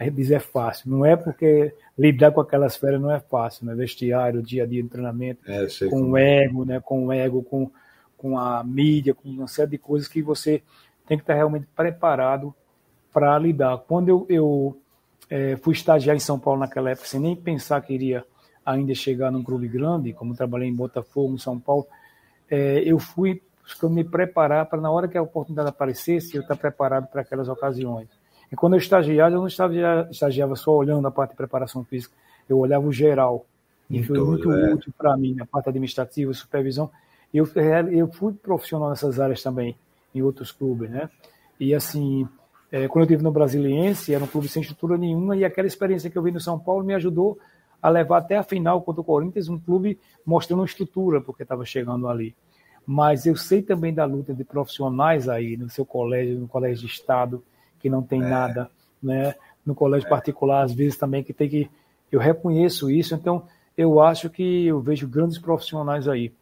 a 0.00 0.04
gente 0.04 0.14
diz 0.14 0.30
é 0.30 0.40
fácil. 0.40 0.90
Não 0.90 1.04
é 1.04 1.14
porque 1.14 1.74
lidar 1.96 2.32
com 2.32 2.40
aquelas 2.40 2.74
férias 2.74 3.02
não 3.02 3.10
é 3.10 3.20
fácil, 3.20 3.66
né? 3.66 3.74
Vestiário, 3.74 4.42
dia 4.42 4.62
a 4.62 4.66
dia 4.66 4.82
de 4.82 4.88
treinamento, 4.88 5.42
é, 5.46 5.66
com 5.90 6.12
o 6.12 6.16
é. 6.16 6.44
ego, 6.44 6.64
né? 6.64 6.80
Com 6.80 7.06
o 7.06 7.12
ego, 7.12 7.42
com, 7.42 7.70
com 8.16 8.38
a 8.38 8.64
mídia, 8.64 9.14
com 9.14 9.28
uma 9.28 9.46
série 9.46 9.72
de 9.72 9.78
coisas 9.78 10.08
que 10.08 10.22
você 10.22 10.62
tem 11.06 11.18
que 11.18 11.22
estar 11.22 11.34
realmente 11.34 11.66
preparado 11.76 12.54
para 13.12 13.38
lidar. 13.38 13.76
Quando 13.86 14.08
eu, 14.08 14.26
eu 14.30 14.80
é, 15.28 15.56
fui 15.56 15.74
estagiar 15.74 16.16
em 16.16 16.20
São 16.20 16.38
Paulo 16.38 16.60
naquela 16.60 16.90
época, 16.90 17.06
sem 17.06 17.20
nem 17.20 17.36
pensar 17.36 17.78
que 17.82 17.92
iria 17.92 18.24
ainda 18.64 18.94
chegar 18.94 19.30
num 19.30 19.44
clube 19.44 19.68
grande, 19.68 20.14
como 20.14 20.34
trabalhei 20.34 20.68
em 20.68 20.74
Botafogo, 20.74 21.34
em 21.34 21.38
São 21.38 21.60
Paulo, 21.60 21.86
é, 22.50 22.78
eu 22.86 22.98
fui 22.98 23.42
me 23.82 24.02
preparar 24.02 24.64
para, 24.64 24.80
na 24.80 24.90
hora 24.90 25.06
que 25.06 25.18
a 25.18 25.22
oportunidade 25.22 25.68
aparecesse, 25.68 26.36
eu 26.36 26.40
estar 26.40 26.56
preparado 26.56 27.06
para 27.08 27.20
aquelas 27.20 27.48
ocasiões. 27.50 28.08
E 28.50 28.56
quando 28.56 28.74
eu 28.74 28.78
estagiava, 28.78 29.34
eu 29.34 29.40
não 29.40 29.46
estagiava, 29.46 30.10
estagiava 30.10 30.56
só 30.56 30.74
olhando 30.74 31.06
a 31.06 31.10
parte 31.10 31.30
de 31.30 31.36
preparação 31.36 31.84
física, 31.84 32.14
eu 32.48 32.58
olhava 32.58 32.86
o 32.86 32.92
geral. 32.92 33.46
E 33.88 34.02
foi 34.02 34.18
muito 34.20 34.52
é. 34.52 34.74
útil 34.74 34.92
para 34.96 35.16
mim, 35.16 35.36
a 35.40 35.46
parte 35.46 35.68
administrativa, 35.68 36.32
supervisão. 36.32 36.90
Eu, 37.32 37.48
eu 37.90 38.08
fui 38.08 38.32
profissional 38.32 38.90
nessas 38.90 39.18
áreas 39.20 39.42
também, 39.42 39.76
em 40.14 40.22
outros 40.22 40.52
clubes, 40.52 40.90
né? 40.90 41.08
E 41.58 41.74
assim, 41.74 42.26
é, 42.72 42.86
quando 42.88 43.02
eu 43.02 43.06
estive 43.06 43.22
no 43.22 43.32
Brasiliense, 43.32 44.14
era 44.14 44.22
um 44.22 44.28
clube 44.28 44.48
sem 44.48 44.62
estrutura 44.62 44.96
nenhuma, 44.96 45.36
e 45.36 45.44
aquela 45.44 45.66
experiência 45.66 46.08
que 46.08 46.16
eu 46.16 46.22
vi 46.22 46.30
no 46.30 46.40
São 46.40 46.58
Paulo 46.58 46.84
me 46.84 46.94
ajudou 46.94 47.38
a 47.82 47.88
levar 47.88 48.18
até 48.18 48.36
a 48.36 48.42
final 48.42 48.82
contra 48.82 49.00
o 49.00 49.04
Corinthians, 49.04 49.48
um 49.48 49.58
clube 49.58 49.98
mostrando 50.24 50.64
estrutura, 50.64 51.20
porque 51.20 51.42
estava 51.42 51.64
chegando 51.64 52.08
ali. 52.08 52.34
Mas 52.86 53.26
eu 53.26 53.36
sei 53.36 53.62
também 53.62 53.92
da 53.92 54.04
luta 54.04 54.34
de 54.34 54.44
profissionais 54.44 55.28
aí 55.28 55.56
no 55.56 55.68
seu 55.68 55.84
colégio, 55.84 56.38
no 56.38 56.48
colégio 56.48 56.86
de 56.86 56.92
Estado, 56.92 57.42
que 57.80 57.90
não 57.90 58.02
tem 58.02 58.22
é. 58.22 58.28
nada, 58.28 58.70
né? 59.02 59.34
No 59.64 59.74
colégio 59.74 60.06
é. 60.06 60.10
particular, 60.10 60.62
às 60.62 60.72
vezes 60.72 60.96
também 60.96 61.22
que 61.22 61.32
tem 61.32 61.48
que. 61.48 61.70
Eu 62.10 62.20
reconheço 62.20 62.90
isso, 62.90 63.14
então 63.14 63.44
eu 63.76 64.00
acho 64.00 64.28
que 64.28 64.66
eu 64.66 64.80
vejo 64.80 65.08
grandes 65.08 65.38
profissionais 65.38 66.08
aí. 66.08 66.32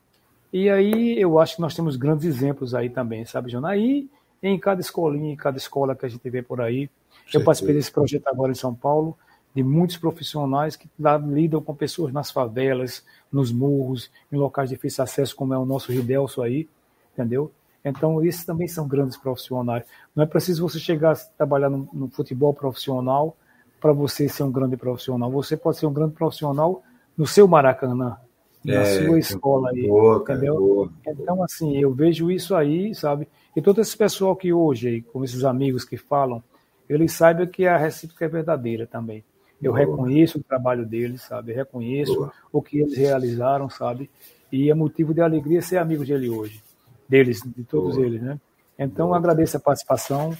E 0.52 0.68
aí 0.70 1.20
eu 1.20 1.38
acho 1.38 1.56
que 1.56 1.60
nós 1.60 1.74
temos 1.74 1.96
grandes 1.96 2.24
exemplos 2.24 2.74
aí 2.74 2.88
também, 2.88 3.24
sabe, 3.24 3.50
João? 3.50 3.66
Aí, 3.66 4.08
em 4.42 4.58
cada 4.58 4.80
escolinha, 4.80 5.32
em 5.32 5.36
cada 5.36 5.58
escola 5.58 5.94
que 5.94 6.06
a 6.06 6.08
gente 6.08 6.28
vê 6.30 6.42
por 6.42 6.60
aí. 6.60 6.88
Eu 7.32 7.44
participei 7.44 7.74
desse 7.74 7.92
projeto 7.92 8.26
agora 8.28 8.52
em 8.52 8.54
São 8.54 8.74
Paulo 8.74 9.16
de 9.54 9.62
muitos 9.62 9.96
profissionais 9.96 10.76
que 10.76 10.88
lidam 11.32 11.60
com 11.60 11.74
pessoas 11.74 12.12
nas 12.12 12.30
favelas, 12.30 13.04
nos 13.30 13.50
morros, 13.50 14.10
em 14.30 14.36
locais 14.36 14.68
de 14.68 14.76
difícil 14.76 15.02
acesso, 15.02 15.34
como 15.34 15.52
é 15.52 15.58
o 15.58 15.64
nosso 15.64 15.90
Ridelso 15.90 16.42
aí, 16.42 16.68
entendeu? 17.12 17.50
Então, 17.88 18.24
esses 18.24 18.44
também 18.44 18.68
são 18.68 18.86
grandes 18.86 19.16
profissionais. 19.16 19.84
Não 20.14 20.24
é 20.24 20.26
preciso 20.26 20.68
você 20.68 20.78
chegar 20.78 21.12
a 21.12 21.16
trabalhar 21.16 21.70
no, 21.70 21.88
no 21.92 22.08
futebol 22.08 22.52
profissional 22.54 23.36
para 23.80 23.92
você 23.92 24.28
ser 24.28 24.42
um 24.42 24.50
grande 24.50 24.76
profissional. 24.76 25.30
Você 25.30 25.56
pode 25.56 25.78
ser 25.78 25.86
um 25.86 25.92
grande 25.92 26.14
profissional 26.14 26.82
no 27.16 27.26
seu 27.26 27.46
Maracanã, 27.48 28.16
na 28.64 28.74
é, 28.74 28.84
sua 28.84 29.18
escola 29.18 29.70
aí, 29.70 29.86
boa, 29.86 30.18
entendeu? 30.18 30.56
boa. 30.56 30.92
Então, 31.06 31.42
assim, 31.42 31.76
eu 31.76 31.92
vejo 31.92 32.30
isso 32.30 32.54
aí, 32.54 32.94
sabe? 32.94 33.28
E 33.56 33.62
todo 33.62 33.80
esse 33.80 33.96
pessoal 33.96 34.36
que 34.36 34.52
hoje, 34.52 35.04
como 35.12 35.24
esses 35.24 35.44
amigos 35.44 35.84
que 35.84 35.96
falam, 35.96 36.42
eles 36.88 37.12
saibam 37.12 37.46
que 37.46 37.66
a 37.66 37.76
recíproca 37.76 38.24
é 38.24 38.28
verdadeira 38.28 38.86
também. 38.86 39.24
Eu 39.60 39.72
reconheço 39.72 40.38
o 40.38 40.42
trabalho 40.42 40.86
deles, 40.86 41.22
sabe? 41.22 41.52
reconheço 41.52 42.14
Boa. 42.14 42.32
o 42.52 42.62
que 42.62 42.78
eles 42.78 42.96
realizaram, 42.96 43.68
sabe? 43.68 44.08
E 44.52 44.70
é 44.70 44.74
motivo 44.74 45.12
de 45.12 45.20
alegria 45.20 45.60
ser 45.60 45.78
amigo 45.78 46.04
dele 46.04 46.30
hoje, 46.30 46.62
deles, 47.08 47.40
de 47.44 47.64
todos 47.64 47.96
Boa. 47.96 48.06
eles, 48.06 48.22
né? 48.22 48.38
Então 48.78 49.14
agradeço 49.14 49.56
a 49.56 49.60
participação. 49.60 50.36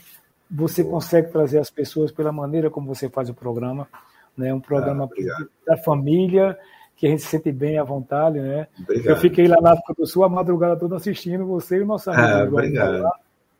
Você 0.50 0.84
consegue 0.84 1.30
trazer 1.30 1.58
as 1.58 1.70
pessoas 1.70 2.12
pela 2.12 2.32
maneira 2.32 2.70
como 2.70 2.86
você 2.86 3.08
faz 3.08 3.28
o 3.28 3.34
programa, 3.34 3.88
né? 4.36 4.54
Um 4.54 4.60
programa 4.60 5.04
ah, 5.04 5.46
da 5.66 5.76
família 5.76 6.56
que 6.96 7.06
a 7.06 7.10
gente 7.10 7.22
se 7.22 7.28
sente 7.28 7.52
bem 7.52 7.78
à 7.78 7.84
vontade, 7.84 8.40
né? 8.40 8.66
Obrigado. 8.80 9.06
Eu 9.08 9.16
fiquei 9.16 9.46
lá 9.46 9.60
na 9.60 9.72
África 9.72 9.94
do 9.94 10.06
Sul 10.06 10.24
a 10.24 10.28
madrugada 10.28 10.76
toda 10.76 10.96
assistindo 10.96 11.46
você 11.46 11.76
e 11.78 11.82
o 11.82 11.86
nosso 11.86 12.10
amigo. 12.10 12.26
Ah, 12.26 12.44
obrigado. 12.44 13.08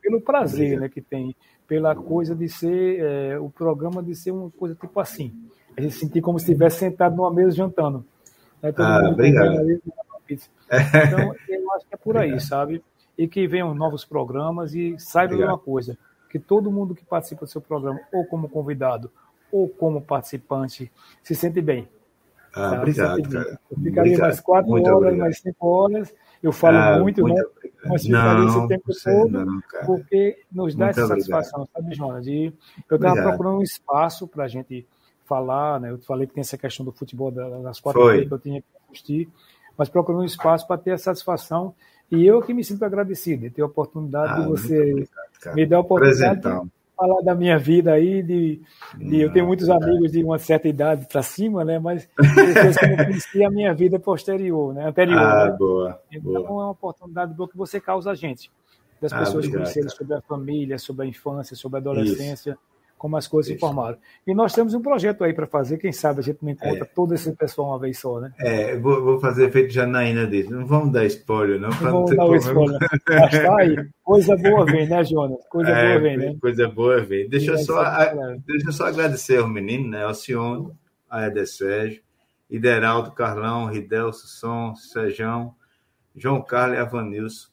Pelo 0.03 0.21
prazer, 0.21 0.61
obrigado. 0.61 0.81
né, 0.81 0.89
que 0.89 1.01
tem 1.01 1.37
pela 1.67 1.95
coisa 1.95 2.35
de 2.35 2.49
ser 2.49 3.01
é, 3.01 3.39
o 3.39 3.51
programa 3.51 4.03
de 4.03 4.15
ser 4.15 4.31
uma 4.31 4.51
coisa 4.51 4.75
tipo 4.75 4.99
assim. 4.99 5.33
A 5.77 5.81
gente 5.81 5.95
sentir 5.95 6.21
como 6.21 6.39
se 6.39 6.47
estivesse 6.47 6.79
sentado 6.79 7.15
numa 7.15 7.33
mesa 7.33 7.53
jantando. 7.53 8.05
Né? 8.61 8.73
Todo 8.73 8.87
ah, 8.87 9.11
obrigado. 9.11 9.81
Então, 10.71 11.35
eu 11.49 11.73
acho 11.73 11.87
que 11.87 11.95
é 11.95 11.97
por 11.97 12.19
aí, 12.19 12.39
sabe? 12.39 12.83
E 13.19 13.27
que 13.27 13.47
venham 13.47 13.75
novos 13.75 14.05
programas 14.05 14.75
e 14.75 14.97
saiba 14.99 15.37
de 15.37 15.43
uma 15.43 15.59
coisa, 15.59 15.99
que 16.31 16.39
todo 16.39 16.71
mundo 16.71 16.95
que 16.95 17.05
participa 17.05 17.45
do 17.45 17.51
seu 17.51 17.61
programa, 17.61 18.01
ou 18.13 18.25
como 18.25 18.49
convidado, 18.49 19.11
ou 19.51 19.69
como 19.69 20.01
participante, 20.01 20.91
se 21.23 21.35
sente 21.35 21.61
bem. 21.61 21.89
Ah, 22.53 22.71
tá? 22.71 22.79
obrigado, 22.79 23.29
cara. 23.29 23.61
Eu 23.71 23.77
ficaria 23.77 24.01
obrigado. 24.01 24.21
mais 24.21 24.41
quatro 24.41 24.71
Muito 24.71 24.87
horas, 24.87 24.99
obrigado. 24.99 25.19
mais 25.19 25.39
cinco 25.39 25.67
horas. 25.67 26.15
Eu 26.43 26.53
falo 26.53 26.77
ah, 26.77 26.99
muito, 27.01 27.23
muito, 27.23 27.37
né? 27.37 27.43
Mas 27.85 28.03
ficaria 28.03 28.45
esse 28.45 28.69
tempo 28.69 28.93
todo, 29.05 29.45
não, 29.45 29.61
porque 29.87 30.39
nos 30.53 30.75
dá 30.75 30.87
muito 30.87 31.01
essa 31.01 31.09
satisfação, 31.09 31.63
obrigado. 31.63 31.83
sabe, 31.83 31.95
Jonas? 31.95 32.27
E 32.27 32.55
eu 32.89 32.97
estava 32.97 33.23
procurando 33.23 33.59
um 33.59 33.63
espaço 33.63 34.27
para 34.27 34.45
a 34.45 34.49
gente 34.49 34.87
falar, 35.25 35.81
né? 35.81 35.91
Eu 35.91 35.99
falei 35.99 36.27
que 36.27 36.35
tem 36.35 36.41
essa 36.41 36.57
questão 36.57 36.85
do 36.85 36.93
futebol 36.93 37.31
das 37.31 37.81
quatro 37.81 38.07
vezes 38.07 38.29
que 38.29 38.35
eu 38.35 38.39
tinha 38.39 38.61
que 38.61 38.67
assistir, 38.89 39.29
mas 39.77 39.89
procurando 39.89 40.23
um 40.23 40.25
espaço 40.25 40.67
para 40.67 40.79
ter 40.79 40.93
a 40.93 40.99
satisfação. 40.99 41.75
E 42.11 42.25
eu 42.25 42.41
que 42.41 42.55
me 42.55 42.65
sinto 42.65 42.85
agradecido 42.85 43.43
de 43.43 43.51
ter 43.51 43.63
a 43.63 43.67
oportunidade 43.67 44.33
ah, 44.33 44.41
de 44.41 44.49
você 44.49 44.93
obrigado, 44.93 45.55
me 45.55 45.67
dar 45.67 45.77
a 45.77 45.81
oportunidade 45.81 46.41
de 46.41 46.71
falar 46.97 47.21
da 47.23 47.35
minha 47.35 47.59
vida 47.59 47.93
aí, 47.93 48.23
de, 48.23 48.61
de 48.97 49.21
eu 49.21 49.33
tenho 49.33 49.47
muitos 49.47 49.69
amigos 49.69 50.11
de 50.11 50.25
uma 50.25 50.39
certa 50.39 50.69
idade 50.69 51.07
para 51.07 51.23
cima, 51.23 51.65
né? 51.65 51.79
Mas 51.79 52.09
pessoas 52.17 52.77
que 52.77 52.87
não 52.87 52.97
conheciam 53.05 53.49
a 53.49 53.51
minha 53.51 53.75
vida 53.75 53.99
posterior, 53.99 54.75
né? 54.75 54.89
Anterior. 54.89 55.19
Ah, 55.19 55.45
né? 55.47 55.57
boa, 55.59 56.01
então 56.11 56.33
boa. 56.33 56.47
é 56.47 56.51
uma 56.51 56.71
oportunidade 56.71 57.35
boa 57.35 57.49
que 57.49 57.57
você 57.57 57.81
causa 57.81 58.11
a 58.11 58.15
gente. 58.15 58.51
Das 59.01 59.13
ah, 59.13 59.19
pessoas 59.19 59.45
obrigado, 59.45 59.63
conhecerem 59.63 59.89
sobre 59.91 60.15
a 60.15 60.21
família, 60.23 60.79
sobre 60.79 61.07
a 61.07 61.09
infância, 61.09 61.55
sobre 61.55 61.77
a 61.77 61.81
adolescência. 61.81 62.53
Isso 62.53 62.78
como 62.99 63.17
as 63.17 63.27
coisas 63.27 63.51
Isso. 63.51 63.59
se 63.59 63.61
formaram. 63.61 63.97
E 64.27 64.35
nós 64.35 64.53
temos 64.53 64.75
um 64.75 64.83
projeto 64.83 65.23
aí 65.23 65.33
para 65.33 65.47
fazer, 65.47 65.79
quem 65.79 65.93
sabe 65.93 66.19
a 66.19 66.23
gente 66.23 66.41
não 66.43 66.51
encontra 66.51 66.85
é. 66.85 66.85
todo 66.85 67.15
esse 67.15 67.33
pessoal 67.33 67.69
uma 67.69 67.79
vez 67.79 67.99
só, 67.99 68.21
né? 68.21 68.33
É, 68.39 68.77
vou, 68.77 69.03
vou 69.03 69.21
fazer 69.21 69.51
feito 69.51 69.73
Janaína 69.73 70.27
disso. 70.27 70.51
Não 70.51 70.67
vamos 70.67 70.93
dar 70.93 71.07
spoiler, 71.07 71.61
não. 71.61 71.71
Não 71.71 71.77
vamos 71.77 72.17
dar 72.17 72.27
o 72.27 72.35
spoiler. 72.35 72.79
Mas 73.09 73.31
tá 73.31 73.57
aí. 73.57 73.89
Coisa 74.03 74.37
boa 74.37 74.67
vem, 74.67 74.89
né, 74.89 75.05
Jonas? 75.05 75.39
Coisa 75.49 75.71
é, 75.71 75.89
boa 75.89 76.01
vem, 76.01 76.17
né? 76.17 76.37
Coisa 76.41 76.69
boa 76.69 77.01
vem. 77.01 77.29
Deixa, 77.29 77.53
eu 77.53 77.59
só, 77.59 77.81
a, 77.81 78.37
deixa 78.45 78.69
eu 78.69 78.73
só 78.73 78.87
agradecer 78.87 79.39
ao 79.39 79.49
menino, 79.49 79.89
né? 79.89 80.03
Alcione, 80.05 80.73
a 81.09 81.27
Eder 81.27 81.47
Sérgio, 81.47 82.03
Ideraldo, 82.51 83.13
Carlão, 83.13 83.67
Ridelso, 83.67 84.27
Som, 84.27 84.75
Sejão, 84.75 85.55
João 86.17 86.43
Carlos 86.43 86.77
e 86.77 86.81
Avanilson, 86.81 87.49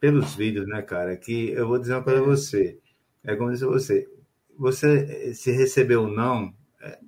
pelos 0.00 0.34
vídeos, 0.34 0.66
né, 0.66 0.82
cara? 0.82 1.16
Que 1.16 1.50
eu 1.50 1.68
vou 1.68 1.78
dizer 1.78 1.94
uma 1.94 2.02
coisa 2.02 2.20
a 2.20 2.24
você. 2.24 2.78
É 3.22 3.36
como 3.36 3.52
disse 3.52 3.64
você, 3.64 4.08
você 4.60 5.32
se 5.32 5.50
recebeu 5.50 6.02
ou 6.02 6.08
não, 6.08 6.52
é, 6.82 6.98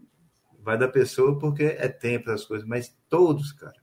vai 0.59 0.79
da 0.79 0.89
pessoa 0.89 1.39
porque 1.39 1.65
é 1.65 1.87
tempo 1.87 2.31
as 2.31 2.47
coisas, 2.47 2.67
mas 2.67 2.97
todos, 3.11 3.53
cara, 3.53 3.77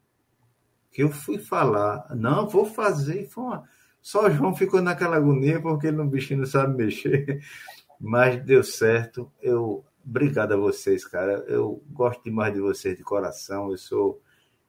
que 0.92 1.04
eu 1.04 1.12
fui 1.12 1.38
falar, 1.38 2.08
não, 2.16 2.48
vou 2.48 2.66
fazer, 2.66 3.28
foi 3.30 3.44
uma... 3.44 3.64
só 4.02 4.28
João 4.28 4.56
ficou 4.56 4.82
naquela 4.82 5.18
agonia 5.18 5.62
porque 5.62 5.86
ele 5.86 5.98
no 5.98 6.08
bichinho 6.08 6.40
não 6.40 6.48
sabe 6.48 6.76
mexer, 6.76 7.44
mas 8.02 8.44
deu 8.44 8.64
certo. 8.64 9.32
Eu 9.40 9.86
obrigado 10.04 10.54
a 10.54 10.58
vocês, 10.58 11.06
cara. 11.06 11.46
Eu 11.48 11.84
gosto 11.92 12.24
demais 12.24 12.52
de 12.52 12.60
vocês 12.60 12.98
de 12.98 13.04
coração. 13.04 13.70
Eu 13.70 13.78
sou 13.78 14.20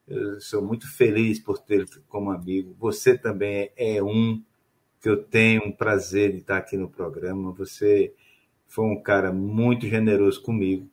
eu 0.07 0.39
sou 0.41 0.61
muito 0.61 0.87
feliz 0.87 1.39
por 1.39 1.57
ter 1.57 1.87
como 2.07 2.29
amigo. 2.29 2.75
Você 2.77 3.17
também 3.17 3.71
é 3.75 4.03
um 4.03 4.43
que 4.99 5.09
eu 5.09 5.23
tenho 5.23 5.63
um 5.65 5.71
prazer 5.71 6.31
de 6.33 6.39
estar 6.39 6.57
aqui 6.57 6.77
no 6.77 6.89
programa. 6.89 7.51
Você 7.53 8.13
foi 8.71 8.85
um 8.85 9.03
cara 9.03 9.33
muito 9.33 9.85
generoso 9.85 10.41
comigo, 10.41 10.89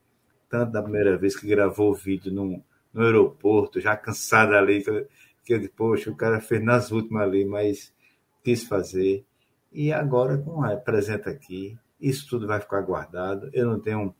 tanto 0.50 0.72
da 0.72 0.82
primeira 0.82 1.16
vez 1.16 1.38
que 1.38 1.46
gravou 1.46 1.92
o 1.92 1.94
vídeo 1.94 2.32
no, 2.32 2.60
no 2.92 3.02
aeroporto, 3.04 3.80
já 3.80 3.96
cansado 3.96 4.56
ali, 4.56 4.82
que 4.82 4.90
eu, 4.90 5.06
que 5.44 5.52
eu 5.54 5.70
poxa, 5.76 6.10
o 6.10 6.16
cara 6.16 6.40
fez 6.40 6.60
nas 6.60 6.90
últimas 6.90 7.22
ali, 7.22 7.44
mas 7.44 7.94
quis 8.42 8.64
fazer. 8.64 9.24
E 9.72 9.92
agora, 9.92 10.36
com 10.36 10.64
a 10.64 10.72
apresenta 10.72 11.30
aqui, 11.30 11.78
isso 12.00 12.28
tudo 12.28 12.48
vai 12.48 12.58
ficar 12.58 12.80
guardado. 12.80 13.48
Eu 13.52 13.66
não 13.66 13.78
tenho 13.78 14.12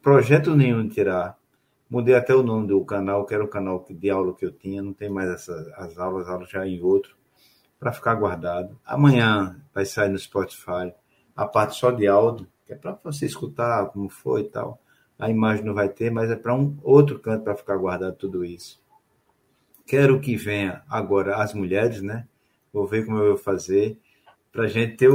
projeto 0.00 0.56
nenhum 0.56 0.88
de 0.88 0.94
tirar. 0.94 1.36
Mudei 1.90 2.14
até 2.14 2.34
o 2.34 2.42
nome 2.42 2.68
do 2.68 2.82
canal, 2.82 3.26
que 3.26 3.34
era 3.34 3.44
o 3.44 3.48
canal 3.48 3.84
de 3.90 4.08
aula 4.08 4.34
que 4.34 4.46
eu 4.46 4.52
tinha, 4.52 4.82
não 4.82 4.94
tem 4.94 5.10
mais 5.10 5.28
essas, 5.28 5.68
as 5.74 5.98
aulas, 5.98 6.22
as 6.22 6.28
aulas 6.30 6.48
já 6.48 6.66
em 6.66 6.80
outro, 6.80 7.14
para 7.78 7.92
ficar 7.92 8.14
guardado. 8.14 8.80
Amanhã 8.86 9.60
vai 9.74 9.84
sair 9.84 10.08
no 10.08 10.18
Spotify 10.18 10.94
a 11.36 11.46
parte 11.46 11.76
só 11.76 11.90
de 11.90 12.06
áudio, 12.06 12.48
que 12.66 12.72
é 12.72 12.76
para 12.76 12.98
você 13.04 13.26
escutar 13.26 13.86
como 13.86 14.08
foi 14.08 14.42
e 14.42 14.48
tal. 14.48 14.80
A 15.18 15.30
imagem 15.30 15.64
não 15.64 15.72
vai 15.72 15.88
ter, 15.88 16.10
mas 16.10 16.30
é 16.30 16.36
para 16.36 16.54
um 16.54 16.76
outro 16.82 17.18
canto 17.18 17.44
para 17.44 17.56
ficar 17.56 17.76
guardado 17.76 18.16
tudo 18.16 18.44
isso. 18.44 18.82
Quero 19.86 20.20
que 20.20 20.36
venha 20.36 20.82
agora 20.88 21.36
as 21.36 21.54
mulheres, 21.54 22.02
né? 22.02 22.26
Vou 22.72 22.86
ver 22.86 23.06
como 23.06 23.18
eu 23.18 23.28
vou 23.28 23.36
fazer 23.36 23.98
para 24.52 24.64
a 24.64 24.68
gente 24.68 24.96
ter 24.96 25.10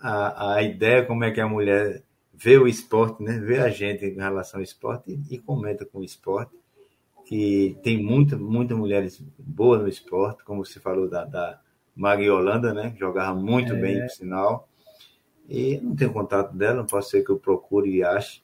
a, 0.00 0.54
a 0.56 0.62
ideia 0.62 1.04
como 1.04 1.24
é 1.24 1.30
que 1.30 1.40
a 1.40 1.48
mulher 1.48 2.02
vê 2.34 2.58
o 2.58 2.66
esporte, 2.66 3.22
né? 3.22 3.38
Vê 3.38 3.58
a 3.58 3.70
gente 3.70 4.04
em 4.04 4.16
relação 4.16 4.58
ao 4.58 4.64
esporte 4.64 5.12
e, 5.12 5.36
e 5.36 5.38
comenta 5.38 5.86
com 5.86 6.00
o 6.00 6.04
esporte. 6.04 6.52
Que 7.24 7.76
tem 7.82 8.02
muitas 8.02 8.38
muita 8.38 8.74
mulheres 8.74 9.20
boas 9.38 9.80
no 9.80 9.88
esporte, 9.88 10.44
como 10.44 10.64
você 10.64 10.78
falou 10.78 11.08
da, 11.08 11.24
da 11.24 11.60
Maggie 11.94 12.30
Holanda, 12.30 12.74
né? 12.74 12.94
Jogava 12.98 13.34
muito 13.34 13.72
é. 13.72 13.76
bem, 13.76 14.00
por 14.00 14.10
sinal 14.10 14.68
E 15.48 15.78
não 15.80 15.94
tenho 15.94 16.12
contato 16.12 16.54
dela, 16.56 16.78
não 16.78 16.86
pode 16.86 17.08
ser 17.08 17.22
que 17.22 17.30
eu 17.30 17.38
procure 17.38 17.88
e 17.90 18.02
ache, 18.02 18.42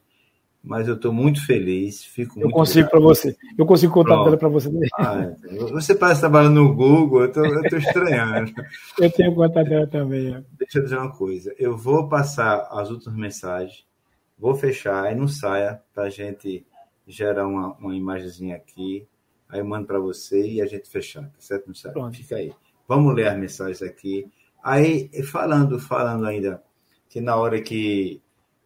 mas 0.63 0.87
eu 0.87 0.95
estou 0.95 1.13
muito 1.13 1.45
feliz. 1.45 2.05
Fico 2.05 2.41
eu 2.41 2.51
consigo 2.51 2.89
para 2.89 3.01
você. 3.01 3.37
Eu 3.59 3.67
consigo 3.67 3.93
contato 3.93 4.25
dela 4.25 4.37
para 4.37 4.49
você. 4.49 4.71
Ah, 4.99 5.35
você 5.73 5.95
parece 5.95 6.21
trabalhando 6.21 6.63
no 6.63 6.75
Google, 6.75 7.23
eu 7.23 7.27
estou 7.27 7.79
estranhando. 7.79 8.53
eu 9.01 9.11
tenho 9.11 9.35
contato 9.35 9.69
dela 9.69 9.87
também. 9.89 10.35
É. 10.35 10.45
Deixa 10.59 10.79
eu 10.79 10.85
dizer 10.85 10.99
uma 10.99 11.11
coisa. 11.11 11.53
Eu 11.59 11.77
vou 11.77 12.09
passar 12.09 12.69
as 12.71 12.91
últimas 12.91 13.17
mensagens, 13.17 13.85
vou 14.39 14.55
fechar 14.55 15.11
e 15.11 15.17
não 15.17 15.27
saia 15.27 15.81
para 15.93 16.05
a 16.05 16.11
gente 16.11 16.65
gerar 17.07 17.47
uma, 17.47 17.73
uma 17.79 17.97
imagenzinha 17.97 18.55
aqui. 18.55 19.07
Aí 19.49 19.59
eu 19.59 19.65
mando 19.65 19.87
para 19.87 19.99
você 19.99 20.47
e 20.47 20.63
a 20.63 20.67
gente 20.67 20.89
fechar, 20.89 21.25
tá 21.25 21.41
certo? 21.41 21.67
Não 21.67 21.75
sabe? 21.75 21.95
Pronto. 21.95 22.17
Fica 22.17 22.37
aí. 22.37 22.53
Vamos 22.87 23.15
ler 23.15 23.29
as 23.29 23.39
mensagens 23.39 23.83
aqui. 23.83 24.31
Aí, 24.63 25.11
falando, 25.25 25.79
falando 25.81 26.25
ainda, 26.25 26.63
que 27.13 27.21
na 27.21 27.37
hora 27.37 27.61
que, 27.61 28.23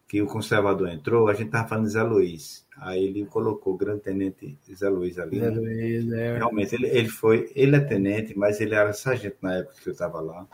que 0.06 0.22
o 0.22 0.26
conservador 0.28 0.88
entrou, 0.88 1.26
a 1.26 1.34
gente 1.34 1.46
estava 1.46 1.66
falando 1.66 1.86
de 1.86 1.90
Zé 1.90 2.02
Luiz. 2.04 2.64
Aí 2.78 3.04
ele 3.04 3.26
colocou 3.26 3.74
o 3.74 3.76
grande 3.76 4.02
tenente 4.02 4.56
Zé 4.72 4.88
Luiz 4.88 5.18
ali. 5.18 5.40
Zé 5.40 5.50
né? 5.50 5.56
Luiz, 5.56 6.12
é. 6.12 6.36
Realmente, 6.36 6.76
ele, 6.76 6.86
ele 6.86 7.08
foi, 7.08 7.50
ele 7.56 7.74
é 7.74 7.80
tenente, 7.80 8.38
mas 8.38 8.60
ele 8.60 8.76
era 8.76 8.92
sargento 8.92 9.38
na 9.42 9.56
época 9.56 9.74
que 9.82 9.88
eu 9.88 9.92
estava 9.92 10.20
lá. 10.20 10.46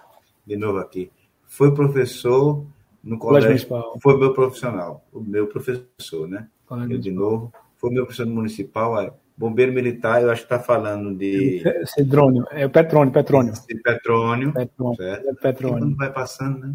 De 0.46 0.56
novo 0.56 0.78
aqui. 0.78 1.12
Foi 1.44 1.74
professor 1.74 2.64
no 3.04 3.18
colégio. 3.18 3.68
Foi 4.00 4.18
meu 4.18 4.32
profissional, 4.32 5.04
o 5.12 5.20
meu 5.20 5.46
professor, 5.46 6.26
né? 6.26 6.48
Eu, 6.88 6.96
de 6.98 7.10
novo. 7.10 7.52
Foi 7.76 7.90
meu 7.90 8.06
professor 8.06 8.26
municipal, 8.26 8.98
é 8.98 9.12
Bombeiro 9.36 9.72
militar, 9.72 10.22
eu 10.22 10.30
acho 10.30 10.46
que 10.46 10.54
está 10.54 10.58
falando 10.58 11.14
de. 11.14 11.62
Cedrônio, 11.86 12.46
é 12.52 12.64
o 12.64 12.70
Petrônio, 12.70 13.12
Petrônio. 13.12 13.52
De 13.52 13.74
Petrônio. 13.74 14.52
Petrônio. 14.54 14.96
Certo? 14.96 15.28
É 15.28 15.34
Petrônio. 15.34 15.78
quando 15.78 15.96
vai 15.96 16.12
passando, 16.12 16.58
né? 16.58 16.74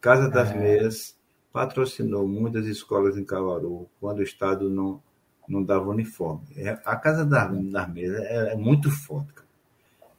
Casa 0.00 0.28
das 0.28 0.50
é. 0.50 0.54
Meias 0.54 1.16
patrocinou 1.52 2.26
muitas 2.26 2.66
escolas 2.66 3.16
em 3.16 3.24
Caruaru 3.24 3.88
quando 4.00 4.18
o 4.18 4.22
Estado 4.22 4.68
não, 4.70 5.02
não 5.48 5.62
dava 5.62 5.88
uniforme. 5.88 6.46
É, 6.56 6.78
a 6.84 6.96
Casa 6.96 7.24
das, 7.24 7.50
das 7.70 7.92
Meias 7.92 8.14
é, 8.14 8.52
é 8.52 8.56
muito 8.56 8.90
forte, 8.90 9.32
cara. 9.32 9.48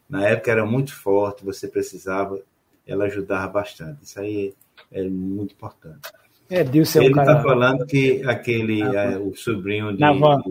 Na 0.10 0.28
época 0.28 0.52
era 0.52 0.66
muito 0.66 0.94
forte, 0.96 1.46
você 1.46 1.68
precisava, 1.68 2.42
ela 2.86 3.06
ajudava 3.06 3.48
bastante. 3.48 4.04
Isso 4.04 4.20
aí 4.20 4.56
é, 4.92 5.06
é 5.06 5.10
muito 5.10 5.54
importante. 5.54 6.12
É, 6.50 6.64
Dilson 6.64 7.02
Ele 7.02 7.10
está 7.10 7.44
falando 7.44 7.86
que 7.86 8.24
aquele, 8.26 8.82
é, 8.82 9.18
o 9.20 9.36
sobrinho 9.36 9.94
de. 9.94 10.00
Navan. 10.00 10.42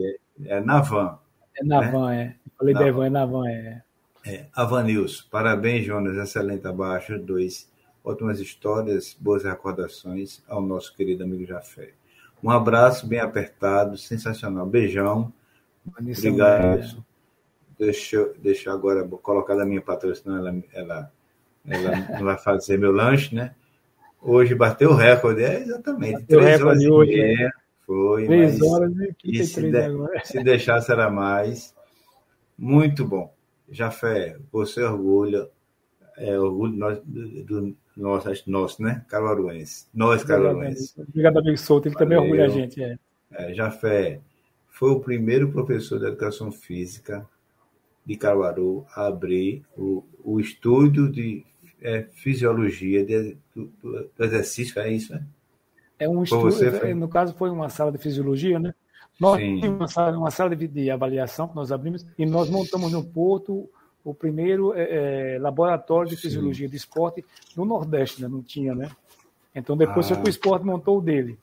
É 0.44 0.60
Navan. 0.60 1.18
É 1.56 1.64
Navan, 1.64 2.10
né? 2.10 2.22
é. 2.22 2.50
Falei 2.56 2.74
Navan. 2.74 2.84
Devan, 2.86 3.06
é 3.06 3.10
Navan, 3.10 3.48
é. 3.48 3.82
É, 4.24 4.46
Avanilson, 4.54 5.24
parabéns, 5.30 5.86
Jonas, 5.86 6.16
excelente 6.16 6.66
abaixo, 6.66 7.18
dois. 7.18 7.68
Ótimas 8.08 8.40
histórias, 8.40 9.14
boas 9.20 9.44
recordações 9.44 10.42
ao 10.48 10.62
nosso 10.62 10.96
querido 10.96 11.24
amigo 11.24 11.44
Jafé. 11.44 11.90
Um 12.42 12.48
abraço 12.48 13.06
bem 13.06 13.20
apertado, 13.20 13.98
sensacional. 13.98 14.64
Beijão. 14.64 15.30
Obrigado. 15.86 16.80
É. 16.80 16.96
Deixa, 17.78 18.32
deixa 18.38 18.72
agora 18.72 19.06
colocar 19.06 19.54
da 19.56 19.66
minha 19.66 19.82
patroa, 19.82 20.14
senão 20.14 20.38
ela, 20.38 20.56
ela, 20.72 21.12
ela 21.66 21.96
não 22.16 22.24
vai 22.24 22.38
fazer 22.38 22.78
meu 22.78 22.92
lanche, 22.92 23.34
né? 23.34 23.54
Hoje 24.22 24.54
bateu 24.54 24.92
o 24.92 24.94
recorde, 24.94 25.42
é 25.42 25.60
exatamente. 25.60 26.20
Bateu 26.22 26.40
três 26.40 26.62
horas 26.62 26.82
e 26.82 26.88
hoje, 26.88 27.12
meia. 27.12 27.46
É. 27.46 27.50
Foi. 27.84 28.24
Três 28.24 28.62
horas 28.62 28.90
e, 29.22 29.38
e 29.38 29.44
se, 29.44 29.70
de, 29.70 29.76
agora. 29.76 30.24
se 30.24 30.42
deixasse 30.42 30.90
era 30.90 31.10
mais. 31.10 31.74
Muito 32.56 33.04
bom. 33.04 33.30
Jafé, 33.70 34.38
você 34.50 34.82
orgulha, 34.82 35.46
é 36.16 36.38
orgulho 36.38 36.72
nós, 36.74 36.98
do, 37.04 37.44
do 37.44 37.76
nosso, 37.98 38.28
nosso, 38.46 38.82
né? 38.82 39.04
Caruaruense. 39.08 39.86
Nós, 39.92 40.22
caruaruenses. 40.22 40.96
Obrigado, 40.96 41.38
amigo 41.38 41.58
Souto, 41.58 41.88
ele 41.88 41.96
também 41.96 42.16
orgulha 42.16 42.46
a 42.46 42.48
gente. 42.48 42.82
É. 42.82 42.98
É, 43.32 43.52
Jafé 43.52 44.20
foi 44.70 44.90
o 44.90 45.00
primeiro 45.00 45.50
professor 45.50 45.98
de 45.98 46.06
educação 46.06 46.52
física 46.52 47.28
de 48.06 48.16
Caruaru 48.16 48.86
a 48.94 49.06
abrir 49.06 49.64
o, 49.76 50.04
o 50.24 50.40
estúdio 50.40 51.10
de 51.10 51.44
é, 51.82 52.06
fisiologia 52.12 53.04
de, 53.04 53.36
do, 53.54 53.70
do, 53.82 54.24
exercício, 54.24 54.80
é 54.80 54.90
isso, 54.90 55.12
né? 55.12 55.22
É 55.98 56.08
um 56.08 56.22
estudo, 56.22 56.64
é, 56.64 56.94
no 56.94 57.08
caso 57.08 57.34
foi 57.34 57.50
uma 57.50 57.68
sala 57.68 57.90
de 57.90 57.98
fisiologia, 57.98 58.58
né? 58.58 58.72
Nós 59.20 59.38
tínhamos 59.38 59.80
uma 59.80 59.88
sala, 59.88 60.16
uma 60.16 60.30
sala 60.30 60.54
de, 60.54 60.68
de, 60.68 60.90
avaliação 60.90 61.48
que 61.48 61.56
nós 61.56 61.72
abrimos 61.72 62.06
e 62.16 62.24
nós 62.24 62.48
montamos 62.48 62.92
no 62.92 63.04
Porto 63.04 63.68
o 64.10 64.14
primeiro 64.14 64.72
é, 64.74 65.34
é, 65.34 65.38
laboratório 65.38 66.08
de 66.08 66.16
fisiologia 66.16 66.66
Sim. 66.66 66.70
de 66.70 66.76
esporte 66.76 67.24
no 67.56 67.64
Nordeste, 67.64 68.22
né? 68.22 68.28
Não 68.28 68.42
tinha, 68.42 68.74
né? 68.74 68.90
Então 69.54 69.76
depois 69.76 70.10
ah. 70.10 70.22
o 70.24 70.28
esporte 70.28 70.64
montou 70.64 70.98
o 70.98 71.02
dele. 71.02 71.38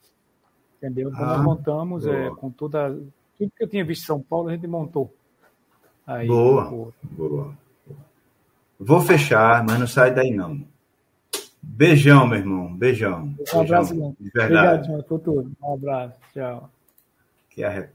Entendeu? 0.78 1.10
Então 1.10 1.24
ah, 1.24 1.36
nós 1.36 1.42
montamos 1.42 2.06
é, 2.06 2.30
com 2.30 2.50
toda. 2.50 2.90
Tudo 3.38 3.52
que 3.56 3.64
eu 3.64 3.68
tinha 3.68 3.84
visto 3.84 4.02
em 4.02 4.06
São 4.06 4.20
Paulo, 4.20 4.48
a 4.48 4.52
gente 4.52 4.66
montou. 4.66 5.12
Aí, 6.06 6.26
boa, 6.26 6.92
boa. 7.02 7.54
Vou 8.78 9.00
fechar, 9.00 9.64
mas 9.64 9.78
não 9.78 9.86
sai 9.86 10.14
daí 10.14 10.30
não. 10.30 10.60
Beijão, 11.62 12.26
meu 12.26 12.38
irmão. 12.38 12.74
Beijão. 12.74 13.34
Um 13.54 13.60
abraço, 13.60 13.94
irmão. 13.94 14.16
De 14.20 14.30
verdade. 14.30 14.90
Obrigado, 14.90 15.18
tudo. 15.18 15.52
Um 15.62 15.74
abraço. 15.74 16.14
Tchau. 16.32 16.70
Que 17.50 17.90